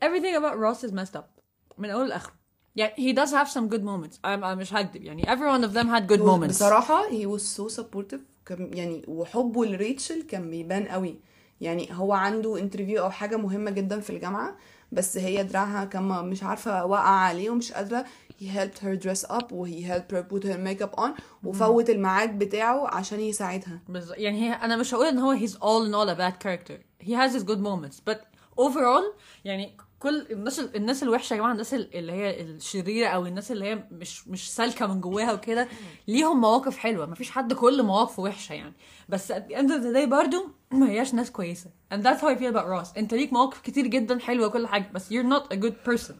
[0.04, 1.42] everything about Ross is messed up
[1.78, 2.32] من اول لاخره
[2.76, 5.74] يعني he does have some good moments I'm, I'm مش هكدب يعني every one of
[5.74, 10.84] them had good moments بصراحة he was so supportive كان يعني وحبه لريتشل كان بيبان
[10.88, 11.20] قوي
[11.60, 14.56] يعني هو عنده انترفيو او حاجة مهمة جدا في الجامعة
[14.92, 18.04] بس هي دراعها كان مش عارفة واقعة عليه ومش قادرة
[18.40, 21.10] he helped her dress up و he helped her put her makeup on
[21.44, 24.12] وفوت الميعاد بتاعه عشان يساعدها بز...
[24.16, 27.10] يعني هي انا مش هقول ان هو he's all in all a bad character he
[27.10, 28.18] has his good moments but
[28.60, 29.04] overall
[29.44, 33.83] يعني كل الناس الناس الوحشة يا جماعة الناس اللي هي الشريرة أو الناس اللي هي
[33.91, 35.67] مش مش سالكة من جواها وكده
[36.07, 37.05] ليهم مواقف حلوة.
[37.05, 38.73] مفيش حد كل مواقفه وحشة يعني.
[39.09, 41.69] بس the day برضو ما هياش ناس كويسة.
[41.93, 42.97] And that's how I feel about Ross.
[42.97, 46.13] انت ليك مواقف كتير جدا حلوة وكل حاجة بس you're not a good person.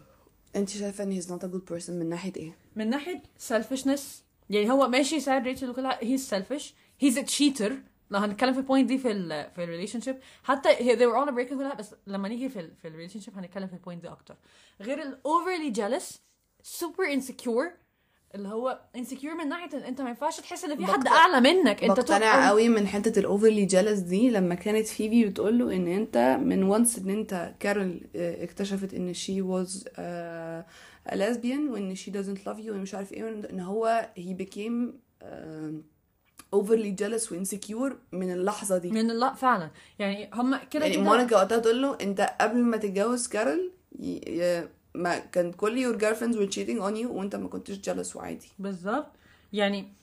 [0.56, 4.02] انت شايفة ان he's not a good person من ناحية إيه؟ من ناحية selfishness.
[4.50, 6.64] يعني هو ماشي ساعد ريتشل وكل حاجة he's selfish.
[7.04, 7.72] He's a cheater.
[8.12, 11.30] لو هنتكلم في ال point دي في ال في relationship حتى he- they were on
[11.30, 14.08] a break كلها بس لما نيجي في ال في relationship هنتكلم في ال point دي
[14.10, 14.36] أكتر.
[14.82, 16.18] غير ال overly jealous
[16.80, 17.72] super insecure
[18.36, 21.84] اللي هو insecure من ناحية إن أنت ما ينفعش تحس إن في حد أعلى منك.
[21.84, 25.88] أنت بقتنع قوي من حتة ال overly jealous دي لما كانت فيبي بتقول له إن
[25.88, 29.86] أنت من once إن أنت كارول آه، اكتشفت إن she was
[31.10, 35.74] lesbian وإن she doesn't love you ومش عارف إيه ان هو he became آه،
[36.56, 38.92] overly jealous و insecure من اللحظة دي.
[38.92, 39.72] من لا فعلا.
[40.00, 44.70] يعني هم كده يعني مونيكا وقتها تقول له أنت قبل ما تتجوز كارول ي- ي-
[44.96, 48.48] ما كان كل your girlfriends were cheating on you وأنت ما كنتش jealous وعادي.
[48.60, 49.12] بالظبط.
[49.54, 49.94] يعني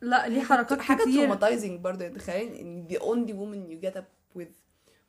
[0.00, 1.34] لا ليه حركات حاجة كتير.
[1.36, 2.52] traumatizing برضه تخيل.
[2.54, 4.52] ان the only woman you get up with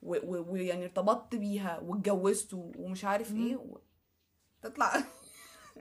[0.03, 3.77] و- و- ويعني ارتبطت بيها واتجوزت ومش عارف إيه و...
[4.61, 5.03] تطلع.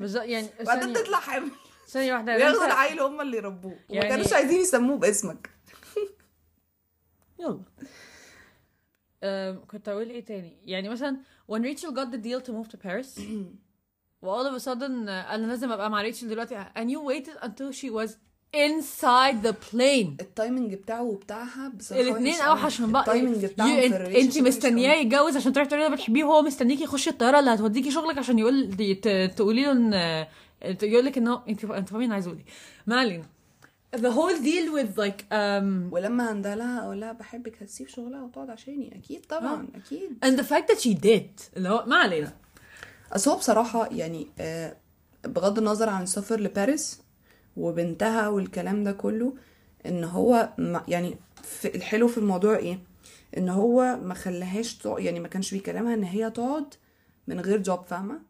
[0.01, 1.51] بالظبط يعني بعدين تطلع حامل.
[1.89, 3.73] ثانية واحدة وياخدوا انت- العيل هم اللي يربوه.
[3.73, 5.51] وما يعني- كانوش عايزين يسموه باسمك.
[7.40, 7.61] يلا.
[9.24, 11.16] أم، كنت أقول إيه تاني؟ يعني مثلا
[11.52, 13.20] when Rachel got the deal to move to Paris
[14.23, 16.65] و all of a sudden أنا لازم أبقى مع ريتشل دلوقتي.
[16.65, 18.11] And you waited until she was
[18.56, 20.20] inside the plane.
[20.20, 22.35] ال timing بتاعه وبتاعها بصراحة الاثنين.
[22.40, 23.09] أوحش من بعض.
[23.09, 27.39] ال timing في أنت, مستنياه يتجوز عشان تروحي تقولي له بتحبيه وهو مستنيكي يخش الطيارة
[27.40, 28.74] اللي هتوديكي شغلك عشان يقول
[29.36, 30.27] تقولي له إن
[30.82, 32.43] يقول لك ان هو انت انت فاهمين عايز أقول
[32.86, 33.24] ما علينا
[33.97, 38.99] the whole deal with like um ولما هندلها أقول لها بحبك هتسيب شغلها وتقعد عشاني.
[38.99, 40.11] أكيد طبعا أكيد.
[40.24, 42.32] And the fact that she did اللي هو ما علينا.
[43.12, 44.77] أصل هو بصراحة يعني آه،
[45.24, 47.01] بغض النظر عن السفر لباريس
[47.57, 49.35] وبنتها والكلام ده كله
[49.86, 50.49] إن هو
[50.89, 52.78] يعني في الحلو في الموضوع إيه؟
[53.36, 56.74] إن هو ما خلاهاش يعني ما كانش بيكلمها إن هي تقعد
[57.28, 58.20] من غير job فاهمة؟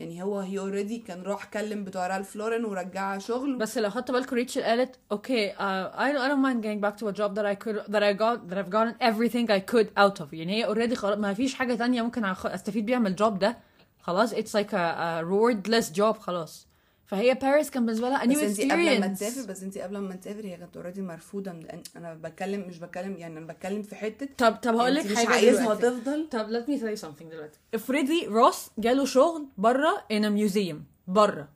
[0.00, 3.58] يعني هو هي already كان راح كلم بتوع رالف لورين ورجعها شغل.
[3.58, 7.12] بس لو خدت بالكم ريتشل قالت okay uh, I don't mind getting back to a
[7.12, 10.32] job that I could that I got that I've gotten everything I could out of.
[10.32, 13.58] يعني هي already خلاص ما فيش حاجة تانية ممكن أستفيد بيها من ال job ده.
[14.00, 16.69] خلاص it's like a, a rewardless job خلاص.
[17.10, 20.14] فهي باريس كان بالنسبة لها new بس انت قبل ما تسافر بس انت قبل ما
[20.16, 21.66] تسافر هي كانت already مرفوضة من
[21.96, 25.26] أنا بتكلم مش بتكلم يعني أنا بتكلم في حتة طب طب هقول لك انت مش
[25.26, 25.74] عايزها.
[25.74, 26.28] تفضل.
[26.30, 27.58] طب let me tell you something دلوقتي.
[27.74, 30.76] افرضي روس جاله شغل بره in a museum
[31.06, 31.48] بره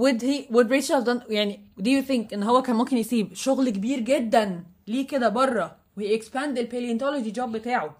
[0.00, 3.34] would he would Rachel have done يعني do you think إن هو كان ممكن يسيب؟
[3.34, 4.64] شغل كبير جدا.
[4.86, 7.96] ليه كده؟ بره وي expand ال paleontology job بتاعه.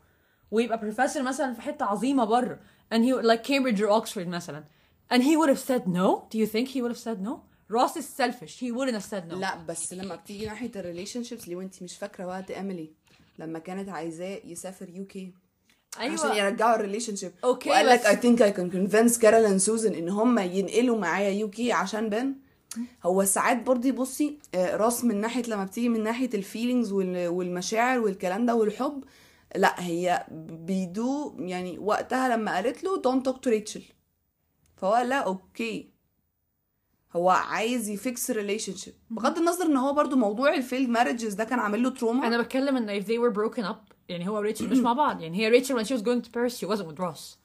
[0.50, 2.58] ويبقى بروفيسور مثلا في حتة عظيمة بره
[2.94, 4.64] and he like Cambridge or Oxford مثلا.
[5.10, 6.26] And he would have said no?
[6.30, 7.42] Do you think he would have said no?
[7.68, 8.58] Ross is selfish.
[8.58, 9.36] He wouldn't have said no.
[9.36, 12.90] لا بس لما بتيجي ناحية ال relationships لو انت مش فاكرة وقت ايميلي
[13.38, 15.32] لما كانت عايزاه يسافر UK
[15.96, 19.94] عشان يرجعوا ال relationship أوكي، وقال لك I think I can convince كارول and سوزان
[19.94, 22.34] إن هم ينقلوا معايا UK عشان بن
[23.06, 27.98] هو ساعات برضه بصي آه، راس من ناحية لما بتيجي من ناحية ال feelings والمشاعر
[27.98, 29.04] والكلام ده والحب
[29.56, 33.82] لا هي بيدو يعني وقتها لما قالت له don't talk to ريتشل
[34.76, 35.90] فهو لا أوكي.
[37.16, 41.58] هو عايز ي fix relationship بغض النظر إن هو برضو موضوع الفيلد مارجز ده كان
[41.58, 44.78] عامل له trauma أنا بتكلم إن if they were broken up يعني هو ريتشل مش
[44.78, 45.20] مع بعض.
[45.20, 47.36] يعني هي ريتشل when she was going to Paris she wasn't with Ross.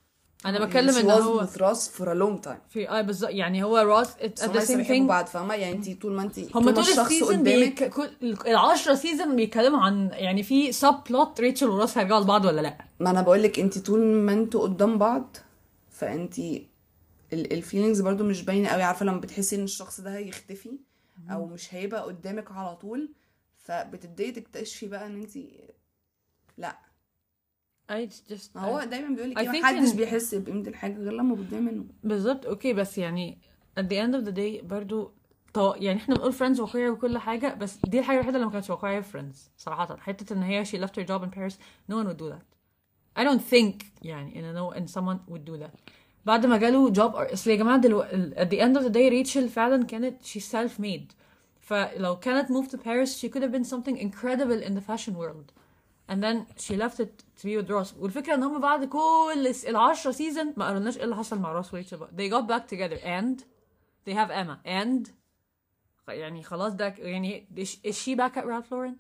[0.46, 2.70] أنا بتكلم إن هو with راس for a long time.
[2.70, 3.32] في آه بالظبط.
[3.32, 5.02] يعني هو روس at the same thing.
[5.02, 7.84] بعض فاهمة؟ يعني انت طول ما انت هم طول الشخص قدامك بيك...
[7.84, 13.10] كل العشرة season بيتكلموا عن يعني في subplot ريتشل وروس هيرجعوا لبعض ولا لأ؟ ما
[13.10, 15.38] أنا بقول لك انت طول ما أنتوا قدام بعض
[15.90, 16.36] فانت
[17.34, 18.84] ال feelings برضو مش باينة قوي.
[18.84, 20.80] عارفة لما بتحسي إن الشخص ده هيختفي
[21.30, 23.14] أو مش هيبقى قدامك على طول
[23.58, 25.38] فبتبدأي تكتشفي بقى إن انت
[26.58, 26.78] لأ.
[27.92, 31.86] I just هو دايما بيقول لك think محدش بيحس بقيمة الحاجة غير لما بتضيع منه.
[32.04, 33.38] بالظبط أوكي بس يعني
[33.80, 35.14] at the end of the day برضو
[35.54, 35.74] طو...
[35.78, 39.00] يعني إحنا بنقول فريندز واقعية وكل حاجة بس دي الحاجة الوحيدة اللي ما كانتش واقعية
[39.00, 39.98] في فريندز صراحة.
[39.98, 41.54] حتة إن هي she left her job in Paris
[41.92, 42.46] no one would do that.
[43.20, 45.92] I don't think يعني إن no and someone would do that.
[46.25, 48.03] بعد ما جاله جوب اصل يا جماعة دلو...
[48.35, 51.15] at the end of the day ريتشل فعلا كانت she self made
[51.61, 55.53] فلو كانت moved to Paris she could have been something incredible in the fashion world
[56.09, 59.65] and then she left it to be with Ross والفكرة ان هم بعد كل الس-
[59.65, 62.09] العشرة سيزون ما قالولناش ايه اللي حصل مع روس وريتشل بقى.
[62.17, 63.43] they got back together and
[64.09, 65.11] they have Emma and
[66.09, 68.97] يعني خلاص ده يعني is is she back at Ralph Lauren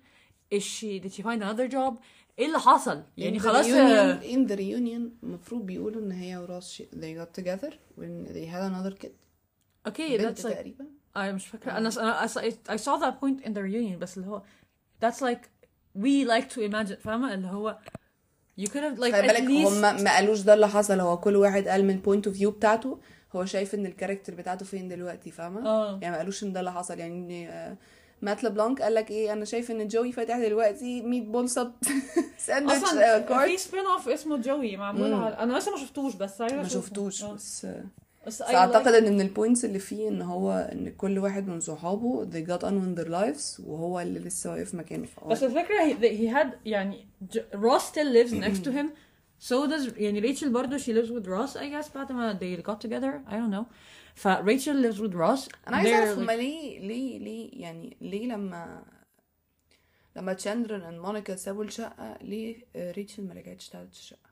[0.54, 1.94] is she did she find another job
[2.41, 6.71] إيه اللي حصل؟ يعني In خلاص reunion- in the reunion المفروض بيقولوا إن هي وراس
[6.71, 9.09] ش- they got together when they had another kid.
[9.87, 10.85] أوكي بنت that's like تقريبا.
[11.17, 11.71] أنا مش فاكرة.
[11.77, 14.41] أنا أنا I saw- that point in the reunion بس اللي هو
[15.05, 15.41] that's like
[15.97, 17.77] we like to imagine فاهمة؟ اللي هو
[18.61, 20.99] you could have like at least هم ما قالوش ده اللي حصل.
[20.99, 22.99] هو كل واحد قال من point of view بتاعته
[23.35, 25.91] هو شايف إن ال character بتاعته فين دلوقتي فاهمة؟ آه.
[26.01, 26.99] يعني ما قالوش إن ده اللي حصل.
[26.99, 27.77] يعني آه،
[28.21, 31.71] مات لبلانك قال لك إيه أنا شايف إن جوي فاتح دلوقتي meatball sub
[32.37, 35.13] sandwich أصلا في كارت spin-off اسمه جوي معمول.
[35.13, 36.67] على أنا لسه ما شفتوش بس عايزه ما.
[36.67, 37.33] شفتوش آه.
[37.33, 37.83] بس آه،
[38.27, 41.47] بس I أعتقد like- إن من ال points اللي فيه إن هو إن كل واحد
[41.47, 45.77] من صحابه they got on in their lives وهو اللي لسه واقف مكانه بس الفكرة
[45.89, 47.07] he, he had يعني
[47.53, 48.87] Ross still lives next to him
[49.49, 52.87] so does يعني ريتشل برضه she lives with Ross I guess بعد ما they got
[52.87, 53.65] together I don't know
[54.15, 55.49] فريتشل lives with Ross.
[55.67, 58.83] أنا عايزة أعرف هما ليه ليه ليه يعني ليه لما
[60.15, 64.31] لما تشاندلر and مونيكا سابوا الشقة ليه آه، ريتشل ما رجعتش تقعد في الشقة؟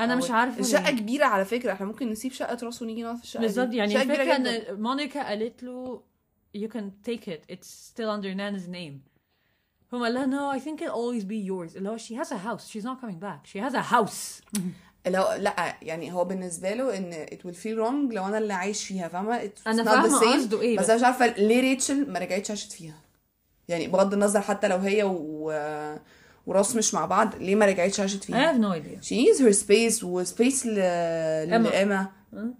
[0.00, 1.00] أنا مش عارفة الشقة ليه.
[1.00, 3.40] كبيرة على فكرة إحنا ممكن نسيب شقة راس ونيجي نقعد في الشقة.
[3.40, 4.36] بالظبط يعني جداً.
[4.36, 6.02] إن مونيكا قالت له
[6.56, 7.40] you can take it.
[7.54, 9.08] It's still under Nana's name.
[9.92, 11.76] هم قال لها no I think it'll always be yours.
[11.76, 12.68] اللي هو she has a house.
[12.68, 13.46] She's not coming back.
[13.46, 14.42] She has a house.
[15.06, 18.84] هو لا يعني هو بالنسبة له إن it will feel wrong لو أنا اللي عايش
[18.84, 20.34] فيها فاهمة؟ فاهمة same.
[20.36, 23.00] قصده إيه، بس بس- أنا مش عارفة ليه ريتشل ما رجعتش عاشت فيها.
[23.68, 25.52] يعني بغض النظر حتى لو هي و...
[26.46, 29.04] وراس مش مع بعض ليه ما رجعتش عاشت I فيها have no idea.
[29.06, 30.74] She needs her space و space ل...
[31.50, 32.54] لإما أه؟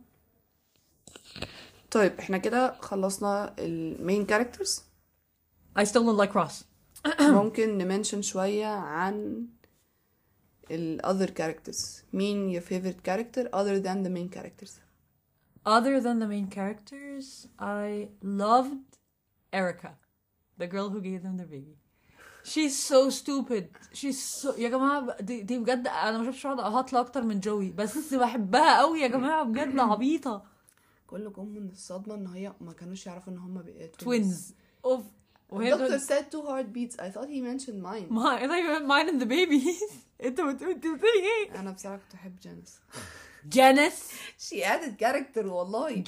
[1.91, 4.83] طيب إحنا كده خلصنا ال main characters
[5.79, 6.65] I still don't like Ross.
[7.21, 9.47] ممكن ن mention شوية عن
[10.72, 14.72] ال other characters مين your favorite character other than the main characters
[15.66, 18.10] Other than the main characters, I
[18.44, 18.88] loved
[19.62, 19.92] Erica,
[20.62, 21.76] the girl who gave them the baby.
[22.52, 23.64] She's so stupid.
[23.94, 27.72] She's so يا جماعة دي, دي بجد أنا ما شفتش واحدة هاطلة أكتر من جوي
[27.72, 30.44] بس بحبها قوي يا جماعة بجد عبيطة.
[31.08, 34.54] كله جم من الصدمة ان هي ما كانوش يعرفوا ان هما بقى Twins.
[34.86, 35.02] اوف
[35.50, 38.70] وهي الدكتور بتقول said two heartbeats I thought he mentioned mine ما I thought you
[38.80, 39.94] meant mine and the babies.
[40.25, 42.75] انت بتقول انت بتقولي إيه؟ أنا بصراحة كنت أحب جانيس
[43.49, 44.11] جانيس
[44.49, 46.03] she added character والله.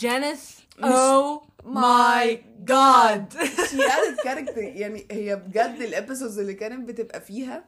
[0.79, 3.33] مش- Oh my god.
[3.71, 7.65] she added character يعني هي بجد الابيسودز اللي كانت بتبقى فيها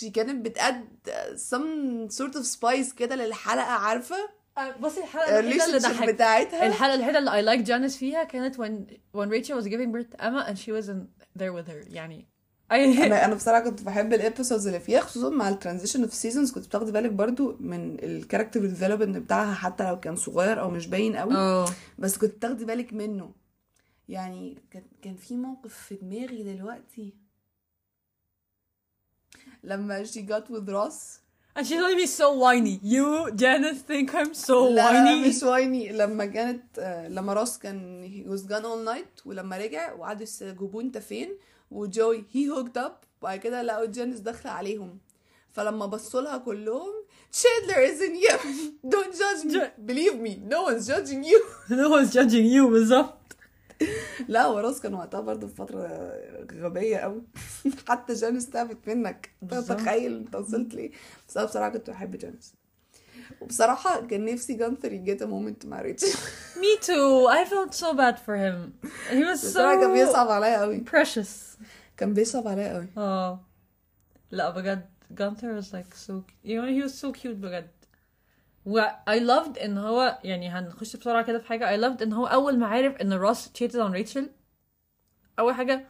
[0.00, 0.88] she كانت بتأد
[1.50, 4.16] some sort of spice كده للحلقة عارفة؟
[4.80, 6.10] بصي الحلقة الوحيدة اللي ضحكت.
[6.10, 6.66] بتاعتها.
[6.66, 8.72] الحلقة الوحيدة اللي I like Janice فيها كانت when
[9.16, 11.06] when Rachel was giving birth to Emma and she wasn't
[11.38, 12.26] there with her يعني
[13.06, 16.52] أنا أنا بصراحة كنت بحب ال episodes اللي فيها خصوصا مع ال transition of seasons
[16.52, 20.86] كنت بتاخدي بالك برضو من ال character development بتاعها حتى لو كان صغير أو مش
[20.86, 21.34] باين قوي.
[21.34, 21.68] آه
[21.98, 23.32] بس كنت بتاخدي بالك منه.
[24.08, 27.14] يعني كان كان في موقف في دماغي دلوقتي.
[29.64, 31.18] لما she got with Ross.
[31.56, 32.76] And she's only so whiny.
[32.94, 35.28] You Janice think I'm so لا لا whiny.
[35.28, 36.80] مش whiny لما كانت
[37.10, 41.36] لما راس كان he was gone all night ولما رجع وقعدوا يستجوبوه أنت فين؟
[41.72, 42.92] وجوي he hooked up
[43.22, 44.98] وبعد كده لقوا جانيس داخله عليهم.
[45.52, 46.92] فلما بصوا لها كلهم
[47.36, 48.36] Chandler is in you.
[48.94, 49.52] Don't judge me.
[49.54, 50.32] Jo- believe me.
[50.54, 51.40] No one's judging you.
[51.80, 53.18] No one's judging you بالظبط.
[54.28, 56.12] لا وراس كان وقتها برضه في فترة
[56.60, 57.22] غبية قوي
[57.88, 59.30] حتى جانيس تعبت منك.
[59.68, 60.90] تخيل أنت وصلت ليه.
[61.28, 62.54] بس أنا بصراحة كنت بحب جانيس
[63.42, 66.18] وبصراحة كان نفسي جانثر يجيت مومنت مع ريتشل
[66.56, 67.28] me too.
[67.28, 68.72] I felt so bad for him.
[69.10, 70.84] He was بصراحة كان so بيصعب عليا قوي.
[70.90, 71.58] precious.
[71.96, 72.88] كان بيصعب عليا قوي.
[72.98, 73.40] آه.
[74.30, 74.86] لا بجد.
[75.14, 76.12] Gunther was like so
[76.44, 77.70] you know he was so cute بجد.
[78.66, 81.76] و I loved إن هو يعني هنخش بسرعة كده في حاجة.
[81.76, 84.24] I loved إن هو أول ما عرف إن روس cheated on Rachel.
[85.38, 85.86] أول حاجة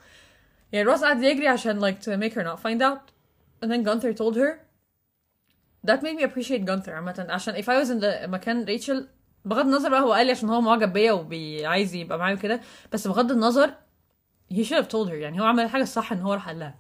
[0.73, 3.13] يعني روس قعد يجري عشان like to make her not find out.
[3.63, 4.61] And then Gunther told her
[5.87, 7.27] that made me appreciate Gunther عامة.
[7.29, 9.09] عشان if I was in the مكان ريتشل
[9.45, 12.61] بغض النظر بقى هو قال لي عشان هو معجب بيا وعايز يبقى معايا كده
[12.93, 13.75] بس بغض النظر
[14.53, 15.13] he should have told her.
[15.13, 16.75] يعني هو عمل الحاجة الصح إن هو راح قال لها.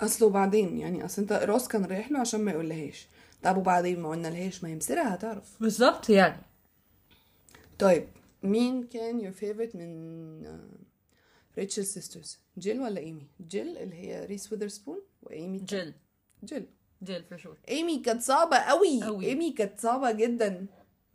[0.00, 3.08] اصل وبعدين يعني أصل أنت راس كان رايح له عشان ما يقولهاش.
[3.42, 5.56] طب وبعدين ما قلنا لهاش ما يمسرها هتعرف.
[5.60, 6.42] بالظبط يعني.
[7.78, 8.08] طيب
[8.42, 10.44] مين كان your favorite من
[11.58, 15.94] Rachel's sisters جيل ولا إيمي؟ جيل اللي هي ريس ويذرسبون وإيمي جيل.
[16.44, 16.66] جيل.
[17.04, 17.68] جيل for sure.
[17.68, 19.04] ايمي كانت صعبة قوي.
[19.06, 19.26] أوي.
[19.26, 20.66] ايمي كانت صعبة جدا.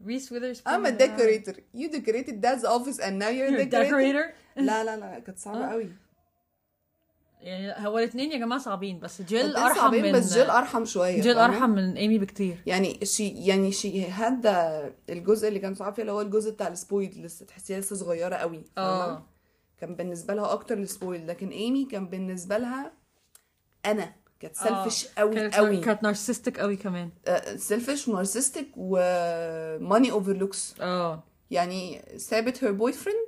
[0.06, 1.56] Reese Witherspoon I'm a decorator.
[1.74, 3.98] You decorated dad's office and now you're a decorator?
[3.98, 4.34] decorator?
[4.68, 5.72] لا لا لا كانت صعبة آه.
[5.72, 5.90] قوي.
[7.42, 11.38] يعني هو الاثنين يا جماعة صعبين بس جيل صعبين من بس جيل أرحم شوية جيل؟
[11.38, 12.58] أرحم من إيمي بكتير.
[12.66, 14.46] يعني she يعني she had
[15.10, 18.36] الجزء اللي كان صعب فيه اللي هو الجزء بتاع ال spoiled لسه تحسيها لسه صغيرة
[18.36, 19.26] قوي؟ آه.
[19.78, 22.92] كان بالنسبة لها أكتر ال spoiled لكن إيمي كان بالنسبة لها
[23.86, 24.14] أنا.
[24.40, 25.78] كانت selfish قوي كانت قوي.
[25.78, 27.10] كانت narcissistic قوي كمان.
[27.56, 31.24] selfish و narcissistic و money over looks آه.
[31.52, 33.28] يعني سابت her boyfriend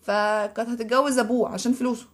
[0.00, 2.06] فكانت هتتجوز أبوه عشان فلوسه.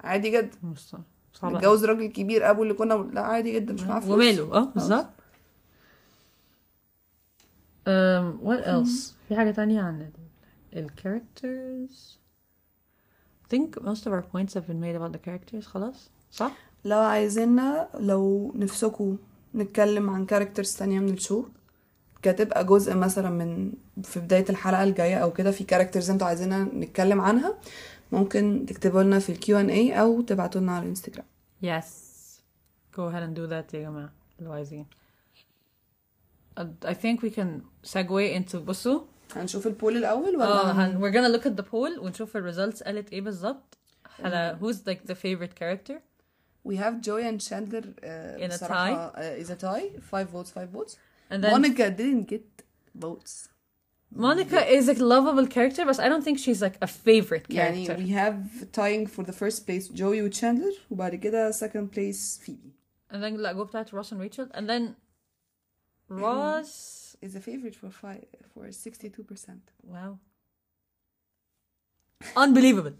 [0.00, 0.74] عادي جدا.
[0.76, 1.04] صعب
[1.44, 1.54] أوي.
[1.54, 4.14] متجوز راجل كبير ابو اللي كنا لا عادي جدا مش معاه فلوس.
[4.14, 4.54] وماله.
[4.54, 5.06] آه بالظبط.
[7.86, 10.12] um, what else في حاجة تانية عن ال
[10.78, 11.94] ال characters
[13.44, 15.66] I think most of our points have been made about the characters.
[15.66, 16.52] خلاص؟ صح؟
[16.84, 19.16] لو عايزيننا لو نفسكوا
[19.54, 21.44] نتكلم عن characters تانية من ال show
[22.22, 27.20] كتبقى جزء مثلا من في بداية الحلقة الجاية أو كده في characters أنتوا عايزيننا نتكلم
[27.20, 27.58] عنها
[28.12, 31.26] ممكن تكتبوا لنا في الكيو إن اي أو تبعتوا لنا على الانستجرام.
[31.64, 31.84] Yes.
[32.96, 34.86] Go ahead and do that يا جماعة لو عايزين.
[36.60, 39.00] I think we can segue into بصوا.
[39.36, 42.54] هنشوف البول الأول ولا؟ آه هن- هن- we're gonna look at the poll ونشوف ال
[42.54, 43.78] results قالت إيه بالظبط.
[44.20, 45.94] على who's like the favorite character
[46.63, 50.51] We have Joy and Chandler uh, In a بصراحة uh, is a tie five votes
[50.51, 50.97] five votes
[51.29, 52.45] and then Monica didn't get
[52.95, 53.49] votes
[54.11, 58.03] Monica is a lovable character but I don't think she's like a favorite يعني character
[58.03, 62.73] we have tying for the first place Joey و Chandler وبعد كده second place Phoebe
[63.11, 64.95] and then لا جو بتاعت Ross and Rachel and then
[66.09, 69.49] Ross is a favorite for five for 62%
[69.83, 70.17] wow
[72.35, 72.93] unbelievable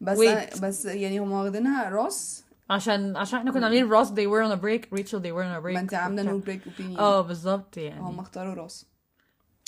[0.00, 0.60] بس Wait.
[0.60, 4.61] بس يعني هم واخدينها روس عشان عشان إحنا كنا عاملين Ross they were on a
[4.61, 4.87] break.
[4.91, 5.73] Rachel they were on a break.
[5.73, 6.23] ما انت عاملة.
[6.23, 8.01] نو بريك اوبينيون آه بالظبط يعني.
[8.01, 8.85] هم اختاروا روس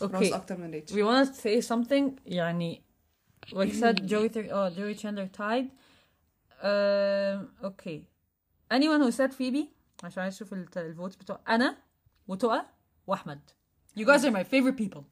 [0.02, 2.84] روس okay أكتر من ريتشل we want to say something يعني
[3.50, 5.68] like said Joey oh Joey Chandler tied.
[6.64, 8.06] Um, okay.
[8.70, 9.66] Anyone who said Phoebe
[10.04, 11.78] عشان عايز أشوف ال votes بتوع أنا
[12.28, 12.66] وتقى
[13.08, 13.40] وأحمد.
[13.98, 15.04] You guys are my favorite people.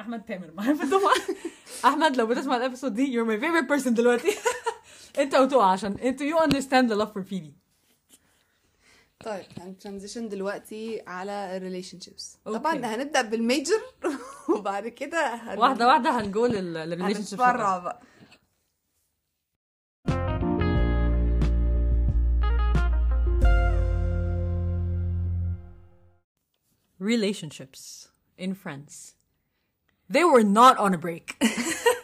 [0.00, 0.24] أحمد.
[0.24, 0.50] تامر.
[0.56, 1.36] معايا في الدفعه
[1.84, 4.28] أحمد لو بتسمع ال episode دي you're my favorite person دلوقتي.
[5.18, 7.52] انت وتقى عشان انت you understand the love for Phoebe
[9.24, 12.58] طيب هن transition دلوقتي على ال relationships okay.
[12.58, 13.80] طبعا هنبدأ بال major
[14.56, 15.58] وبعد كده هن...
[15.58, 18.02] واحدة واحدة هن go لل لل relation هنتفرع بقى.
[26.98, 29.14] Relationships in friends
[30.08, 31.36] they were not on a break.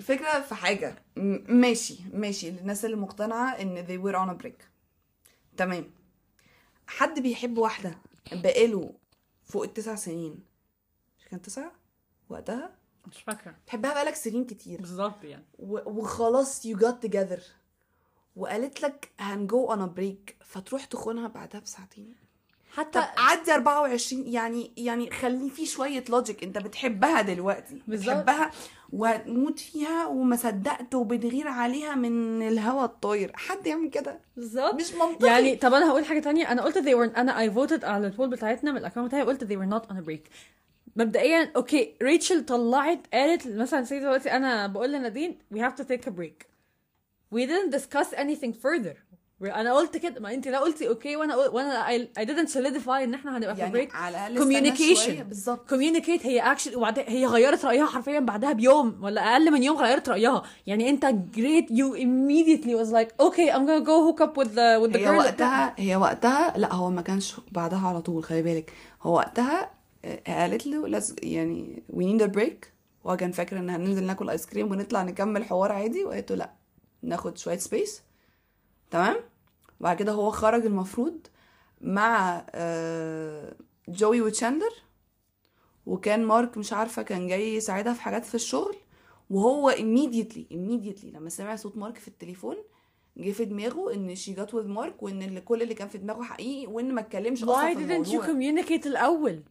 [0.00, 1.02] الفكرة في حاجة.
[1.48, 2.50] ماشي ماشي.
[2.50, 4.64] للناس اللي مقتنعة إن they were on a break.
[5.56, 5.90] تمام.
[6.86, 7.98] حد بيحب واحدة
[8.32, 8.94] بقاله
[9.44, 10.44] فوق التسع سنين.
[11.18, 11.72] مش كان تسعة
[12.28, 12.70] وقتها؟
[13.06, 13.56] مش فاكرة.
[13.66, 14.80] تحبها بقالك سنين كتير.
[14.80, 15.44] بالظبط يعني.
[15.58, 17.40] وخلاص you got together.
[18.36, 20.34] وقالت لك هنجو on a break.
[20.44, 22.14] فتروح تخونها بعدها بساعتين.
[22.72, 27.82] حتى عدي 24 يعني يعني خلي في شوية لوجيك انت بتحبها دلوقتي.
[27.88, 28.50] بتحبها
[28.92, 33.32] وتموت فيها وما صدقت وبتغير عليها من الهوا الطاير.
[33.34, 34.74] حد يعمل كده؟ بالظبط.
[34.74, 35.26] مش منطقي.
[35.26, 36.52] يعني طب أنا هقول حاجة تانية.
[36.52, 39.22] أنا قلت they were أنا I voted على ال poll بتاعتنا من ال account بتاعي
[39.22, 40.30] قلت they were not on a break.
[40.96, 46.06] مبدئيا okay ريتشل طلعت قالت مثلا say دلوقتي أنا بقول لنادين we have to take
[46.06, 46.46] a break.
[47.34, 48.96] We didn't discuss anything further.
[49.42, 51.48] أنا قلت كده ما انت لا قلتي okay وأنا قل...
[51.54, 51.88] وأنا
[52.18, 55.74] I didn't solidify إن إحنا هنبقى في يعني break على الأقل شوية، بالظبط.
[55.74, 60.08] Communicate هي اكشن وبعدين هي غيرت رأيها حرفيا بعدها بيوم ولا أقل من يوم غيرت
[60.08, 60.42] رأيها.
[60.66, 61.06] يعني أنت
[61.36, 64.96] great you immediately was like okay I'm gonna go hook up with the with the
[64.96, 68.72] هي girl وقتها هي وقتها لا هو ما كانش بعدها على طول خلي بالك.
[69.02, 69.70] هو وقتها
[70.04, 72.66] آه، قالت له لازم يعني we need a break.
[73.04, 76.50] وهو كان فاكر إن هننزل ناكل ايس كريم ونطلع نكمل حوار عادي وقالت له لا
[77.02, 78.02] ناخد شوية space
[78.90, 79.16] تمام؟
[79.80, 81.26] وبعد كده هو خرج المفروض
[81.80, 83.54] مع آه،
[83.88, 84.70] جوي وتشاندر
[85.86, 88.76] وكان مارك مش عارفة كان جاي يساعدها في حاجات في الشغل
[89.30, 92.56] وهو immediately immediately لما سمع صوت مارك في التليفون
[93.16, 96.22] جه في دماغه إن she got with مارك وإن اللي كل اللي كان في دماغه
[96.22, 98.26] حقيقي وإن ما اتكلمش أصلا why في didn't you الموضوع.
[98.26, 99.42] communicate الأول؟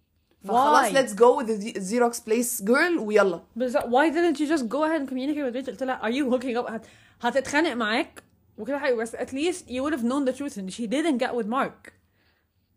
[0.43, 0.93] فخلاص why?
[0.95, 3.43] let's go with the Xerox place girl ويلا.
[3.55, 6.31] بالظبط why didn't you just go ahead and communicate with Rachel قلت لها are you
[6.33, 6.85] hooking up هت...
[7.21, 8.23] هتتخانق معاك؟
[8.59, 11.33] وكده حاجة بس at least you would have known the truth and she didn't get
[11.35, 11.93] with Mark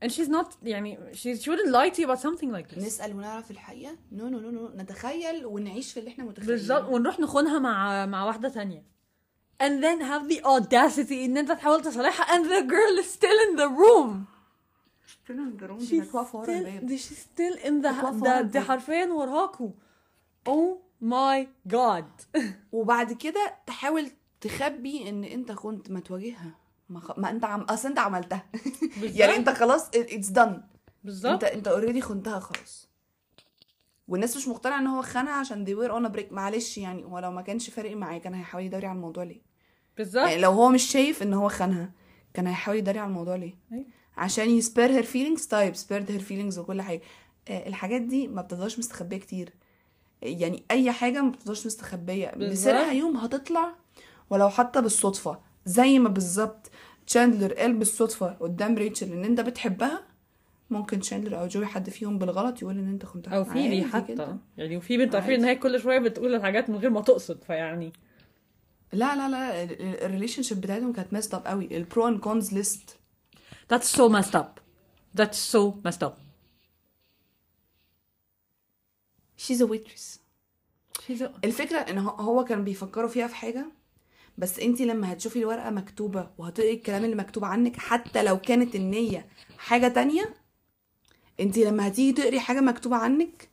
[0.02, 3.16] and she's not يعني she, she wouldn't lie to you about something like this نسال
[3.16, 7.59] ونعرف الحقيقة no no no no نتخيل ونعيش في اللي إحنا بالظبط متخيلينه ونروح نخونها
[7.59, 8.92] مع مع واحدة تانية
[9.62, 13.56] and then have the audacity ان انت تحاول تصالحها and the girl is still in
[13.56, 14.26] the room
[15.26, 18.60] she's she's واقفه ورا still, الباب دي she's still in the ده دي.
[18.60, 19.70] حرفيا وراكوا
[20.48, 22.40] oh my god
[22.72, 24.10] وبعد كده تحاول
[24.43, 26.55] تخبي إن أنت كنت ما تواجهها
[26.89, 27.19] ما, خ...
[27.19, 28.47] ما أنت عم أصل أنت عملتها.
[29.02, 30.62] يعني أنت خلاص it's done
[31.05, 31.32] بالظبط.
[31.32, 32.89] انت أنت already خنتها خلاص.
[34.09, 37.31] والناس مش مقتنعة إن هو خانها عشان they were on break معلش يعني هو لو
[37.31, 39.43] ما كانش فارق معاه كان هيحاول يداري على الموضوع ليه؟
[39.97, 40.27] بالظبط.
[40.28, 41.93] يعني لو هو مش شايف إن هو خانها
[42.35, 43.85] كان هيحاول يداري على الموضوع ليه؟ أيوة.
[44.16, 47.01] عشان ي spare her feelings طيب spared her feelings وكل حاجة.
[47.48, 49.52] آه، الحاجات دي ما بتفضلش مستخبية كتير.
[50.23, 52.32] يعني أي حاجة ما بتفضلش مستخبية.
[52.36, 53.74] مصيرها يوم هتطلع
[54.32, 56.70] ولو حتى بالصدفة زي ما بالظبط
[57.06, 60.02] تشاندلر قال بالصدفة قدام ريتشل إن أنت بتحبها
[60.70, 64.38] ممكن تشاندلر أو جوي حد فيهم بالغلط يقول إن أنت خنتها أو فيبي حتى جدا.
[64.56, 65.44] يعني وفي بنت عارفين إن.
[65.44, 67.92] هي كل شوية بتقول الحاجات من غير ما تقصد فيعني.
[68.92, 69.62] لا لا لا
[70.06, 71.76] ال relationship بتاعتهم كانت messed up قوي.
[71.77, 72.97] ال pros and cons list
[73.72, 74.60] that's so messed up.
[75.20, 76.12] That's so messed up.
[79.36, 80.18] She's a waitress.
[81.02, 81.28] She's a...
[81.44, 83.66] الفكرة إن هو- هو كان بيفكروا فيها في حاجة؟
[84.38, 89.26] بس انت لما هتشوفي الورقة مكتوبة وهتقري الكلام اللي مكتوب عنك حتى لو كانت النية
[89.59, 90.34] حاجة تانية
[91.40, 93.48] انت لما هتيجي تقري حاجة مكتوبة عنك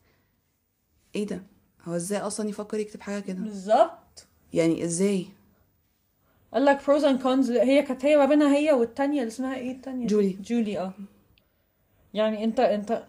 [1.15, 1.43] إيه ده؟
[1.85, 4.27] هو إزاي أصلا يفكر يكتب حاجة كده؟ بالظبط.
[4.53, 5.26] يعني إزاي؟
[6.53, 9.72] قال لك pros and cons هي كانت هي ما بينها هي والتانية اللي اسمها إيه
[9.72, 10.38] التانية؟ جولي.
[10.41, 10.93] جولي آه.
[12.14, 13.03] يعني انت انت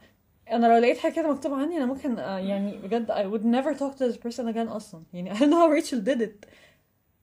[0.51, 3.79] أنا لو لقيت حاجة كده مكتوبة عني أنا ممكن آه، يعني بجد I would never
[3.79, 5.03] talk to this person again أصلا.
[5.13, 6.47] يعني I don't know how Rachel did it.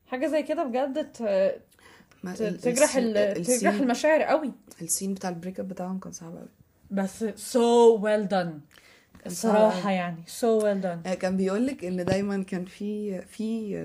[0.07, 1.61] حاجة زي كده بجد ت-
[2.61, 3.43] تجرح ال...
[3.43, 4.51] تجرح المشاعر قوي.
[4.81, 6.47] ال scene بتاع ال break up بتاعهم كان صعب قوي.
[6.91, 8.77] بس so well done.
[9.25, 11.09] الصراحه يعني so well done.
[11.13, 13.75] كان بيقول لك إن دايما كان في في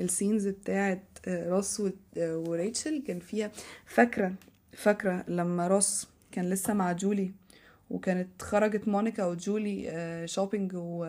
[0.00, 1.82] ال scenes بتاعت آه، روس
[2.16, 3.50] آه، وريتشل كان فيها
[3.86, 4.34] فاكرة
[4.72, 7.32] فاكرة لما روس كان لسه مع جولي
[7.90, 11.06] وكانت خرجت مونيكا وجولي آه، shopping و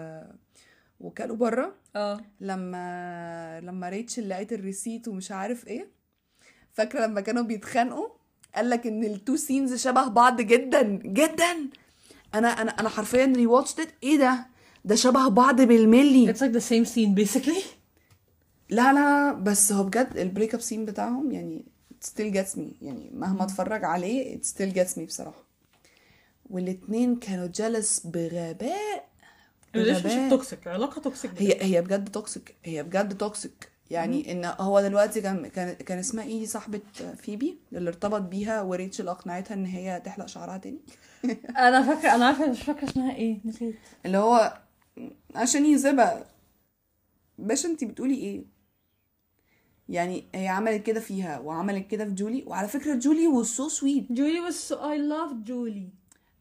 [1.00, 2.22] وكانوا بره آه.
[2.42, 5.88] لما لما ريتشل لقيت ال receipt ومش عارف إيه
[6.74, 8.08] فاكرة لما كانوا بيتخانقوا؟
[8.56, 11.70] قال لك إن ال two scenes شبه بعض جدا جدا.
[12.34, 14.46] أنا أنا أنا حرفيا rewatched إيه ده؟
[14.86, 16.34] ده شبه بعض بالملي.
[16.34, 17.64] It's like the same scene basically.
[18.70, 21.66] لا لا بس هو بجد ال break up scene بتاعهم يعني
[22.06, 22.64] still gets me.
[22.82, 25.44] يعني مهما اتفرج عليه still gets me بصراحة.
[26.50, 29.09] والاتنين كانوا jealous بغباء.
[29.74, 30.30] بغباء.
[30.30, 35.48] toxic علاقة toxic هي هي بجد toxic هي بجد toxic يعني إن هو دلوقتي كان
[35.48, 36.82] كان كان اسمها إيه صاحبة
[37.18, 40.80] فيبي اللي ارتبط بيها وريتشل أقنعتها إن هي تحلق شعرها تاني؟
[41.58, 43.76] أنا فاكرة أنا عارفة مش فاكرة اسمها إيه نسيت.
[44.06, 44.62] اللي هو
[45.36, 46.26] عشان يسيبها
[47.38, 48.44] باشا انتي بتقولي إيه؟
[49.90, 54.12] يعني هي عملت كده فيها وعملت كده في جولي وعلى فكرة جولي was so sweet.
[54.14, 55.90] جولي was so I love Julie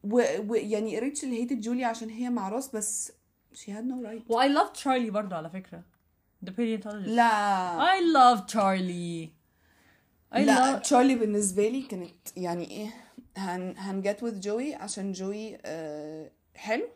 [0.04, 3.12] ويعني ريتشل هيتت جولي عشان هي مع راس بس
[3.58, 4.30] she had no right.
[4.30, 5.82] و I love Charlie برضو على فكرة.
[6.46, 7.08] The paleontologist.
[7.08, 7.78] لا.
[7.78, 9.28] I love Charlie.
[10.34, 12.90] I لا love تشارلي بالنسبة لي كانت يعني إيه
[13.36, 16.88] هن هنجت وذ جوي عشان جوي آه حلو.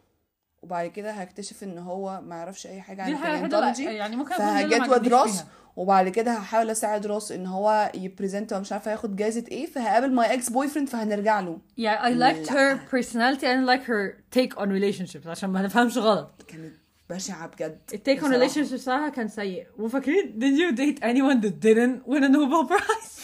[0.62, 4.92] وبعد كده هكتشف إن هو ما يعرفش أي حاجة عن البيولوجي يعني ممكن فهجت وذ
[4.92, 5.46] عجبنيش راس فيها.
[5.76, 10.34] وبعد كده هحاول أساعد راس إن هو يبريزنت ومش عارفة هياخد جايزة إيه فهقابل ماي
[10.34, 11.58] إكس بوي فريند فهنرجع له.
[11.80, 16.42] Yeah I liked her personality and like her take on relationships عشان ما نفهمش غلط.
[16.48, 16.72] كانت
[17.10, 17.78] بشعة بجد.
[17.94, 18.48] ال take on بصراحة.
[18.48, 19.66] relationships بتاعها كان سيء.
[19.78, 23.22] وفاكرين did you date anyone that didn't win a Nobel Prize?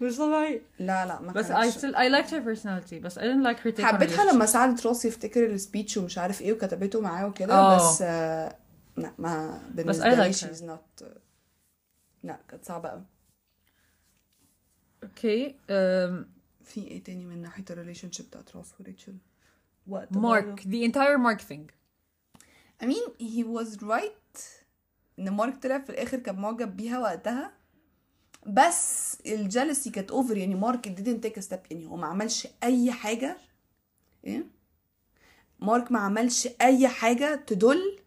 [0.00, 0.62] مش طبيعي.
[0.78, 3.76] لا لا ما بس I still I liked her personality بس I didn't like her
[3.76, 7.54] take on حبيتها لما ساعدت راس يفتكر ال speech ومش عارف إيه وكتبته معاه وكده
[7.54, 7.76] آه.
[7.76, 8.56] بس آه
[8.96, 11.04] لا ما بالنسبة لي she's not
[12.22, 13.04] لا كانت صعبة قوي
[15.04, 16.24] okay um,
[16.64, 19.16] في إيه تاني من ناحية ال relationship بتاعت راس وريتشل؟
[19.86, 20.56] وقت Mark برضه.
[20.62, 21.70] the entire Mark thing.
[22.82, 24.38] I mean he was right
[25.18, 27.52] إن مارك طلع في الآخر كان معجب بيها وقتها.
[28.46, 32.48] بس ال jealousy كانت over يعني مارك didn't take a step يعني هو ما عملش
[32.62, 33.36] أي حاجة
[34.24, 34.46] إيه؟
[35.60, 37.98] مارك ما عملش أي حاجة تدل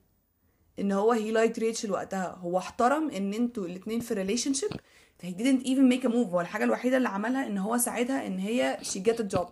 [0.80, 2.38] إن هو he likes ريتشل وقتها.
[2.42, 4.70] هو احترم إن أنتوا الاتنين في relationship
[5.20, 6.32] ف he didn't even make a move.
[6.34, 9.48] هو الحاجة الوحيدة اللي عملها إن هو ساعدها إن هي she get a job.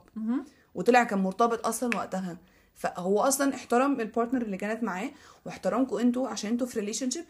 [0.76, 2.38] وطلع كان مرتبط أصلا وقتها.
[2.76, 5.10] فهو أصلا احترم ال partner اللي كانت معاه
[5.46, 7.26] واحترمكم أنتوا عشان أنتوا في relationship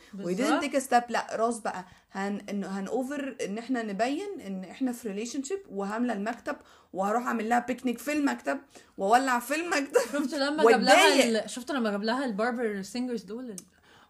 [0.62, 1.04] take a step.
[1.10, 1.86] لا راس بقى.
[2.12, 6.56] هن إن هن over إن إحنا نبين إن إحنا في relationship وهاملة المكتب
[6.94, 8.58] وهروح أعمل لها بيكنيك في المكتب
[8.98, 10.00] واولع في المكتب.
[10.14, 11.48] شفت لما جاب لها.
[11.48, 13.56] شفت لما جاب لها ال barber singers دول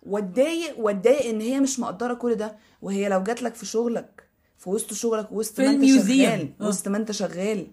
[0.05, 2.55] واتضايق واتضايق إن هي مش مقدرة كل ده.
[2.81, 4.23] وهي لو جات لك في شغلك
[4.57, 5.85] في وسط شغلك وسط ما أنت.
[5.85, 6.67] شغال آه.
[6.67, 7.67] وسط ما أنت شغال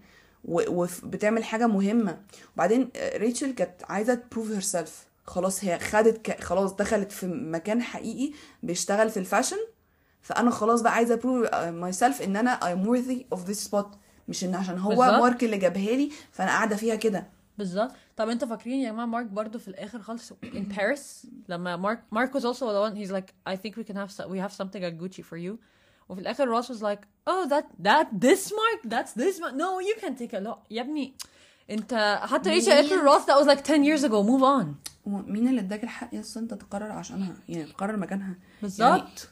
[0.45, 2.19] وبتعمل حاجة مهمة.
[2.55, 6.41] وبعدين آه، ريتشل كانت عايزة ت prove herself خلاص هي خدت ك...
[6.41, 8.33] خلاص دخلت في مكان حقيقي
[8.63, 9.57] بيشتغل في ال fashion.
[10.23, 13.87] فأنا خلاص بقى عايزة prove myself إن أنا I'm worthy of this spot.
[14.29, 15.21] مش إن عشان هو بالظبط.
[15.23, 17.27] مارك اللي جابها لي فأنا قاعدة فيها كده.
[17.59, 17.91] بالظبط.
[18.17, 22.39] طب أنتوا فاكرين يا جماعة مارك برضو في الآخر خالص in Paris لما مارك مارك
[22.39, 24.99] was also the one he's like I think we can have we have something at
[25.03, 25.57] Gucci for you.
[26.09, 28.83] وفي الآخر روس was like oh that that this mark?
[28.85, 29.55] That's this mark?
[29.55, 31.15] No you can take a lot يا ابني
[31.71, 34.23] انت حتى ريتشل قالت روس that was like 10 years ago.
[34.23, 34.67] Move on.
[35.07, 38.35] مين اللي اداك الحق يا اسطى انت تقرر عشانها يعني تقرر مكانها.
[38.63, 39.29] بالظبط.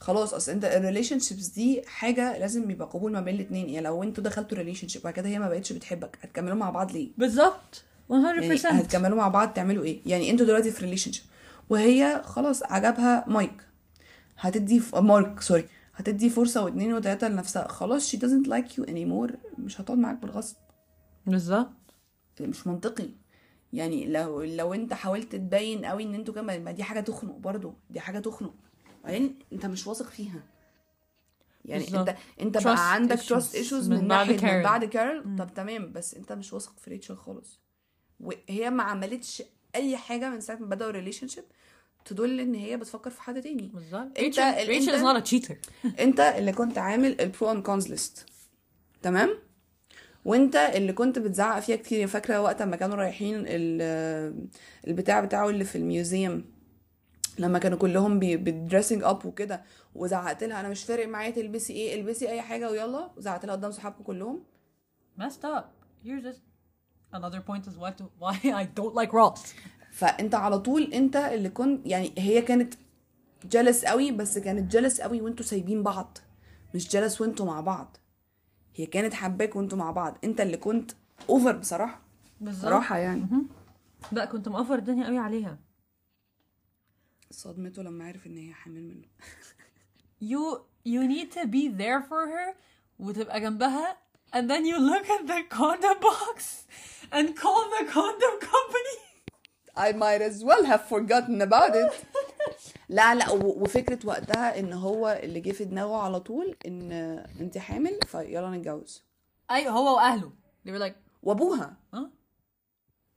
[0.00, 4.02] خلاص أصل انت ال relationships دي حاجة لازم يبقى قبول ما بين الاثنين يعني لو
[4.02, 7.84] أنتوا دخلتوا relationship وبعد كده هي ما بقتش بتحبك هتكملوا مع بعض ليه؟ بالظبط.
[8.10, 11.24] 100% يعني هتكملوا مع بعض تعملوا إيه؟ يعني أنتوا دلوقتي في relationship
[11.70, 13.62] وهي خلاص عجبها مايك.
[14.38, 14.94] هتدي ف...
[14.94, 15.68] مارك sorry.
[15.94, 17.68] هتدي فرصة واثنين وثلاثه لنفسها.
[17.68, 19.36] خلاص she doesn't like you anymore.
[19.58, 20.56] مش هتقعد معاك بالغصب.
[21.26, 21.70] بالظبط.
[22.40, 23.08] مش منطقي.
[23.72, 27.74] يعني لو لو انت حاولت تبين قوي ان أنتوا كمان ما دي حاجة تخنق برضو.
[27.90, 28.54] دي حاجة تخنق.
[29.04, 30.42] بعدين انت مش واثق فيها.
[31.64, 31.98] يعني.
[31.98, 33.28] انت انت Trust بقى عندك issues.
[33.28, 34.64] trust issues من من, بعد ناحية من كارول.
[34.64, 37.60] بعد كارول طب تمام بس انت مش واثق في ريتشل خالص.
[38.20, 39.42] وهي ما عملتش
[39.74, 41.44] أي حاجة من ساعة ما بدأوا relationship
[42.04, 43.70] تدل إن هي بتفكر في حد تاني.
[43.74, 44.18] بالظبط.
[44.18, 44.38] انت-
[44.68, 45.54] ريتشل not a cheater.
[46.00, 48.26] أنت اللي كنت عامل ال pros and cons list
[49.02, 49.38] تمام؟
[50.24, 52.06] وأنت اللي كنت بتزعق فيها كتير.
[52.06, 54.48] فاكرة وقت ما كانوا رايحين ال-
[54.86, 56.44] البتاع بتاعه اللي في الميوزيوم
[57.38, 59.62] لما كانوا كلهم بال dressing up وكده
[59.94, 60.60] وزعقت لها.
[60.60, 63.10] أنا مش فارق معايا تلبسي إيه البسي أي حاجة ويلا.
[63.16, 64.44] وزعقت لها قدام صحابكم كلهم.
[65.20, 65.64] Messed up.
[66.04, 66.40] Here's just
[67.12, 69.54] another point is why to, why I don't like Ross
[69.92, 72.74] فأنت على طول أنت اللي كنت يعني هي كانت
[73.44, 76.18] jealous قوي بس كانت jealous قوي وأنتوا سايبين بعض.
[76.74, 77.96] مش jealous وأنتوا مع بعض.
[78.74, 80.18] هي كانت حباك وأنتوا مع بعض.
[80.24, 80.90] أنت اللي كنت
[81.28, 82.00] over بصراحة.
[82.40, 82.64] بالظبط.
[82.64, 83.26] صراحة يعني.
[84.12, 85.58] لا كنت مأفور الدنيا قوي عليها.
[87.30, 89.06] صدمته لما عرف إن هي حامل منه.
[90.20, 92.56] You you need to be there for her
[92.98, 93.96] وتبقى جنبها
[94.32, 96.66] and then you look at the condom box.
[97.12, 98.96] And call the condom company.
[99.76, 101.92] I might as well have forgotten about it.
[102.88, 106.92] لا لا و- وفكرة وقتها إن هو اللي جه في دماغه على طول إن
[107.40, 109.02] أنت حامل فيلا نتجوز.
[109.50, 110.32] أيوه هو وأهله.
[110.66, 111.76] They were like وأبوها.
[111.94, 112.10] ها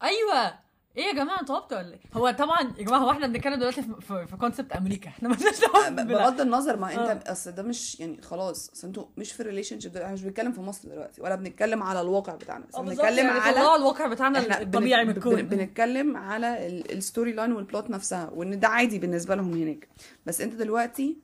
[0.03, 0.59] أيوه.
[0.97, 3.81] إيه يا جماعة أنتوا هبطوا ولا إيه؟ هو طبعا يا جماعة هو إحنا بنتكلم دلوقتي
[3.81, 5.09] في, في, كونسبت أمريكا.
[5.09, 5.59] إحنا مالناش
[6.07, 10.13] بغض النظر ما أنت أصل ده مش يعني خلاص أصل أنتوا مش في relationship إحنا
[10.13, 12.65] مش بنتكلم في مصر دلوقتي ولا بنتكلم على الواقع بتاعنا.
[12.65, 16.74] بس آه، بالظبط، بنتكلم يعني على الواقع بتاعنا الطبيعي من الكون بن- بنتكلم على ال
[16.74, 19.87] storyline وال plot نفسها وإن ده عادي بالنسبة لهم هناك.
[20.25, 21.17] بس أنت دلوقتي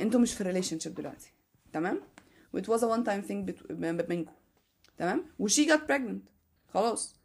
[0.00, 1.32] أنتوا مش في relationship دلوقتي.
[1.72, 2.00] تمام؟
[2.52, 4.32] و it was a one time thing بت- ب- بينكم.
[4.98, 6.30] تمام؟ و she got pregnant.
[6.74, 7.16] خلاص.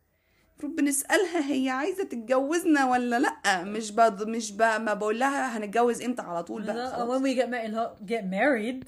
[0.64, 4.28] المفروض بنسألها هي عايزة تتجوزنا ولا لأ؟ مش بض...
[4.28, 4.62] مش ب...
[4.62, 8.88] ما بقول لها هنتجوز إمتى على طول بقى when we get هو get married.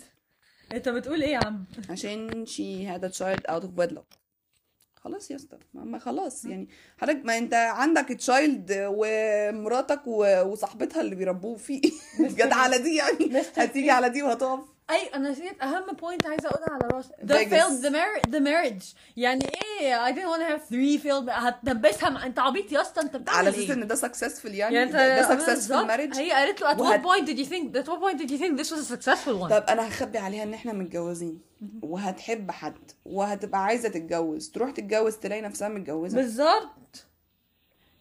[0.74, 4.18] أنت بتقول إيه يا عم؟ عشان she had a child out of wedlock.
[4.95, 6.70] خلاص يا اسطى ما خلاص يعني.
[6.98, 11.82] حضرتك ما أنت عندك child ومراتك وصاحبتها اللي بيربوه فيه.
[12.38, 13.41] جت على دي يعني.
[13.58, 14.73] هتيجي على دي وهتقف.
[14.90, 15.62] أي أنا نسيت.
[15.64, 17.54] أهم point عايزة أقولها على Ross the Vegas.
[17.54, 18.96] failed the marriage the marriage.
[19.18, 19.46] يعني
[19.82, 22.26] إيه؟ I didn't want to have three failed هتدبسها مع...
[22.26, 23.02] أنت عبيط يا أسطى.
[23.02, 25.88] أنت بتعمل على أساس إن ده سكسسفul يعني, يعني ده, successful بالظبط.
[25.88, 28.32] marriage هي قالت له at وهت- what point did you think at what point did
[28.32, 29.50] you think this was a successful one?
[29.50, 31.42] طب أنا هخبي عليها إن إحنا متجوزين.
[31.82, 32.92] وهتحب حد.
[33.06, 34.50] وهتبقى عايزة تتجوز.
[34.52, 36.16] تروح تتجوز تلاقي نفسها متجوزة.
[36.18, 37.06] بالظبط.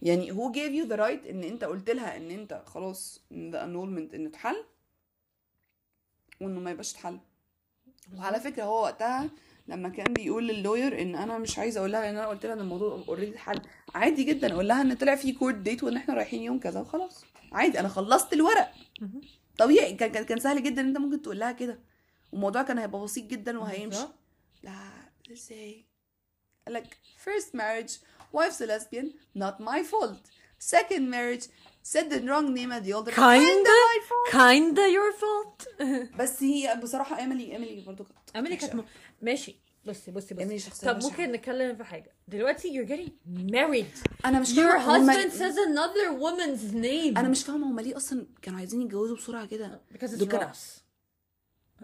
[0.03, 4.15] يعني who gave you the right إن أنت قلت لها إن أنت خلاص the annulment
[4.15, 4.65] إنه اتحل؟
[6.43, 7.19] وإنه ما يبقاش اتحل.
[8.16, 9.31] وعلى فكرة هو وقتها
[9.69, 12.55] لما كان بيقول لل lawyer إن أنا مش عايزة أقول لها ان أنا قلت لها
[12.55, 13.60] إن الموضوع already اتحل.
[13.94, 17.24] عادي جدا أقول لها إن طلع في court date وإن إحنا رايحين يوم كذا وخلاص.
[17.52, 18.73] عادي أنا خلصت الورق.
[19.59, 21.78] طبيعي كان كان كان سهل جدا إن أنت ممكن تقول لها كده.
[22.32, 24.06] والموضوع كان هيبقى بسيط جدا وهيمشي.
[24.62, 24.90] لا
[25.32, 25.85] إزاي؟
[26.66, 27.93] قال لك first marriage
[28.36, 29.06] wife's a lesbian
[29.39, 30.31] not my fault.
[30.74, 31.44] second marriage
[31.85, 33.13] said the wrong name at the altar.
[33.13, 33.77] Kinda?
[33.93, 34.27] My fault.
[34.31, 35.59] Kinda your fault?
[36.21, 38.19] بس هي بصراحة ايميلي ايميلي برضو كانت
[38.53, 38.85] وحشة كانت م...
[39.23, 39.57] ماشي.
[39.87, 40.71] بصي بصي بصي.
[40.87, 41.03] طب.
[41.03, 42.15] ممكن نتكلم في حاجة.
[42.29, 43.11] دلوقتي you're getting
[43.53, 44.09] married.
[44.27, 47.19] أنا مش your هما- husband says another woman's name.
[47.19, 49.81] أنا مش فاهمة هما ليه أصلا كانوا عايزين يتجوزوا بسرعة كده.
[49.95, 50.83] Because it's دول كانوا- Ross.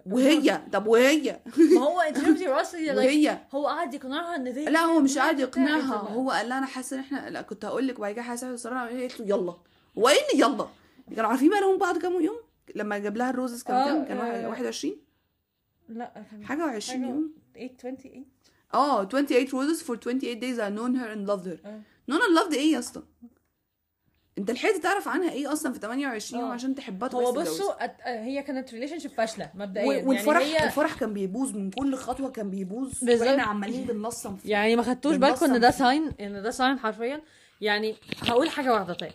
[0.07, 0.63] وهي.
[0.73, 1.41] طب وهي.
[1.57, 3.39] ما هو انت شفتي راس وهي.
[3.55, 5.95] هو قاعد يقنعها إن دي لا هو مش قاعد يقنعها.
[5.97, 9.01] هو قال لها أنا حاسة إن إحنا لا كنت هقول لك وبعد كده حاسة هي
[9.01, 9.57] قالت له يلا.
[10.07, 10.69] اللي يلا.
[11.17, 12.37] كانوا عارفين بقى لهم بعض كام يوم؟
[12.75, 14.29] لما جاب لها الروزز كان آه، كام؟ كان آه.
[14.29, 14.97] واحد- 21
[15.89, 17.33] لا كان حاجة و20 يوم.
[17.55, 18.25] 828
[18.75, 20.59] آه 28 roses for 28 days.
[20.59, 21.67] I known her and loved her.
[21.67, 21.81] آه.
[22.11, 23.03] known and loved إيه يا اسطى؟
[24.39, 26.55] أنت لحقت تعرف عنها إيه أصلا في 28 يوم آه.
[26.55, 30.03] عشان تحبها هو؟ بصوا أت- هي كانت relationship فاشلة مبدئيا.
[30.05, 32.93] و- والفرح يعني هي الفرح كان بيبوظ من كل خطوة كان بيبوظ.
[33.03, 35.71] وإحنا عمالين بنلصم فيه يعني ما خدتوش بالكم إن ده.
[35.71, 37.23] sign إن ده sign حرفيا.
[37.61, 39.13] يعني هقول حاجة واحدة طيب.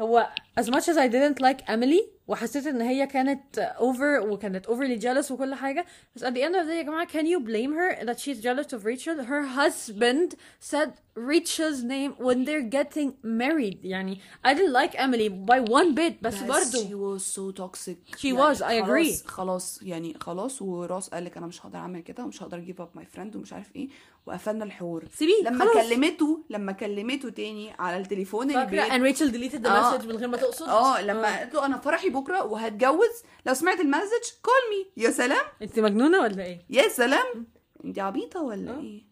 [0.00, 0.28] هو
[0.60, 5.30] as much as I didn't like Emily وحسيت ان هي كانت over وكانت overly jealous
[5.30, 5.86] وكل حاجة
[6.16, 8.40] بس at the end of the day يا جماعة can you blame her that she's
[8.42, 14.72] jealous of Rachel her husband said Rachel's name when they're getting married يعني I didn't
[14.72, 19.26] like Emily by one bit بس she برضه was so toxic She was, I agree.
[19.26, 22.62] خلاص يعني خلاص و Ross قال لك أنا مش هقدر اعمل كده ومش هقدر أ
[22.62, 23.88] give up my friend ومش عارف إيه
[24.26, 25.04] وقفلنا الحوار.
[25.14, 25.88] سيبيه لما خلاص.
[25.88, 29.98] كلمته لما كلمته تاني على التليفون فاكرة Rachel deleted the آه.
[29.98, 33.80] message من غير ما تقصد؟ آه لما قلت له أنا فرحي بكرة وهتجوز لو سمعت
[33.80, 34.52] ال message call
[34.96, 35.44] me يا سلام.
[35.62, 37.46] انت مجنونة ولا إيه؟ يا سلام.
[37.84, 38.80] انت عبيطة ولا آه.
[38.80, 39.02] إيه؟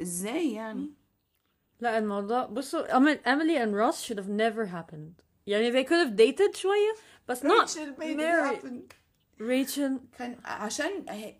[0.00, 0.94] إزاي يعني؟
[1.80, 2.86] لا الموضوع بصوا
[3.16, 5.22] Emily and Ross should have never happened.
[5.46, 6.92] يعني they could have dated شوية
[7.28, 8.94] بس not married.
[9.40, 10.90] Rachel كان عشان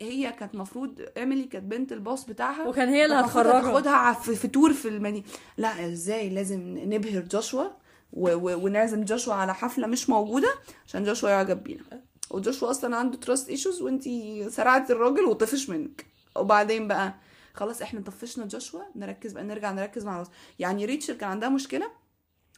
[0.01, 2.69] هي- كانت مفروض Emily كانت بنت ال boss بتاعها.
[2.69, 3.61] وكان هي اللي هتخرجها.
[3.61, 5.25] هتاخدها ع- في, tour في المدينة.
[5.57, 7.65] لا إزاي لازم نبهر Joshua
[8.13, 10.55] ونعزم Joshua على حفلة مش موجودة
[10.87, 11.83] عشان Joshua يعجب بينا.
[12.31, 16.07] و Joshua أصلا عنده trust issues وأنتي سرعت الراجل وطفش منك.
[16.37, 17.15] وبعدين بقى
[17.55, 20.27] خلاص إحنا طفشنا Joshua نركز بقى نرجع نركز مع Ross
[20.59, 21.91] يعني Rachel كان عندها مشكلة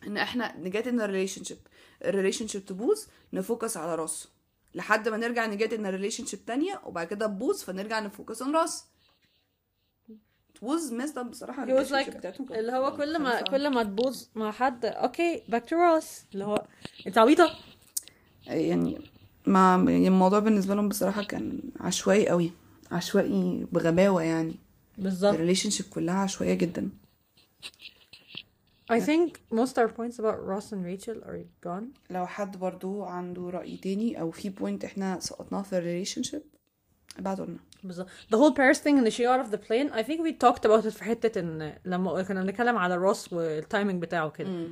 [0.07, 1.59] إن إحنا ن get in relationship
[2.05, 3.01] ال relationship تبوظ
[3.33, 4.29] ن focus على Ross
[4.75, 8.47] لحد ما نرجع ن get in relationship تانية وبعد كده تبوظ فنرجع ن focus on
[8.47, 8.85] Ross.
[10.63, 13.43] Was messed up بصراحة he was like بتاعتهم اللي هو كل ما.
[13.43, 16.67] كل ما تبوظ مع حد okay back to Ross اللي هو
[17.07, 17.59] انت عبيطة.
[18.47, 18.99] يعني
[19.47, 22.53] ما يعني الموضوع بالنسبة لهم بصراحة كان عشوائي قوي
[22.91, 24.55] عشوائي بغباوة يعني.
[24.99, 25.35] بالظبط.
[25.35, 26.89] ال relationship كلها عشوائية جدا.
[28.92, 33.50] I think most our points about Ross and Rachel are gone لو حد برضو عنده
[33.50, 36.42] رأي تاني أو في بوينت احنا سقطناه في الريليشن شيب
[37.20, 40.04] ابعتوا لنا بالظبط the whole Paris thing and the she out of the plane I
[40.04, 44.30] think we talked about it في حتة ان لما كنا بنتكلم على روس والتايمينج بتاعه
[44.30, 44.68] كده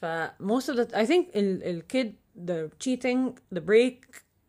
[0.00, 0.06] ف
[0.42, 2.08] most of the I think ال ال kid
[2.48, 3.96] the cheating the break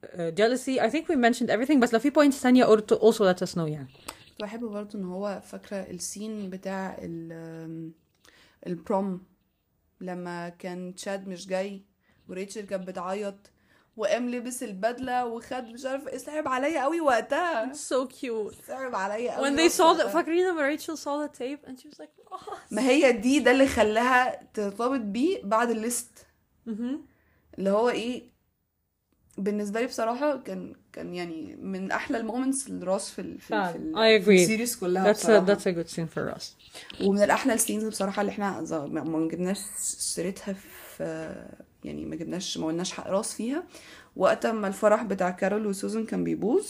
[0.03, 3.47] uh, jealousy I think we mentioned everything بس لو في points تانية also also let
[3.47, 3.87] us know يعني
[4.29, 7.91] كنت بحب برضو ان هو فاكرة السين بتاع ال
[8.66, 9.26] ال prom
[10.00, 11.82] لما كان Chad مش جاي
[12.28, 13.34] و Rachel كانت بتعيط
[13.96, 19.36] وقام لبس البدلة وخد مش عارفة إيه صعب عليا قوي وقتها so cute صعب عليا
[19.36, 20.06] قوي when they saw the.
[20.06, 23.50] فاكرين لما Rachel saw the tape and she was like oh ما هي دي ده
[23.50, 26.26] اللي خلاها ترتبط بيه بعد ال list
[26.68, 26.96] mhm.
[27.58, 28.33] اللي هو إيه
[29.38, 33.54] بالنسبة لي بصراحة كان كان يعني من أحلى ال moments ال Ross في ال في,
[33.76, 34.42] ال- في, في.
[34.42, 35.54] ال series كلها that's a, بصراحة.
[35.54, 36.44] that's a good scene for us
[37.06, 41.34] ومن الأحلى ال scenes بصراحة اللي إحنا ما جبناش سيرتها في
[41.84, 43.64] يعني ما جبناش ما قلناش حق راس فيها
[44.16, 46.66] وقت ما الفرح بتاع كارول وسوزان كان بيبوظ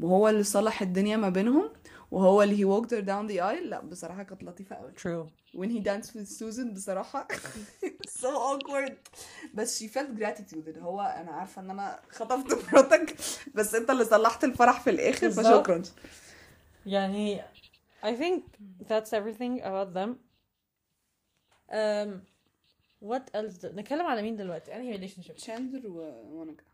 [0.00, 1.68] وهو اللي صلح الدنيا ما بينهم
[2.10, 3.66] وهو اللي he walked her down the aisle.
[3.68, 5.28] لا بصراحة كانت لطيفة قوي true.
[5.56, 7.28] When he danced with Susan بصراحة
[8.20, 8.92] so awkward.
[9.54, 10.68] بس she felt gratitude.
[10.68, 13.16] اللي هو أنا عارفة إن أنا خطفت مراتك
[13.54, 15.46] بس أنت اللي صلحت الفرح في الآخر بالظبط.
[15.70, 15.82] فشكرا.
[16.86, 17.40] يعني
[18.04, 18.42] I think
[18.88, 20.10] that's everything about them.
[21.72, 22.10] Um
[23.00, 25.32] what else do- نتكلم على مين دلوقتي؟ انهي relationship.
[25.34, 26.64] Chandler و Monica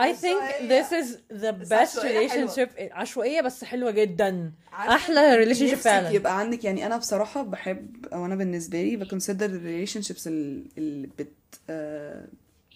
[0.00, 1.08] I think this is
[1.42, 4.52] the best relationship عشوائية بس حلوة جدا.
[4.72, 6.10] أحلى relationship فعلا.
[6.10, 11.08] يبقى عندك يعني أنا بصراحة بحب أو أنا بالنسبة لي ب consider ال relationships اللي
[11.18, 11.32] بت
[11.70, 12.26] آه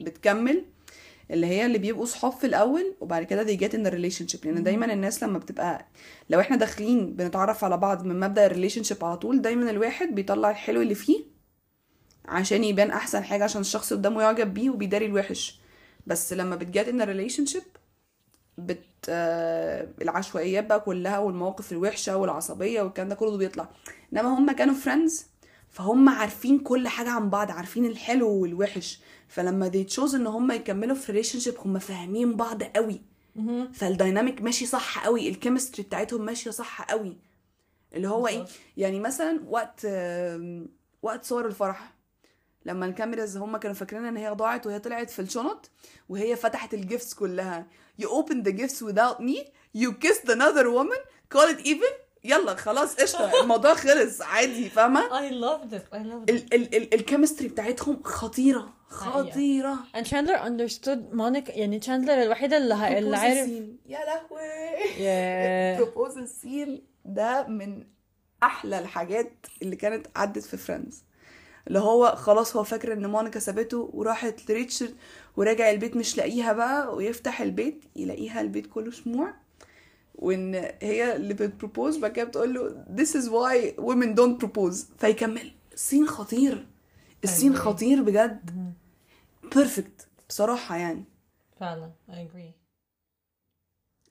[0.01, 0.64] بتكمل
[1.30, 4.46] اللي هي اللي بيبقوا صحاب في الأول وبعد كده they get in a relationship.
[4.46, 5.86] لأن دايما الناس لما بتبقى
[6.30, 10.51] لو إحنا داخلين بنتعرف على بعض من مبدأ ال relationship على طول دايما الواحد بيطلع
[10.51, 11.24] الحلو اللي فيه
[12.24, 15.60] عشان يبان أحسن حاجة عشان الشخص قدامه يعجب بيه وبيداري الوحش.
[16.06, 17.62] بس لما بت get in relationship
[18.59, 23.68] بت آه العشوائيات بقى كلها والمواقف الوحشة والعصبية والكلام ده كله بيطلع.
[24.12, 25.26] إنما هم كانوا friends
[25.70, 29.01] فهم عارفين كل حاجة عن بعض عارفين الحلو والوحش.
[29.28, 33.01] فلما they chose إن هم يكملوا في relationship هم فاهمين بعض قوي.
[33.72, 37.16] فال dynamic ماشي صح قوي ال chemistry بتاعتهم ماشية صح قوي.
[37.94, 38.44] اللي هو إيه.
[38.76, 40.68] يعني مثلا وقت آم،
[41.02, 41.93] وقت صور الفرح.
[42.64, 45.70] لما ال cameras هم كانوا فاكرين إن هي ضاعت وهي طلعت في الشنط
[46.08, 47.66] وهي فتحت ال gifts كلها
[48.02, 49.38] you opened the gifts without me
[49.76, 50.98] you kissed another woman
[51.34, 51.92] call it even
[52.24, 58.02] يلا خلاص قشطة الموضوع خلص عادي فاهمة loved it ال ال ال ال chemistry بتاعتهم
[58.02, 58.74] خطيرة.
[58.88, 62.98] خطيرة and Chandler understood Monica يعني Chandler الوحيدة اللي.
[62.98, 63.90] اللي Proposal عارف scene.
[63.90, 65.78] يا لهوي yeah.
[65.80, 67.86] proposal scene ده من
[68.42, 71.05] أحلى الحاجات اللي كانت عدت في Friends
[71.68, 74.94] اللي هو خلاص هو فاكر إن مونيكا سابته وراحت لريتشارد
[75.36, 79.34] وراجع البيت مش لاقيها بقى ويفتح البيت يلاقيها البيت كله شموع
[80.14, 84.98] وإن هي اللي بت propose بعد كده بتقول له this is why women don't propose.
[84.98, 85.52] فيكمل.
[85.74, 86.66] scene خطير.
[87.24, 87.56] ال scene.
[87.56, 88.74] خطير بجد.
[89.56, 91.04] perfect بصراحة يعني.
[91.60, 91.90] فعلا.
[92.10, 92.54] I agree.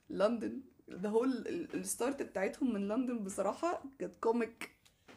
[0.10, 0.62] لندن.
[0.88, 1.24] ده هو
[1.74, 4.70] ال start بتاعتهم من لندن بصراحة كانت comic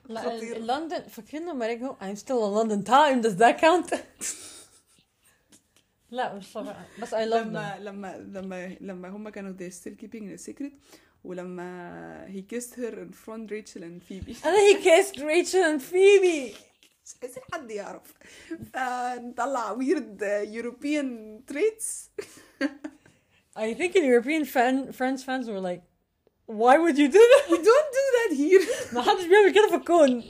[0.10, 0.56] خطير.
[0.57, 3.95] ال- لندن فاكرين لما رجعوا I'm still on London time does that count
[6.11, 9.95] لا مش طبعا بس I love them لما لما لما لما هم كانوا they still
[10.06, 10.72] keeping a secret
[11.23, 15.81] ولما he kissed her in front Rachel and Phoebe and then he kissed Rachel and
[15.81, 16.56] Phoebe
[17.06, 18.14] مش عايزين حد يعرف
[18.73, 22.10] فنطلع weird uh, European traits
[23.56, 25.84] I think in European fan, Friends fans were like
[26.47, 27.44] why would you do that?
[27.51, 28.62] We don't do that here.
[28.94, 30.23] ما حدش بيعمل كده في الكون.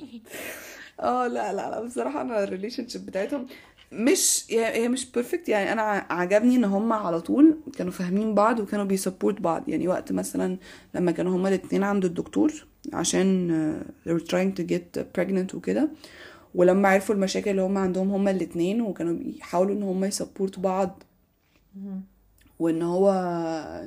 [1.01, 3.47] آه لا لا لا بصراحة أنا ال relationship بتاعتهم
[3.93, 8.85] مش هي مش perfect يعني أنا عجبني إن هم على طول كانوا فاهمين بعض وكانوا
[8.85, 9.69] بي support بعض.
[9.69, 10.57] يعني وقت مثلا
[10.95, 12.53] لما كانوا هما الاتنين عند الدكتور
[12.93, 15.89] عشان they were trying to get pregnant وكده
[16.55, 21.03] ولما عرفوا المشاكل اللي هما عندهم هما الاتنين وكانوا بيحاولوا إن هما ي support بعض
[22.59, 23.13] وإن هو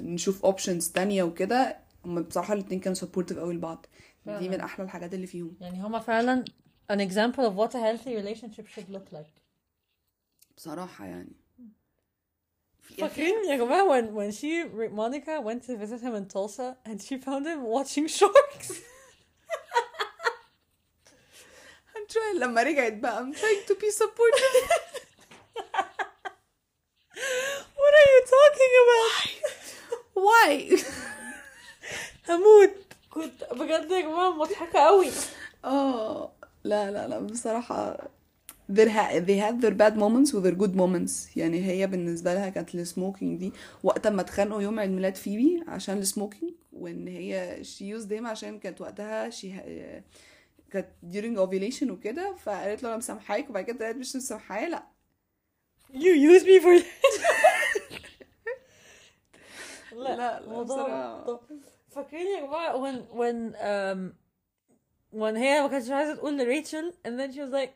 [0.02, 3.86] نشوف options تانية وكده هما بصراحة الاتنين كانوا supportive قوي لبعض
[4.26, 4.50] دي.
[4.50, 6.46] من أحلى الحاجات اللي فيهم يعني هما فعلا
[6.92, 9.40] an example of what a healthy relationship should look like
[10.58, 11.32] بصراحة يعني
[12.98, 17.18] فاكرين يا جماعة when when she Monica went to visit him in Tulsa and she
[17.18, 18.72] found him watching sharks
[21.96, 24.56] I'm trying لما رجعت بقى I'm trying to be supportive
[27.80, 29.30] what are you talking about
[30.14, 30.48] why
[32.30, 32.76] هموت.
[33.10, 35.08] كنت بجد يا جماعة مضحكة قوي
[35.66, 36.32] آه
[36.64, 37.98] لا لا لا بصراحة
[38.72, 41.38] they had, they had their bad moments و their good moments.
[41.38, 43.54] يعني هي بالنسبة لها كانت ال smoking دي
[43.84, 48.26] وقت ما اتخانقوا يوم عيد ميلاد فيبي عشان ال smoking وإن هي she used him
[48.26, 50.02] عشان كانت وقتها she ha-
[50.72, 54.84] كانت during ovulation وكده فقالت له أنا مسامحاك وبعد كده قالت مش مسامحاه لا.
[55.94, 56.84] You use me for
[59.96, 61.40] لا، لا، موضوع بصراحة.
[61.89, 62.05] موضوع.
[62.05, 64.13] فاكرين يا جماعة when when um
[65.21, 67.71] when هي ما كانتش عايزة تقول لريتشل and then she was like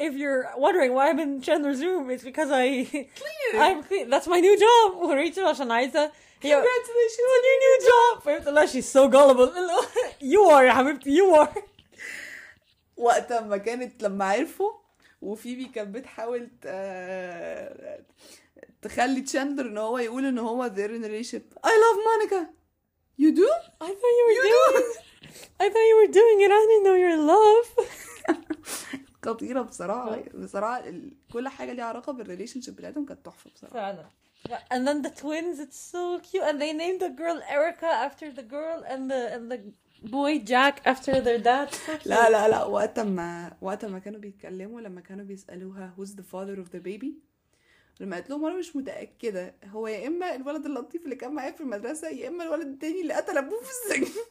[0.00, 2.66] if you're wondering why I'm in Chandler's room it's because I
[3.64, 8.22] I'm clean that's my new job وريتشل عشان عايزة هي congratulations on your new job
[8.22, 9.52] فهمت لا she's so gullible
[10.22, 11.62] you are يا حبيبتي you are
[12.96, 14.72] وقت ما كانت لما عرفوا
[15.22, 18.04] وفيبي كانت بتحاول ت-
[18.82, 22.46] تخلي تشاندر ان هو يقول ان هو they're in a relationship I love Monica
[23.22, 23.48] you do
[23.80, 24.86] I thought you were doing
[25.64, 27.66] I thought you were doing it I didn't know you're in love
[29.24, 34.04] خطيرة بصراحة بصراحة ال- كل حاجة ليها علاقة بالريليشن شيب بتاعتهم كانت تحفة بصراحة فعلا
[34.72, 38.42] and then the twins it's so cute and they named the girl Erica after the
[38.56, 39.58] girl and the and the
[40.18, 42.06] boy Jack after their dad so cute.
[42.06, 46.60] لا لا لا وقت ما وقت ما كانوا بيتكلموا لما كانوا بيسألوها who's the father
[46.60, 47.12] of the baby
[47.99, 51.61] لما قالت لهم أنا مش متأكدة هو يا إما الولد اللطيف اللي كان معايا في
[51.61, 54.13] المدرسة يا إما الولد التاني اللي قتل أبوه في السجن.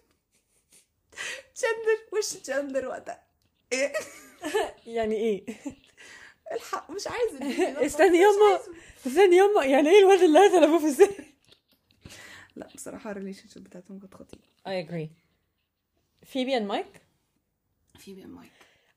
[1.54, 3.22] تشاندلر وش تشاندلر وقتها؟
[3.72, 3.92] إيه؟
[4.96, 5.46] يعني إيه؟
[6.52, 7.42] الحق مش عايز
[7.76, 8.60] استني يما.
[9.06, 11.24] استني يما يعني إيه الولد اللي قتل أبوه في السجن؟
[12.56, 14.42] لا بصراحة ال relationship بتاعتهم كانت خطيرة.
[14.68, 15.08] I agree.
[16.32, 17.02] Phoebe and Mike
[17.98, 18.52] فيبي مايك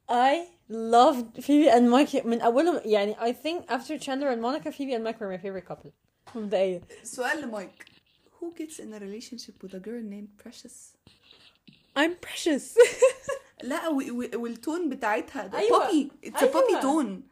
[0.10, 2.26] I loved Phoebe and Mike.
[2.26, 5.66] من أولهم يعني I think after Chandler and Monica Phoebe and Mike were my favorite
[5.68, 5.92] couple.
[6.36, 6.82] مبدئيا.
[7.04, 7.86] سؤال لمايك.
[8.40, 10.94] Who gets in a relationship with a girl named Precious؟
[11.96, 12.78] I'm precious.
[13.64, 15.58] لا و- و- وال tone بتاعتها ده.
[15.58, 15.80] أيوة.
[15.86, 16.54] baby it's أيوة.
[16.54, 17.24] baby tone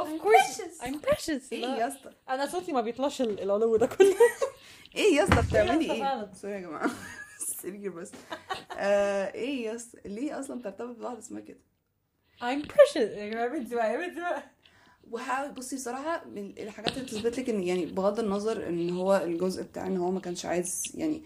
[0.00, 0.82] of course.
[0.82, 1.52] I'm precious.
[1.52, 1.76] إيه لا.
[1.76, 4.14] يا اسطى؟ أنا صوتي ما بيطلعش ال- العلو ده كله.
[4.96, 6.32] إيه يا اسطى؟ بتعملي إيه.
[6.34, 6.90] sorry يا جماعة.
[7.62, 8.10] سيرير بس
[8.76, 11.58] آه إيه يا اسطى؟ ليه أصلا بترتبط ببعض اسمها كده؟
[12.42, 12.96] I'm precious.
[12.96, 14.42] يا جماعة بنتي بقى يا بقى.
[15.10, 19.62] وحاول بصي بصراحة من الحاجات اللي بتثبت لك إن يعني بغض النظر إن هو الجزء
[19.62, 21.22] بتاع إن هو ما كانش عايز يعني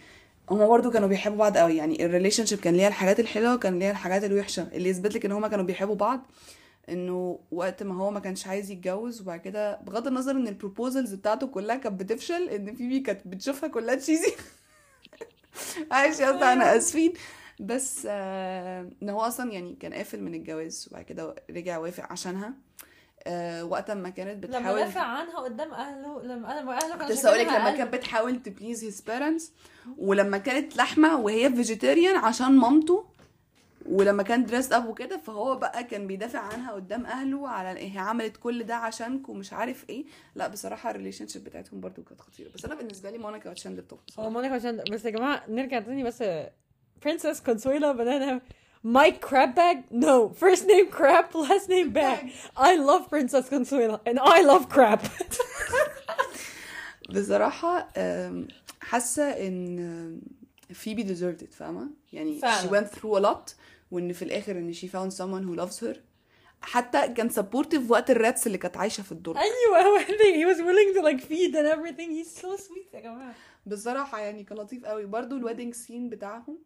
[0.50, 3.90] هما برضه كانوا بيحبوا بعض قوي يعني ال relationship كان ليها الحاجات الحلوة وكان ليها
[3.90, 4.68] الحاجات الوحشة.
[4.72, 6.26] اللي يثبت لك إن هما كانوا بيحبوا بعض
[6.88, 11.14] إنه وقت ما هو ما كانش عايز يتجوز وبعد كده بغض النظر إن ال proposals
[11.14, 14.32] بتاعته كلها كانت بتفشل إن فيبي كانت بتشوفها كلها cheesy
[15.90, 17.12] معلش يا اسطى أنا آسفين.
[17.60, 22.54] بس آه إن هو أصلا يعني كان قافل من الجواز وبعد كده رجع وافق عشانها.
[23.26, 27.28] آه وقت ما كانت لما بتحاول دافع عنها قدام أهله لما أنا أهله كانوا لسه
[27.28, 27.76] أقول لك لما.
[27.76, 29.52] كانت بتحاول ت please his parents
[29.98, 33.04] ولما كانت لحمة وهي vegetarian عشان مامته
[33.86, 38.36] ولما كان dress up وكده فهو بقى كان بيدافع عنها قدام أهله على هي عملت
[38.36, 40.04] كل ده عشانك ومش عارف إيه.
[40.34, 42.50] لا بصراحة ال relationship بتاعتهم برضو كانت خطيرة.
[42.54, 46.04] بس أنا بالنسبة لي مونيكا وتشاندلر top هو مونيكا عشان بس يا جماعة نرجع تاني
[46.04, 46.24] بس
[47.05, 48.41] برنسس كونسويلا بنانا
[48.85, 49.77] Mike Crabbag?
[49.91, 50.17] No.
[50.43, 52.19] First name Crab, last name Bag.
[52.57, 54.99] I love Princess Consuela and I love crab.
[57.09, 58.47] بصراحة آم،
[58.81, 60.21] حاسة ان
[60.73, 62.61] فيبي deserved it فاهمة يعني فعلا.
[62.61, 63.53] she went through a lot
[63.91, 65.97] وان في الاخر ان she found someone who loves her
[66.61, 70.97] حتى كان supportive وقت الراتس اللي كانت عايشة في الدور ايوه هو he was willing
[70.97, 72.11] to like feed and everything.
[72.11, 73.35] He's so sweet يا جماعة.
[73.65, 76.59] بصراحة يعني كان لطيف قوي برضو الويدنج سين بتاعهم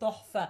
[0.00, 0.48] تحفة.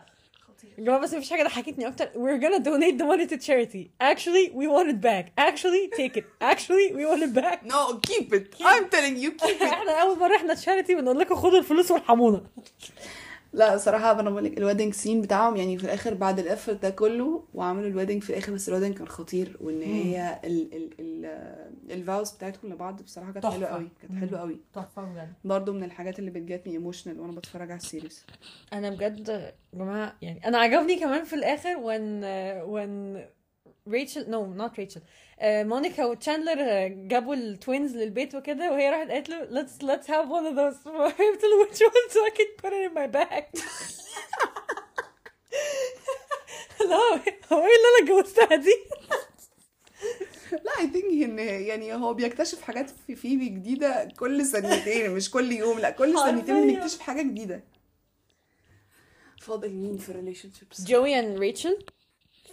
[0.48, 2.06] خطير يا جماعة بس مفيش حاجة ضحكتني أكتر.
[2.06, 3.90] We're gonna donate the money to charity.
[4.00, 5.32] Actually, we want it back.
[5.38, 6.24] Actually, take it.
[6.40, 7.64] Actually, we want it back.
[7.64, 11.34] no keep it I'm telling you keep it احنا أول مرة احنا تشاريتي بنقول لكم
[11.34, 12.42] خدوا الفلوس وارحمونا.
[13.53, 16.73] لا صراحة أنا بقول لك ال wedding scene بتاعهم يعني في الآخر بعد ال effort
[16.73, 20.73] ده كله وعملوا ال wedding في الآخر بس ال wedding كان خطير وإن هي ال
[20.73, 21.25] ال ال
[21.91, 23.45] ال vows بتاعتكم لبعض بصراحة كانت.
[23.45, 25.33] حلوة قوي كانت حلوة قوي تحفة بجد.
[25.43, 28.25] برضه من الحاجات اللي بتجاتني emotional وأنا بتفرج على ال series
[28.73, 33.19] أنا بجد يا جماعة يعني أنا عجبني كمان في الآخر when uh, when
[33.91, 35.01] ريتشل no not ريتشل
[35.43, 40.27] مونيكا وتشاندلر uh, جابوا ال twins للبيت وكده وهي راحت قالت له let's let's have
[40.29, 40.87] one of those.
[41.19, 42.09] قلت له which one?
[42.11, 43.43] So I can put it in my bag.
[46.89, 46.95] لا
[47.53, 48.75] هو إيه اللي أنا جوزتها دي؟
[50.51, 55.51] لا I think إن يعني هو بيكتشف حاجات في فيبي جديدة كل ثانيتين مش كل
[55.51, 56.73] يوم لا كل ثانيتين حرفياً.
[56.75, 57.63] بنكتشف حاجة جديدة.
[59.41, 61.85] فاضل مين في relationships جوي and ريتشل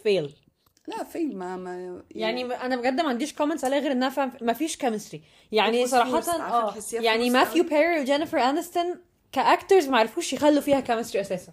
[0.03, 0.46] fail.
[0.87, 4.77] لا فين ما ما يعني أنا بجد ما عنديش comments عليها غير إنها ما فيش
[4.77, 5.21] chemistry
[5.51, 7.63] يعني صراحة آه يعني ماثيو.
[7.63, 8.95] بيري وجينيفر انستون
[9.31, 11.51] ك actors ما عرفوش يخلوا فيها chemistry أساسا.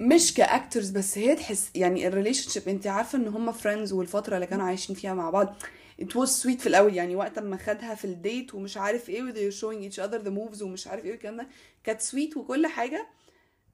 [0.00, 4.34] مش ك actors بس هي تحس يعني ال relationship أنت عارفة إن هم friends والفترة
[4.34, 5.54] اللي كانوا عايشين فيها مع بعض
[6.02, 6.94] it was sweet في الأول.
[6.94, 10.24] يعني وقت ما خدها في ال date ومش عارف إيه و they're showing each other
[10.24, 11.46] the moves ومش عارف إيه والكلام ده
[11.84, 13.06] كانت sweet وكل حاجة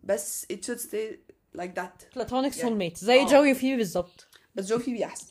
[0.05, 1.17] بس it should stay
[1.61, 2.15] like that.
[2.17, 3.25] Platonic يعني- soulmate زي آه.
[3.27, 4.27] جوي وفيبي بالظبط.
[4.55, 5.27] بس جو فيبي احسن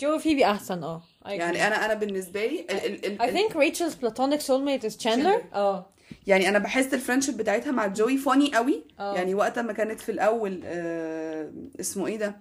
[0.00, 1.02] جو وفيبي احسن آه.
[1.26, 2.66] يعني أنا أنا بالنسبة لي
[3.20, 5.40] I think Rachel's platonic soulmate is Chandler.
[5.40, 5.54] Chandler.
[5.54, 5.86] آه
[6.26, 9.14] يعني أنا بحس ال friendship بتاعتها مع جوي funny قوي آه.
[9.16, 12.36] يعني وقت ما كانت في الأول آه اسمه إيه ده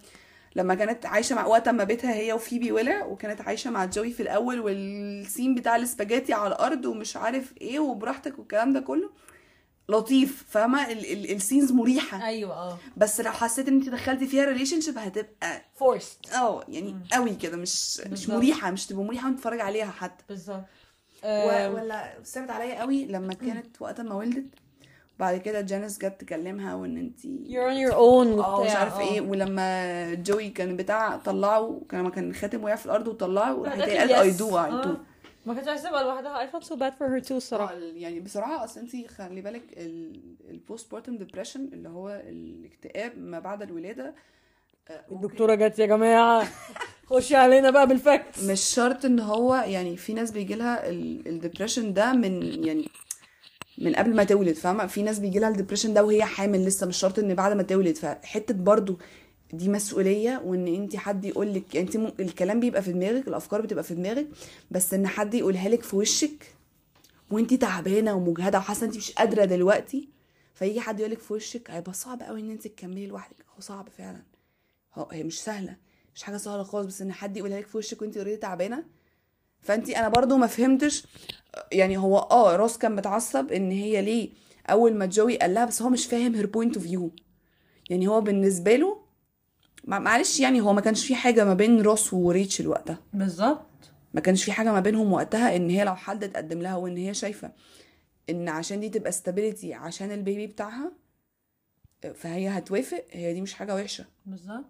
[0.56, 4.24] لما كانت عايشة مع وقت ما بيتها هي وفيبي ولع وكانت عايشة مع جوي في
[4.24, 9.10] الأول وال scene بتاع الاسباجيتي على الأرض ومش عارف إيه وبراحتك والكلام ده كله
[9.90, 12.26] لطيف فاهمة؟ ال- ال- ال scenes مريحة.
[12.28, 12.78] أيوه آه.
[12.98, 16.36] بس لو حسيت إن أنت دخلتي فيها relationship هتبقى forced.
[16.36, 18.36] آه يعني قوي كده مش مش بالظبط.
[18.38, 20.24] مريحة مش تبقى مريحة وأنت تتفرج عليها حتى.
[20.30, 20.64] بالظبط.
[21.26, 24.46] و- ولا ثابت عليا قوي لما كانت وقت ما ولدت
[25.20, 29.00] بعد كده جانيس جت تكلمها وإن أنت you're on your own آه مش عارف آه.
[29.02, 29.22] إيه.
[29.22, 34.32] ولما جوي كان بتاع طلعه كان كان الخاتم وقع في الأرض وطلعه وراحت قالت I
[34.32, 34.96] do I do.
[35.46, 36.46] ما كنتش تبقى لوحدها.
[36.48, 37.74] I felt so bad for her too الصراحة.
[37.74, 39.64] يعني بصراحة اصل انت خلي بالك
[40.50, 44.14] ال postpartum depression اللي هو الاكتئاب ما بعد الولادة
[44.90, 46.48] آه، الدكتورة جت يا جماعة
[47.06, 50.99] خشي علينا بقى بال facts مش شرط ان هو يعني في ناس بيجي لها ال
[50.99, 52.88] depression ده من يعني
[53.78, 56.88] من قبل ما تولد فاهمة؟ في ناس بيجي لها ال depression ده وهي حامل لسه
[56.88, 57.96] مش شرط ان بعد ما تولد.
[57.96, 59.00] فحتة برضو
[59.54, 63.62] دي مسؤولية وإن انت حد يقول لك يعني انت م- الكلام بيبقى في دماغك الأفكار
[63.62, 64.28] بتبقى في دماغك
[64.72, 66.56] بس إن حد يقولها لك في وشك
[67.32, 70.10] وانت تعبانة ومجهدة وحاسة انت مش قادرة دلوقتي
[70.56, 73.36] فيجي حد يقول لك في وشك هيبقى صعب قوي إن انت تكملي لوحدك.
[73.56, 74.22] هو صعب فعلا.
[74.96, 75.76] هو هي مش سهلة
[76.16, 78.84] مش حاجة سهلة خالص بس إن حد يقولها لك في وشك وانت already تعبانة.
[79.62, 81.04] فانت أنا برضو ما فهمتش
[81.72, 84.30] يعني هو آه روس كان متعصب إن هي ليه
[84.70, 87.12] أول ما جوي قال لها بس هو مش فاهم her point of view
[87.90, 88.98] يعني هو بالنسبة له
[89.88, 92.98] معلش يعني هو ما كانش في حاجة ما بين روس وريتشل وقتها.
[93.14, 93.66] بالظبط.
[94.14, 97.14] ما كانش في حاجة ما بينهم وقتها إن هي لو حد اتقدم لها وإن هي
[97.14, 97.52] شايفة
[98.30, 100.92] إن عشان دي تبقى stability عشان ال baby بتاعها
[102.16, 104.06] فهي هتوافق هي دي مش حاجة وحشة.
[104.26, 104.66] بالظبط.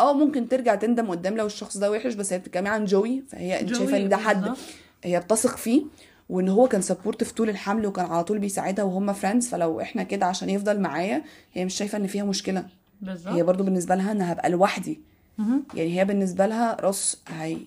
[0.00, 3.60] آه ممكن ترجع تندم قدام لو الشخص ده وحش بس هي بتتكلمي عن جوي فهي
[3.60, 4.58] أنت شايفة إن ده حد بالظبط.
[5.04, 5.82] هي بتثق فيه
[6.28, 10.26] وإن هو كان supportive طول الحمل وكان على طول بيساعدها وهم friends فلو إحنا كده
[10.26, 12.66] عشان يفضل معايا هي مش شايفة إن فيها مشكلة.
[13.02, 15.00] بالظبط هي برضو بالنسبة لها أنا هبقى لوحدي.
[15.74, 17.58] يعني هي بالنسبة لها روس هي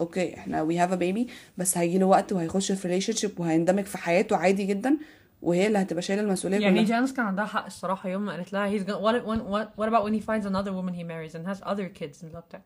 [0.00, 1.28] okay إحنا we have a baby
[1.58, 4.96] بس هيجي له وقت وهيخش في relationship وهيندمج في حياته عادي جدا
[5.42, 8.78] وهي اللي هتبقى شايلة المسؤولية يعني جانيس كان عندها حق الصراحة يوم ما قالت لها
[8.78, 11.46] he's gonna what, when, what, what about when he finds another woman he marries and
[11.46, 12.60] has other kids and blah, blah.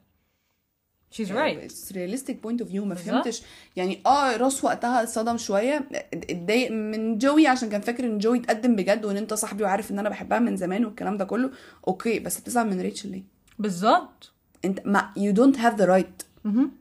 [1.13, 1.65] She's right.
[1.65, 2.95] اتس رياليستيك بوينت اوف فيو ما.
[2.95, 3.43] فهمتش.
[3.77, 5.89] يعني آه روس وقتها اتصدم شوية.
[6.15, 9.99] اتضايق من جوي عشان كان فاكر إن جوي اتقدم بجد وإن أنت صاحبي وعارف إن
[9.99, 11.51] أنا بحبها من زمان والكلام ده كله.
[11.89, 13.23] Okay بس بتزعل من ريتشل ليه؟
[13.59, 14.33] بالظبط.
[14.65, 16.27] أنت ما don't have the right.
[16.45, 16.73] مهم.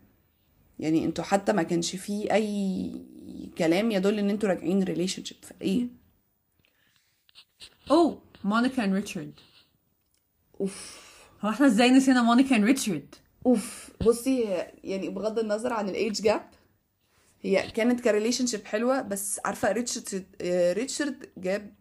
[0.79, 2.91] يعني أنتوا حتى ما كانش فيه أي
[3.57, 5.87] كلام يدل إن أنتوا راجعين relation ship فإيه؟
[7.89, 8.11] Oh
[8.45, 9.41] Monica and Richard.
[10.61, 11.01] أوف.
[11.41, 14.41] هو إحنا إزاي نسينا مونيكا and ريتشارد أوف بصي
[14.83, 16.49] يعني بغض النظر عن ال age gap
[17.41, 20.25] هي كانت ك relationship حلوة بس عارفة ريتشارد
[20.77, 21.73] ريتشارد جاب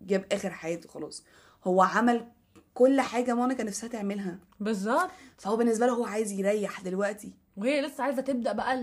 [0.00, 1.24] جاب آخر حياته خلاص.
[1.64, 2.26] هو عمل
[2.74, 4.38] كل حاجة مونيكا نفسها تعملها.
[4.60, 5.10] بالظبط.
[5.38, 7.32] فهو بالنسبة له هو عايز يريح دلوقتي.
[7.56, 8.74] وهي لسه عايزة تبدأ بقى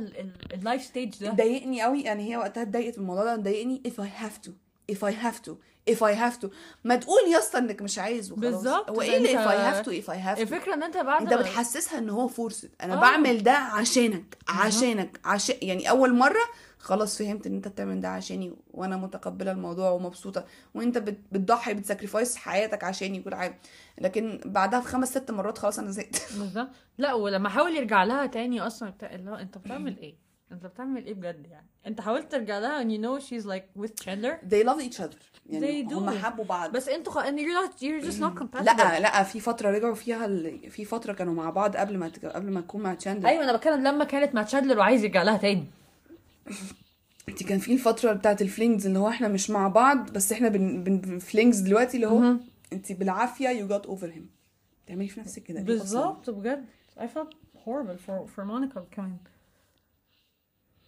[0.54, 1.32] ال life stage ده.
[1.32, 2.02] ضايقني قوي.
[2.02, 3.82] يعني هي وقتها اتضايقت من الموضوع ده ضايقني.
[3.88, 4.52] If I have to
[4.92, 5.52] if I have to.
[5.90, 6.48] If I have to.
[6.84, 9.56] ما تقول يا اسطى إنك مش عايز وخلاص بالظبط، هو إيه اللي انت- if I
[9.74, 12.70] have to if I have to الفكرة إن أنت بعد أنت بتحسسها إن هو فرصة
[12.82, 13.02] أنا آه.
[13.02, 16.42] بعمل ده عشانك عشانك عشان يعني أول مرة
[16.80, 20.46] خلاص فهمت إن أنت بتعمل ده عشاني وأنا متقبلة الموضوع ومبسوطة.
[20.74, 23.60] وأنت بت- بتضحي بت sacrifice حياتك عشاني وكل حاجة.
[24.02, 26.22] لكن بعدها في خمس ست مرات خلاص أنا زهقت.
[26.38, 26.70] بالظبط.
[26.98, 30.16] لا ولما حاول يرجع لها تاني أصلا بتاع اللي هو أنت بتعمل إيه؟
[30.52, 34.04] انت بتعمل إيه بجد يعني؟ انت حاولت ترجع لها and you know she's like with
[34.06, 35.18] Chandler they love each other.
[35.50, 35.94] يعني They do.
[35.94, 36.72] هم حبوا بعض.
[36.72, 37.18] بس أنتوا خ...
[37.18, 38.64] and you're not you're just not compatible.
[38.64, 40.72] لا لا في فترة رجعوا فيها ال...
[40.72, 42.12] في فترة كانوا مع بعض قبل ما.
[42.24, 45.38] قبل ما تكون مع تشاندلر أيوه أنا بتكلم لما كانت مع تشاندلر وعايز يرجع لها
[45.38, 45.66] تاني.
[47.30, 50.50] انت كان في الفترة بتاعت ال flings اللي هو إحنا مش مع بعض بس إحنا
[50.50, 50.84] بن...
[50.84, 51.20] بن...
[51.20, 52.36] flings دلوقتي اللي هو
[52.74, 54.24] انت بالعافية you got over him.
[54.88, 56.66] تعملي في نفسك كده؟ بالظبط بجد.
[56.98, 57.34] I felt
[57.66, 59.18] horrible for for Monica كمان.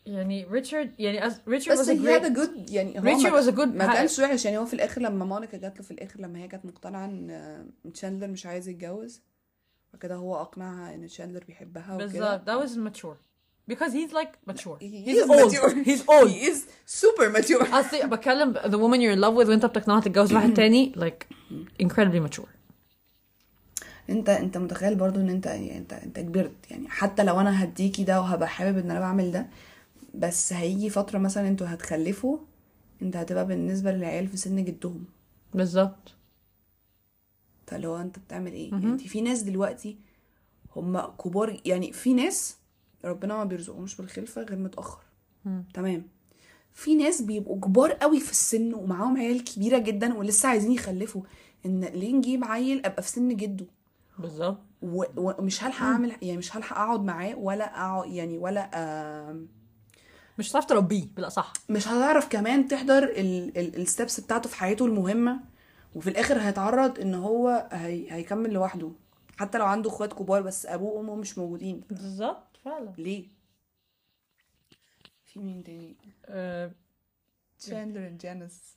[0.05, 3.93] يعني ريتشارد يعني as ريتشارد بس a great good يعني هو was a good ما
[3.93, 4.45] كانش وحش.
[4.45, 7.91] يعني هو في الآخر لما مونيكا جات له في الآخر لما هي كانت مقتنعة إن
[7.93, 9.21] تشاندلر مش عايز يتجوز
[9.93, 12.05] وكده هو أقنعها إن تشاندلر بيحبها وكده.
[12.05, 12.49] بالظبط.
[12.49, 13.17] That was mature.
[13.71, 14.77] Because he's like mature.
[14.81, 15.51] He he's is old.
[15.51, 15.69] mature.
[15.89, 16.29] he's old.
[16.29, 18.05] He is super mature.
[18.05, 21.35] بتكلم the woman you're in love with وأنت بتقنعها تتجوز واحد تاني like
[21.83, 22.47] incredibly mature.
[24.09, 26.71] انت أنت متخيل برضو إن انت يعني انت أنت كبرت.
[26.71, 29.47] يعني حتى لو أنا هديكي ده وهبقى حابب إن أنا بعمل ده
[30.13, 32.37] بس هيجي فترة مثلا أنتوا هتخلفوا
[33.01, 35.05] انت هتبقى بالنسبة للعيال في سن جدهم.
[35.53, 36.15] بالظبط.
[37.67, 39.97] فاللي هو انت بتعمل إيه؟ يعني انت في ناس دلوقتي
[40.75, 42.57] هم كبار يعني في ناس
[43.05, 45.01] ربنا ما بيرزقهمش بالخلفة غير متأخر.
[45.73, 46.03] تمام.
[46.73, 51.21] في ناس بيبقوا كبار قوي في السن ومعاهم عيال كبيرة جدا ولسه عايزين يخلفوا
[51.65, 53.65] ان ليه نجيب عيل أبقى في سن جده؟
[54.19, 54.57] بالظبط.
[54.81, 58.69] ومش هلحق اعمل يعني مش هلحق اقعد معاه ولا اقعد يعني ولا
[59.31, 59.47] آم،
[60.39, 61.05] مش هتعرف تربيه.
[61.17, 61.53] بلا صح.
[61.69, 63.13] مش هتعرف كمان تحضر
[63.57, 65.39] الستبس بتاعته في حياته المهمة
[65.95, 68.91] وفي الآخر هيتعرض إن هو هي هيكمل لوحده.
[69.37, 71.81] حتى لو عنده إخوات كبار بس أبوه وأمه مش موجودين.
[71.89, 72.93] بالظبط فعلا.
[72.97, 73.27] ليه؟
[75.25, 75.95] في مين تاني؟
[77.59, 78.73] تشاندلر chance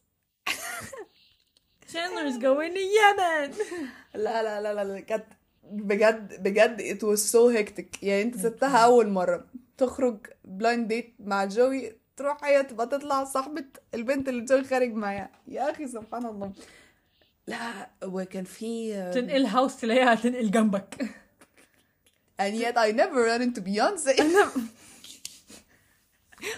[2.43, 3.51] going to Yemen.
[4.25, 5.25] لا لا لا لا لا كانت
[5.65, 8.03] بجد بجد it was so hectic.
[8.03, 9.47] يعني انت سبتها أول مرة.
[9.79, 15.31] تخرج blind date مع جوي تروح هي تبقى تطلع صاحبة البنت اللي جوي خارج معاها.
[15.49, 16.53] يا أخي سبحان الله.
[17.47, 21.09] لا وكان في تنقل house تلاقيها تنقل جنبك.
[22.43, 24.13] And yet I never ran into Beyonce.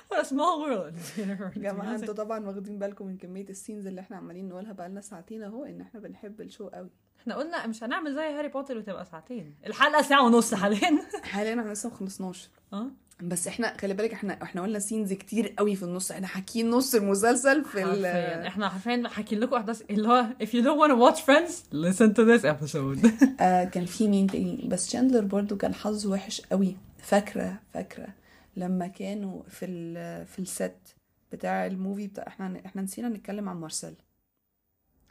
[0.09, 1.19] What a small world.
[1.19, 4.73] يا جماعة أنتوا طبعا واخدين بالكم من كمية ال scenes اللي إحنا عمالين نقولها.
[4.73, 6.91] بقالنا ساعتين اهو ان إحنا بنحب ال show قوي.
[7.21, 9.55] إحنا قلنا مش هنعمل زي هاري بوتر وتبقى ساعتين.
[9.67, 10.99] الحلقة ساعة ونص حاليا.
[11.23, 12.51] حاليا إحنا لسه ما خلصناش.
[12.73, 12.91] آه؟
[13.23, 16.95] بس إحنا خلي بالك إحنا إحنا قلنا scenes كتير قوي في النص إحنا حاكيين نص
[16.95, 18.05] المسلسل في ال
[18.47, 19.83] إحنا حرفيا حاكين لكم أحداث.
[19.91, 23.09] اللي هو if you don't want to watch Friends listen to this episode.
[23.41, 26.77] آه كان في مين تاني؟ بس شاندلر برضو كان حظه وحش قوي.
[26.99, 28.09] فاكرة فاكرة
[28.57, 30.97] لما كانوا في ال في ال set
[31.33, 33.95] بتاع ال movie بتاع إحنا إحنا نسينا نتكلم عن مارسيل.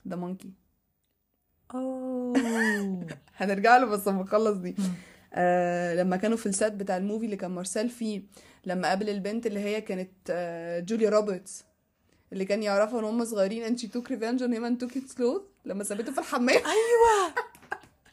[0.07, 0.51] the monkey
[1.73, 1.77] oh.
[3.37, 4.75] هنرجع له بس لما نخلص دي.
[5.33, 8.21] آه لما كانوا في ال set بتاع ال movie اللي كان مارسيل فيه
[8.65, 11.63] لما قابل البنت اللي هي كانت آه جوليا روبرتس
[12.33, 15.41] اللي كان يعرفها ان هم صغيرين she took revenge on him and took it slow
[15.65, 16.49] لما سابته في الحمام.
[16.75, 17.33] أيوه.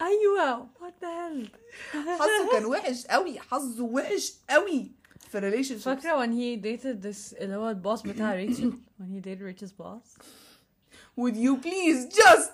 [0.02, 0.66] أيوه.
[0.80, 1.48] What the hell
[1.92, 4.90] حظه كان وحش قوي حظه وحش قوي
[5.30, 9.20] في relation فاكرة when he dated this اللي هو ال boss بتاع ريتشل؟ when he
[9.26, 10.18] dated Rachel's boss
[11.16, 12.50] would you please just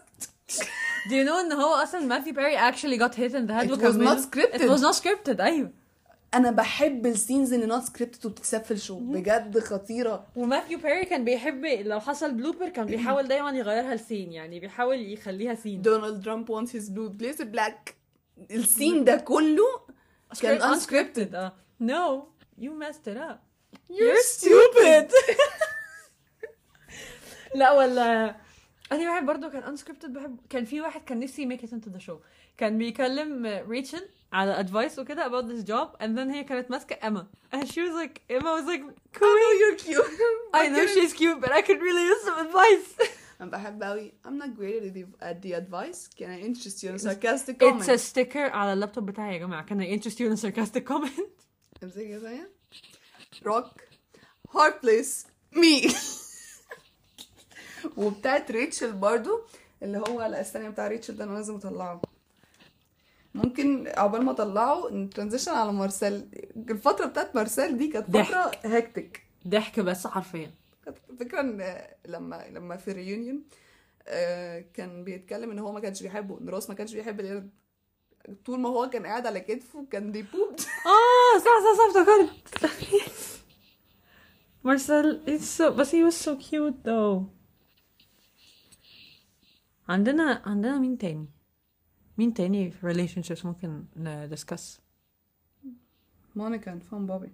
[1.09, 3.81] Do you know ان هو أصلا ماثيو بيري actually got hit in the head It
[3.81, 4.61] was not scripted.
[4.61, 5.71] It was not scripted أيوه.
[6.35, 10.27] أنا بحب ال scenes اللي not scripted وبتكسب في ال show بجد خطيرة.
[10.37, 15.13] وماثيو بيري كان بيحب لو حصل blooper كان بيحاول دايما يغيرها ل scene يعني بيحاول
[15.13, 15.83] يخليها scene.
[15.83, 17.93] دونالد ترامب wants his blue blazer black.
[18.51, 19.65] السين ده كله
[20.43, 21.35] كان unscripted.
[21.35, 21.53] آه
[21.83, 22.23] no
[22.61, 23.39] you messed it up.
[23.91, 25.11] You're stupid.
[27.55, 28.37] لا ولا
[28.93, 32.07] أنا واحد برضو كان unscripted بحب كان في واحد كان نفسي make it into the
[32.07, 32.17] show
[32.57, 37.23] كان بيكلم ريتشل على advice وكده about this job and then هي كانت ماسكه Emma
[37.57, 38.83] and she was like Emma was like
[39.17, 40.11] I know you're cute
[40.55, 43.09] I know she's cute but I could really use some advice
[43.41, 46.89] أنا بحب قوي I'm not great at the, at the advice can I interest you
[46.91, 50.17] in a sarcastic comment It's a sticker على اللابتوب بتاعي يا جماعة can I interest
[50.17, 51.23] you in a sarcastic comment
[51.83, 52.51] امسكي كده ثانية
[53.47, 53.65] rock
[54.55, 55.89] hard bless me
[57.97, 59.41] وبتاعت ريتشل برضو
[59.83, 62.03] اللي هو لا استني بتاع ريتشل ده أنا لازم أطلعه.
[63.35, 66.29] ممكن عقبال ما أطلعه ن transition على مارسيل.
[66.57, 68.17] الفترة بتاعت مارسيل دي كانت.
[68.17, 70.51] فترة hectic ضحك بس حرفيا.
[70.85, 73.43] كانت فكرة إن لما لما في ال reunion
[74.75, 77.51] كان بيتكلم إن هو ما كانش بيحبه إن روس ما كانش بيحب القرد
[78.45, 80.51] طول ما هو كان قاعد على كتفه كان بي poop
[80.87, 83.41] آه صح صح صح افتكرت.
[84.65, 87.40] مارسيل it's so بس he was so cute though.
[89.91, 91.27] عندنا عندنا مين تاني؟
[92.19, 94.81] مين تاني في relationships ممكن ن discuss
[96.37, 97.33] مونيكا and Fun Bobby.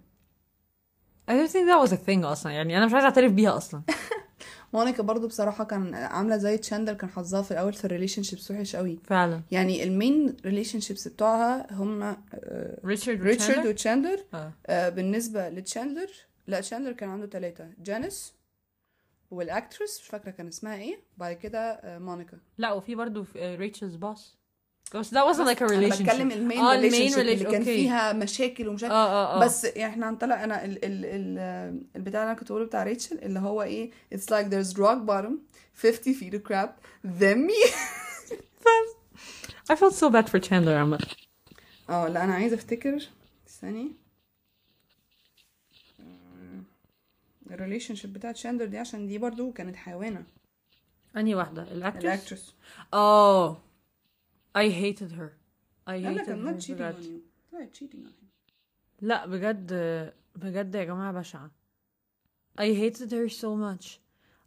[1.29, 2.51] I don't think that was a thing أصلا.
[2.51, 3.81] يعني أنا مش عايزة أعترف بيها أصلا.
[4.73, 8.75] مونيكا برضو بصراحة كان عاملة زي تشاندلر كان حظها في الأول في ال relationships وحش
[8.75, 8.99] قوي.
[9.03, 9.41] فعلا.
[9.51, 12.17] يعني ال main relationships بتوعها هم
[12.85, 14.23] ريتشارد ريتشارد وتشاندلر
[14.67, 16.11] آه، بالنسبة لتشاندلر
[16.47, 18.36] لا تشاندلر كان عنده ثلاثة جانيس
[19.31, 20.99] وال actress مش فاكرة كان اسمها إيه.
[21.17, 22.37] بعد كده آه، مونيكا.
[22.57, 24.19] لا وفي برضه ريتشل's boss.
[24.95, 26.01] بس that wasn't like a relationship.
[26.01, 28.93] بتكلم ال main آه المين اللي كان okay فيها مشاكل ومش عارف.
[28.93, 29.45] آه آه آه.
[29.45, 31.37] بس إحنا هنطلع أنا ال ال ال
[31.95, 35.31] البتاع اللي أنا كنت بقوله بتاع ريتشل اللي هو إيه it's like there's rock bottom
[35.83, 36.69] 50 feet of crap
[37.19, 37.69] then me.
[39.71, 40.99] I felt so bad for Chandler عامة
[41.89, 43.07] آه لا أنا عايزة أفتكر.
[43.61, 43.91] ثاني
[47.50, 50.24] الريليشن شيب بتاعت شاندر دي عشان دي برضو كانت حيوانه
[51.16, 52.54] انهي واحدة الاكترس الاكترس
[52.92, 53.56] Oh,
[54.58, 55.30] I hated her.
[55.86, 57.04] I لا لا hated كان not her cheating on بجد.
[57.04, 58.26] you طلعت cheating on him
[59.00, 59.72] لا بجد
[60.36, 61.50] بجد يا جماعة بشعة.
[62.60, 63.86] I hated her so much.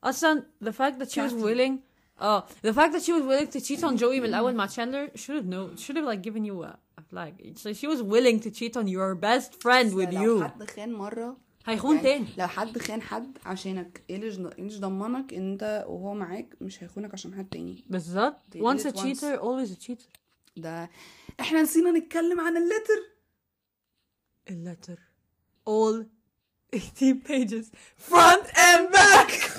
[0.03, 1.43] أصلا the fact that she was Kathy.
[1.43, 1.79] willing
[2.21, 5.17] اه the fact that she was willing to cheat on Joey من الأول مع Chandler
[5.17, 7.57] should have known should have like given you a, a flag.
[7.57, 10.43] So she was willing to cheat on your best friend with لو you.
[10.43, 11.37] حد خان مره
[11.70, 12.26] هيخون يعني تاني.
[12.38, 17.34] لو حد خان حد عشانك إيه اللي ضمنك إن أنت وهو معاك مش هيخونك عشان
[17.34, 18.40] حد تاني بالظبط.
[18.56, 20.08] Once a cheater always a cheater.
[20.56, 20.90] ده
[21.40, 23.10] إحنا نسينا نتكلم عن ال letter
[24.50, 24.98] letter.
[25.68, 26.04] All
[26.72, 27.66] 18 pages.
[28.10, 29.32] Front and back.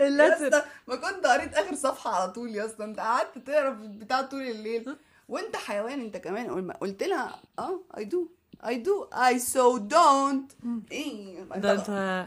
[0.00, 0.62] ال letter.
[0.88, 4.42] ما كنت قريت آخر صفحة على طول يا اسطى أنت قعدت تقرا في البتاع طول
[4.42, 4.96] الليل
[5.28, 8.28] وأنت حيوان أنت كمان قل- قلت لها آه I do
[8.66, 10.52] I do I so don't
[10.92, 12.26] إيه ده أنت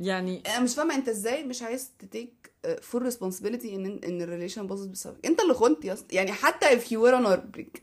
[0.00, 2.52] يعني أنا مش فاهمة أنت إزاي مش عايز ت take
[2.82, 5.26] full responsibility إن إن ال relation باظت بسببك.
[5.26, 7.80] أنت اللي خنت يا اسطى يعني حتى if you were on a break.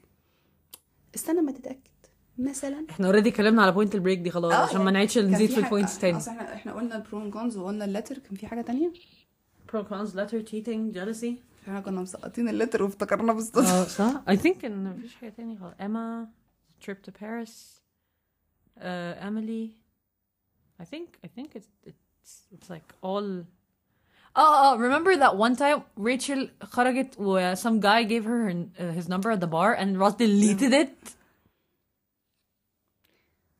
[1.16, 1.80] استنى ما تتأكد.
[2.38, 2.86] مثلا.
[2.90, 5.58] إحنا already اتكلمنا على point ال break دي خلاص آه، عشان ما نعيدش نزيد في
[5.58, 6.18] ال points تاني.
[6.18, 8.94] أصل إحنا إحنا قلنا ال pro cons وقلنا ال letter كان في حاجة تانية؟
[9.74, 11.34] pro cons letter cheating jealousy.
[11.64, 14.24] إحنا كنا مسقطين ال letter وافتكرنا بس آه صح.
[14.30, 15.76] I think إن مفيش حاجة تاني خالص.
[15.76, 16.28] Emma.
[16.83, 17.81] trip to Paris
[18.81, 19.75] uh, Emily
[20.81, 23.45] I think I think it's it's it's like all
[24.41, 28.93] Oh, oh, remember that one time Rachel خرجت و some guy gave her her, uh,
[28.93, 31.15] his number at the bar and Ross deleted it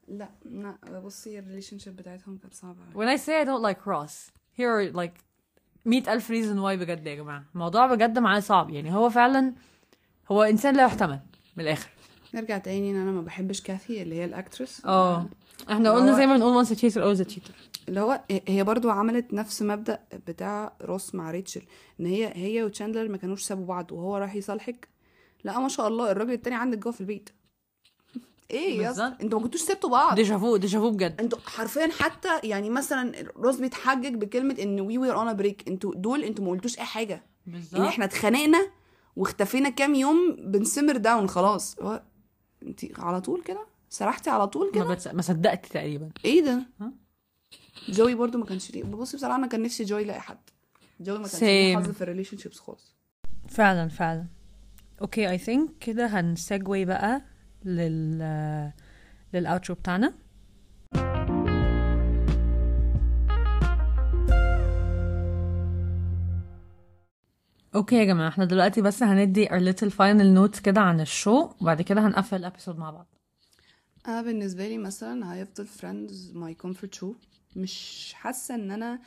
[0.09, 2.95] لا لا بصي الريليشن شيب بتاعتهم كانت صعبه أوي.
[2.95, 5.25] When I say I don't like Ross, here are like
[5.87, 9.55] مئة ألف reason why بجد يا جماعة الموضوع بجد معاه صعب يعني هو فعلا
[10.33, 11.21] هو إنسان لا يحتمل
[11.57, 11.89] من الآخر
[12.34, 15.30] نرجع تاني ان أنا ما بحبش كاثي اللي هي ال actress آه.
[15.72, 17.52] إحنا قلنا زي ما بنقول cheater always a cheater.
[17.88, 21.62] اللي هو هي برضو عملت نفس مبدأ بتاع روس مع ريتشل
[22.00, 24.88] إن هي هي وتشاندلر ما كانوش سابوا بعض وهو راح يصالحك.
[25.44, 27.30] لا ما شاء الله الراجل التاني عندك جوه في البيت.
[28.52, 29.14] إيه يا أسطى.
[29.22, 30.16] أنتوا ما كنتوش سبتوا بعض.
[30.16, 31.22] déjà vu déjà vu بجد.
[31.22, 36.24] أنتوا حرفيا حتى يعني مثلا روس بيتحجج بكلمة إن we were on break أنتوا دول
[36.24, 37.24] أنتوا ما قلتوش أي حاجة.
[37.46, 37.82] بالظبط.
[37.82, 38.68] ان إحنا اتخانقنا
[39.16, 41.76] واختفينا كام يوم بنسمر داون خلاص.
[41.82, 42.02] هو
[42.68, 45.08] انت على طول كده؟ سرحتي على طول ما, كده؟ بتس...
[45.08, 46.10] ما صدقت تقريبا.
[46.26, 46.64] إيه ده؟
[47.90, 48.84] جوي برضو ما كانش ليه.
[48.84, 50.38] بصي بصراحة أنا كان نفسي جوي يلاقي حد.
[51.00, 51.78] جوي ما كانش ليه.
[51.78, 52.96] حظ في ال relationships خالص.
[53.48, 54.26] فعلا فعلا.
[55.02, 57.22] okay I think كده هنسجوي بقى
[57.66, 58.72] لل
[59.34, 60.14] لل outro بتاعنا.
[67.76, 71.82] okay يا جماعة إحنا دلوقتي بس هندي our little final notes كده عن الشو وبعد
[71.82, 73.08] كده هنقفل ال episode مع بعض.
[74.08, 77.14] أنا بالنسبة لي مثلا هيفضل فريندز my comfort show
[77.56, 79.00] مش حاسة إن أنا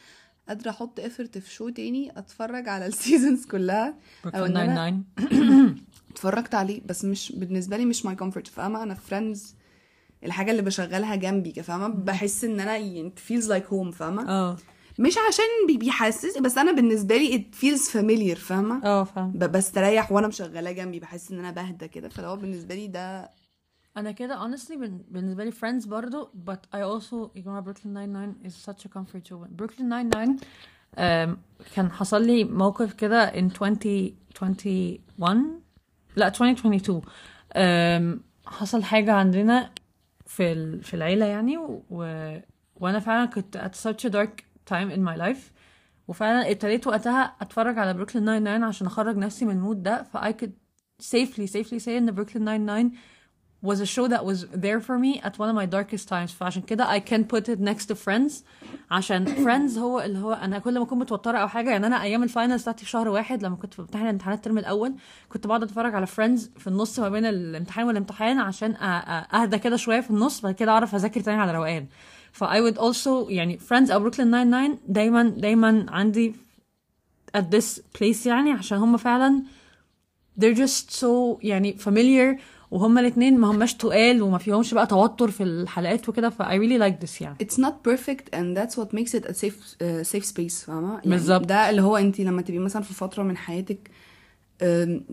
[0.49, 3.95] قادرة أحط effort في show تاني أتفرج على ال seasons كلها
[4.35, 5.77] أو إن أنا 99
[6.11, 9.55] اتفرجت عليه بس مش بالنسبة لي مش my comfort فاهمة؟ أنا فريندز
[10.25, 14.57] الحاجة اللي بشغلها جنبي فاهمة؟ بحس إن أنا يعني feels like home فاهمة؟ آه.
[14.98, 19.52] مش عشان بي- بيحسس بس أنا بالنسبة لي it feels familiar فاهمة؟ آه فاهم ب-
[19.52, 22.09] بستريح وأنا مشغلاه جنبي بحس إن أنا بهدى كده.
[22.09, 23.31] فلو بالنسبة لي ده
[23.97, 24.77] أنا كده honestly
[25.09, 29.28] بالنسبة لي friends برضو but I also يا جماعة Brooklyn Nine-Nine is such a comfort
[29.28, 30.31] show Brooklyn Nine-Nine
[30.97, 31.36] um,
[31.74, 33.36] كان حصل لي موقف كده in
[34.43, 35.60] 2021
[36.16, 39.70] لا 2022 um, حصل حاجة عندنا
[40.27, 41.56] في ال- في العيلة يعني.
[41.59, 41.81] و...
[42.81, 45.53] وأنا فعلا كنت at such a dark time in my life.
[46.09, 50.03] وفعلا ابتديت وقتها أتفرج على بروكلين ناين ناين عشان أخرج نفسي من ال mood ده.
[50.03, 50.51] ف I could
[51.03, 52.93] safely safely say إن بروكلين ناين ناين
[53.67, 56.33] was a show that was there for me at one of my darkest times.
[56.33, 58.33] فعشان كده I can put it next to Friends.
[58.91, 62.23] عشان Friends هو اللي هو أنا كل ما أكون متوترة أو حاجة يعني أنا أيام
[62.23, 64.95] ال finals بتاعتي في شهر واحد لما كنت بمتحن امتحانات الترم الأول
[65.29, 69.59] كنت بقعد أتفرج على Friends في النص ما بين الامتحان والامتحان عشان أ- أ- أهدى
[69.59, 71.87] كده شوية في النص بعد كده أعرف أذاكر تاني على روقان.
[72.37, 76.35] ف I would also يعني Friends أو Brooklyn Nine-Nine دايما دايما عندي
[77.37, 79.43] at this place يعني عشان هم فعلا
[80.41, 81.07] they're just so
[81.43, 82.41] يعني familiar
[82.71, 86.81] وهما الاثنين ما هماش تقال وما فيهمش بقى توتر في الحلقات وكده ف I really
[86.83, 87.37] like this يعني.
[87.43, 91.11] It's not perfect and that's what makes it a safe uh, safe space فاهمة؟ يعني
[91.11, 91.47] بالظبط.
[91.47, 93.91] ده اللي هو انت لما تبقي مثلا في فترة من حياتك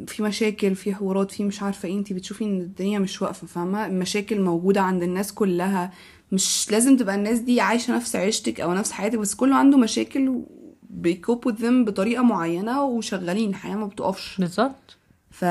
[0.08, 3.86] في مشاكل في حوارات في مش عارفة إيه انت بتشوفي إن الدنيا مش واقفة فاهمة؟
[3.86, 5.92] المشاكل موجودة عند الناس كلها.
[6.34, 10.44] مش لازم تبقى الناس دي عايشة نفس عيشتك أو نفس حياتك بس كله عنده مشاكل
[10.84, 14.38] بيكوب with them بطريقة معينة وشغالين الحياة ما بتقفش.
[14.40, 14.98] بالظبط.
[15.32, 15.46] ف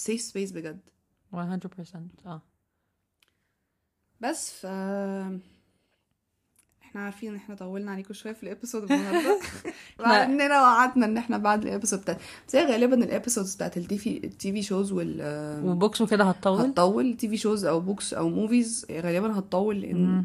[0.00, 0.80] safe space بجد.
[1.34, 1.36] 100%
[2.26, 2.42] آه.
[4.20, 4.66] بس ف
[6.98, 9.40] إحنا عارفين إن إحنا طولنا عليكم شوية في الإبيسود النهارده.
[10.00, 12.18] مع اننا وعدنا إن إحنا بعد ال episode بتاعت
[12.48, 15.20] بس هي غالبا ال episodes بتاعت ال TV ال TV shows وال
[15.64, 17.16] و books وكده هتطول؟ هتطول.
[17.16, 20.24] TV shows أو books أو movies غالبا هتطول لأن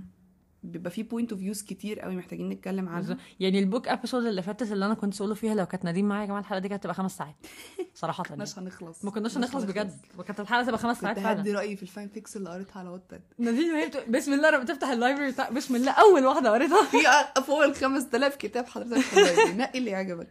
[0.63, 3.17] بيبقى في point of views كتير قوي محتاجين نتكلم عنها بالظبط.
[3.39, 6.21] يعني ال book episode اللي فاتت اللي أنا كنت سولو فيها لو كانت نادين معايا
[6.21, 7.35] يا جماعة الحلقة دي كانت هتبقى خمس ساعات.
[7.95, 8.41] صراحة يعني.
[8.41, 9.05] مش هنخلص.
[9.05, 9.97] ما كناش هنخلص بجد.
[10.17, 13.21] وكانت الحلقة تبقى خمس ساعات فعلا هدي رأيي في ال fanfics اللي قريتها على واتباد
[13.37, 15.91] نادين وهي بسم الله لما تفتح ال library بتاع بسم الله.
[15.91, 16.83] أول واحدة قريتها.
[16.85, 19.53] في فوق ال 5000 كتاب حضرتك في.
[19.57, 20.27] نقي اللي يعجبك.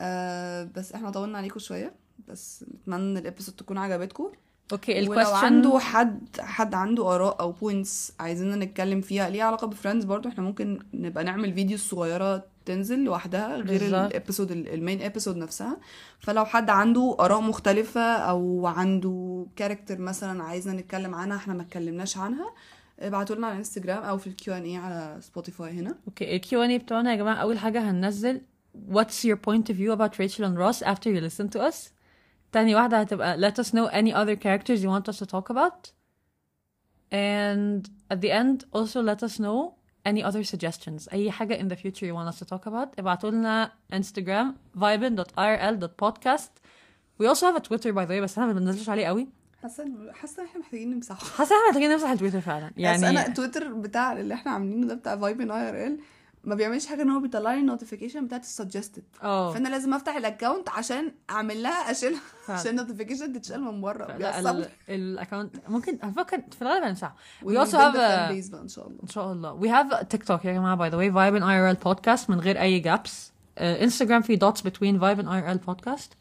[0.00, 1.94] آه بس إحنا طولنا عليكم شوية.
[2.28, 4.32] بس نتمنى إن ال episode تكون عجبتكم.
[4.72, 9.44] okay ولو ال question عنده حد حد عنده آراء أو points عايزيننا نتكلم فيها ليها
[9.44, 13.82] علاقة بفريندز برضو إحنا ممكن نبقى نعمل فيديو صغيرة تنزل لوحدها غير.
[13.86, 15.76] ال episode ال main episode نفسها.
[16.20, 22.18] فلو حد عنده آراء مختلفة أو عنده character مثلا عايزنا نتكلم عنها إحنا ما اتكلمناش
[22.18, 22.50] عنها
[23.00, 25.94] ابعتوا لنا على انستجرام أو في الكيو ان اي على سبوتيفاي هنا.
[26.08, 28.40] أوكي الكيو ان اي بتوعنا يا جماعة أول حاجة هننزل
[28.92, 31.76] what's your point of view about Rachel and Ross after you listen to us
[32.51, 35.91] تاني واحدة هتبقى let us know any other characters you want us to talk about
[37.11, 39.73] and at the end also let us know
[40.05, 43.31] any other suggestions أي حاجة in the future you want us to talk about ابعتوا
[43.31, 46.51] لنا Instagram vibin.irl.podcast
[47.21, 49.27] we also have a Twitter by the way بس احنا ما بننزلش عليه قوي
[49.63, 53.33] حاسه حاسه ان احنا محتاجين نمسحه حاسة احنا محتاجين نمسح التويتر فعلا يعني يعني انا
[53.33, 55.99] تويتر بتاع اللي احنا عاملينه ده بتاع فايب ان اي ار ال
[56.44, 59.02] ما بيعملش حاجة ان هو بيطلع لي النوتيفيكيشن بتاعت السجستد
[59.54, 62.20] فأنا لازم أفتح الاكونت عشان أعمل لها اشيلها.
[62.48, 64.06] عشان النوتيفيكيشن تتشال من بره.
[64.06, 64.64] لا بيحصل.
[64.88, 68.98] الاكونت ممكن أفكر في الغالب fan a base بقى إن شاء الله.
[69.02, 69.60] إن شاء الله.
[69.60, 71.14] We have تيك توك يا جماعة by the way.
[71.14, 73.10] Vibe and IRL podcast من غير أي gaps.
[73.58, 76.10] انستغرام في dots between vibe and IRL podcast.
[76.10, 76.18] آم،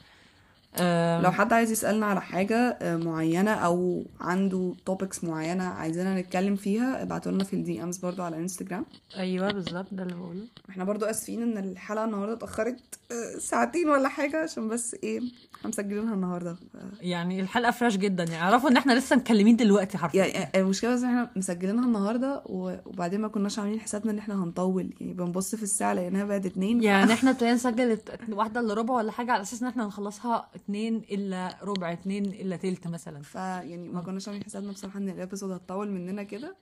[1.24, 7.02] لو حد عايز يسألنا على حاجة آه، معينة أو عنده topics معينة عايزيننا نتكلم فيها
[7.02, 8.86] ابعتوا لنا في ال DMs برضو على انستجرام
[9.18, 10.46] أيوه بالظبط ده اللي بقوله.
[10.70, 12.80] إحنا برضو آسفين إن الحلقة النهارده اتأخرت
[13.12, 15.22] آه، ساعتين ولا حاجة عشان بس إيه
[15.62, 16.52] إحنا مسجلينها النهارده.
[16.52, 16.58] آه،
[17.02, 18.24] يعني الحلقة fresh جدا.
[18.24, 20.26] يعني اعرفوا إن إحنا لسه مكلمين دلوقتي حرفيا.
[20.26, 24.94] يعني المشكلة بس إحنا مسجلينها النهارده وبعدين ما كناش عاملين حسابنا إن إحنا هنطول.
[25.02, 26.84] يعني بنبص في الساعة لقيناها بقت اتنين.
[26.84, 27.98] يعني إحنا ابتدينا نسجل
[28.30, 32.56] واحدة إلا ربع ولا حاجة على أساس إن إحنا هنخلصها اتنين إلا ربع اتنين إلا
[32.56, 33.22] تلت مثلا.
[33.22, 36.56] فيعني ما كناش عاملين حسابنا بصراحة إن الابيسود هتطول مننا كده.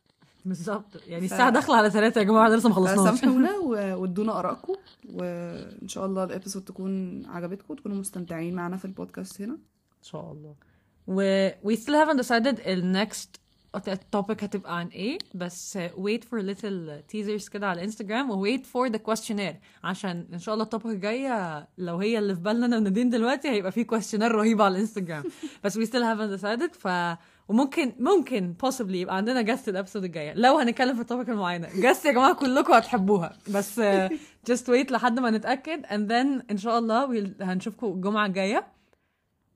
[0.46, 0.86] بالظبط.
[1.08, 3.58] يعني ف- الساعة داخلة على ثلاثة يا جماعة إحنا لسه ما خلصناش سامحونا
[3.96, 4.74] وادونا آرائكم
[5.14, 9.54] وإن شاء الله الإبيسود تكون عجبتكم تكونوا مستمتعين معانا في البودكاست هنا.
[9.54, 10.56] إن شاء الله.
[11.08, 13.40] و we still haven't decided ال next
[14.16, 18.92] topic هتبقى عن إيه بس wait for little teasers كده على الانستجرام و wait for
[18.94, 19.56] the questionnaire.
[19.84, 23.72] عشان إن شاء الله ال topic الجاية لو هي اللي في بالنا أنا دلوقتي هيبقى
[23.72, 25.24] في questionnaire رهيبة على الانستجرام
[25.64, 26.88] بس we still haven't decided ف
[27.50, 30.34] وممكن ممكن possibly يبقى عندنا guest ال episode الجاية.
[30.36, 33.34] لو هنتكلم في ال topic المعينه guest يا جماعة كلكم هتحبوها.
[33.48, 33.84] بس uh,
[34.52, 35.86] just wait لحد ما نتأكد.
[35.86, 38.68] And then إن شاء الله we'll- هنشوفكم الجمعة الجاية.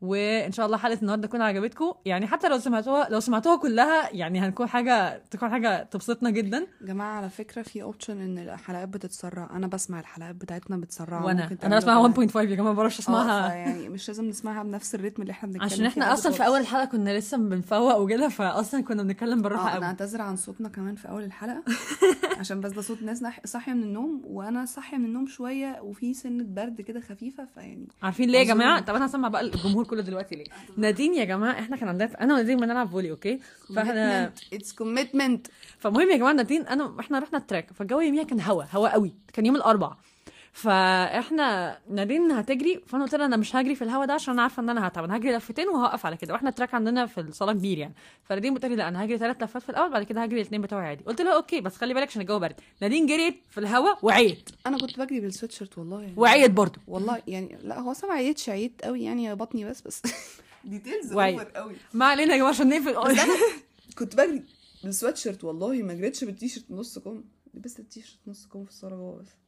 [0.03, 4.39] وإن شاء الله حلقة النهارده تكون عجبتكم يعني حتى لو سمعتوها لو سمعتوها كلها يعني
[4.39, 6.67] هنكون حاجة تكون حاجة تبسطنا جدا.
[6.81, 9.49] جماعة على فكرة في option إن الحلقات بتتسرع.
[9.55, 12.13] أنا بسمع الحلقات بتاعتنا بتسرع وأنا أنا كده.
[12.13, 13.53] 1.5 يا جماعة ما بعرفش أسمعها.
[13.53, 16.45] يعني مش لازم نسمعها بنفس ال rhythm اللي إحنا بنتكلم عشان إحنا أصلا في.
[16.45, 19.85] أول الحلقة كنا لسه بنفوق وكده فاصلا كنا بنتكلم بالراحة أنا قوي.
[19.85, 21.63] أعتذر عن صوتنا كمان في أول الحلقة.
[22.39, 26.43] عشان بس ده صوت ناس صاحية من النوم وأنا صاحية من النوم شوية وفي سنة
[26.43, 30.35] برد كده خفيفة فيعني عارفين ليه يا جماعة؟ طب أنا هسمع بقى الجمهور كله دلوقتي
[30.35, 30.45] ليه؟
[30.77, 33.39] نادين يا جماعة إحنا كان عندنا أنا ونادين بنلعب volley okay؟
[33.75, 35.47] فإحنا it's commitment
[35.79, 39.13] فمهم يا جماعة نادين انا إحنا رحنا ال track فالجو يوميها كان هوا هوا قوي.
[39.33, 39.97] كان يوم الأربعاء.
[40.53, 44.61] فاحنا نادين هتجري فانا قلت لها أنا مش هجري في الهوا ده عشان أنا عارفة
[44.63, 45.03] إن أنا هتعب.
[45.03, 46.33] أنا هجري لفتين وهوقف على كده.
[46.33, 47.93] وإحنا ال track عندنا في الصالة كبير يعني.
[48.23, 50.87] فنادين بتقول لي لا أنا هجري ثلاث لفات في الأول بعد كده هجري الاثنين بتوعي
[50.87, 51.03] عادي.
[51.03, 52.55] قلت لها okay بس خلي بالك عشان الجو برد.
[52.81, 54.49] نادين جريت في الهوا وعيت.
[54.67, 56.13] أنا كنت بجري بالسويتشيرت والله يعني.
[56.17, 59.81] وعيت برضه والله يعني لا هو أصلا ما عيتش عيت قوي يعني يا بطني بس
[59.81, 60.01] بس.
[60.65, 61.13] details.
[61.13, 61.75] Over قوي.
[61.93, 63.17] ما علينا يا جماعة عشان نقفل.
[63.97, 64.43] كنت بجري
[64.83, 67.23] بالسويتشيرت والله ما جريتش بالتيشيرت نص كم.
[67.53, 69.42] لبست التيشيرت نص كم في الصالة جوه بس.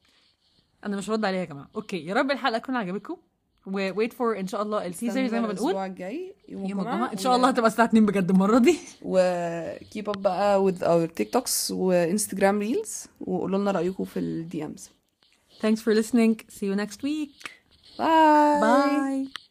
[0.84, 3.16] أنا مش هرد عليها يا جماعة okay يا رب الحلقة تكون عجبتكم.
[3.66, 5.50] و wait for إن شاء الله ال teaser زي ما بنقول.
[5.50, 8.78] الأسبوع الجاي يوم الجمعة إن شاء الله هتبقى الساعة 2 بجد المرة دي.
[9.02, 14.64] و keep up بقى with our TikToks و Instagram reels وقولوا لنا رأيكم في ال
[14.64, 14.90] DMs
[15.62, 16.34] thanks for listening.
[16.50, 17.50] See you next week.
[17.98, 19.45] باي bye.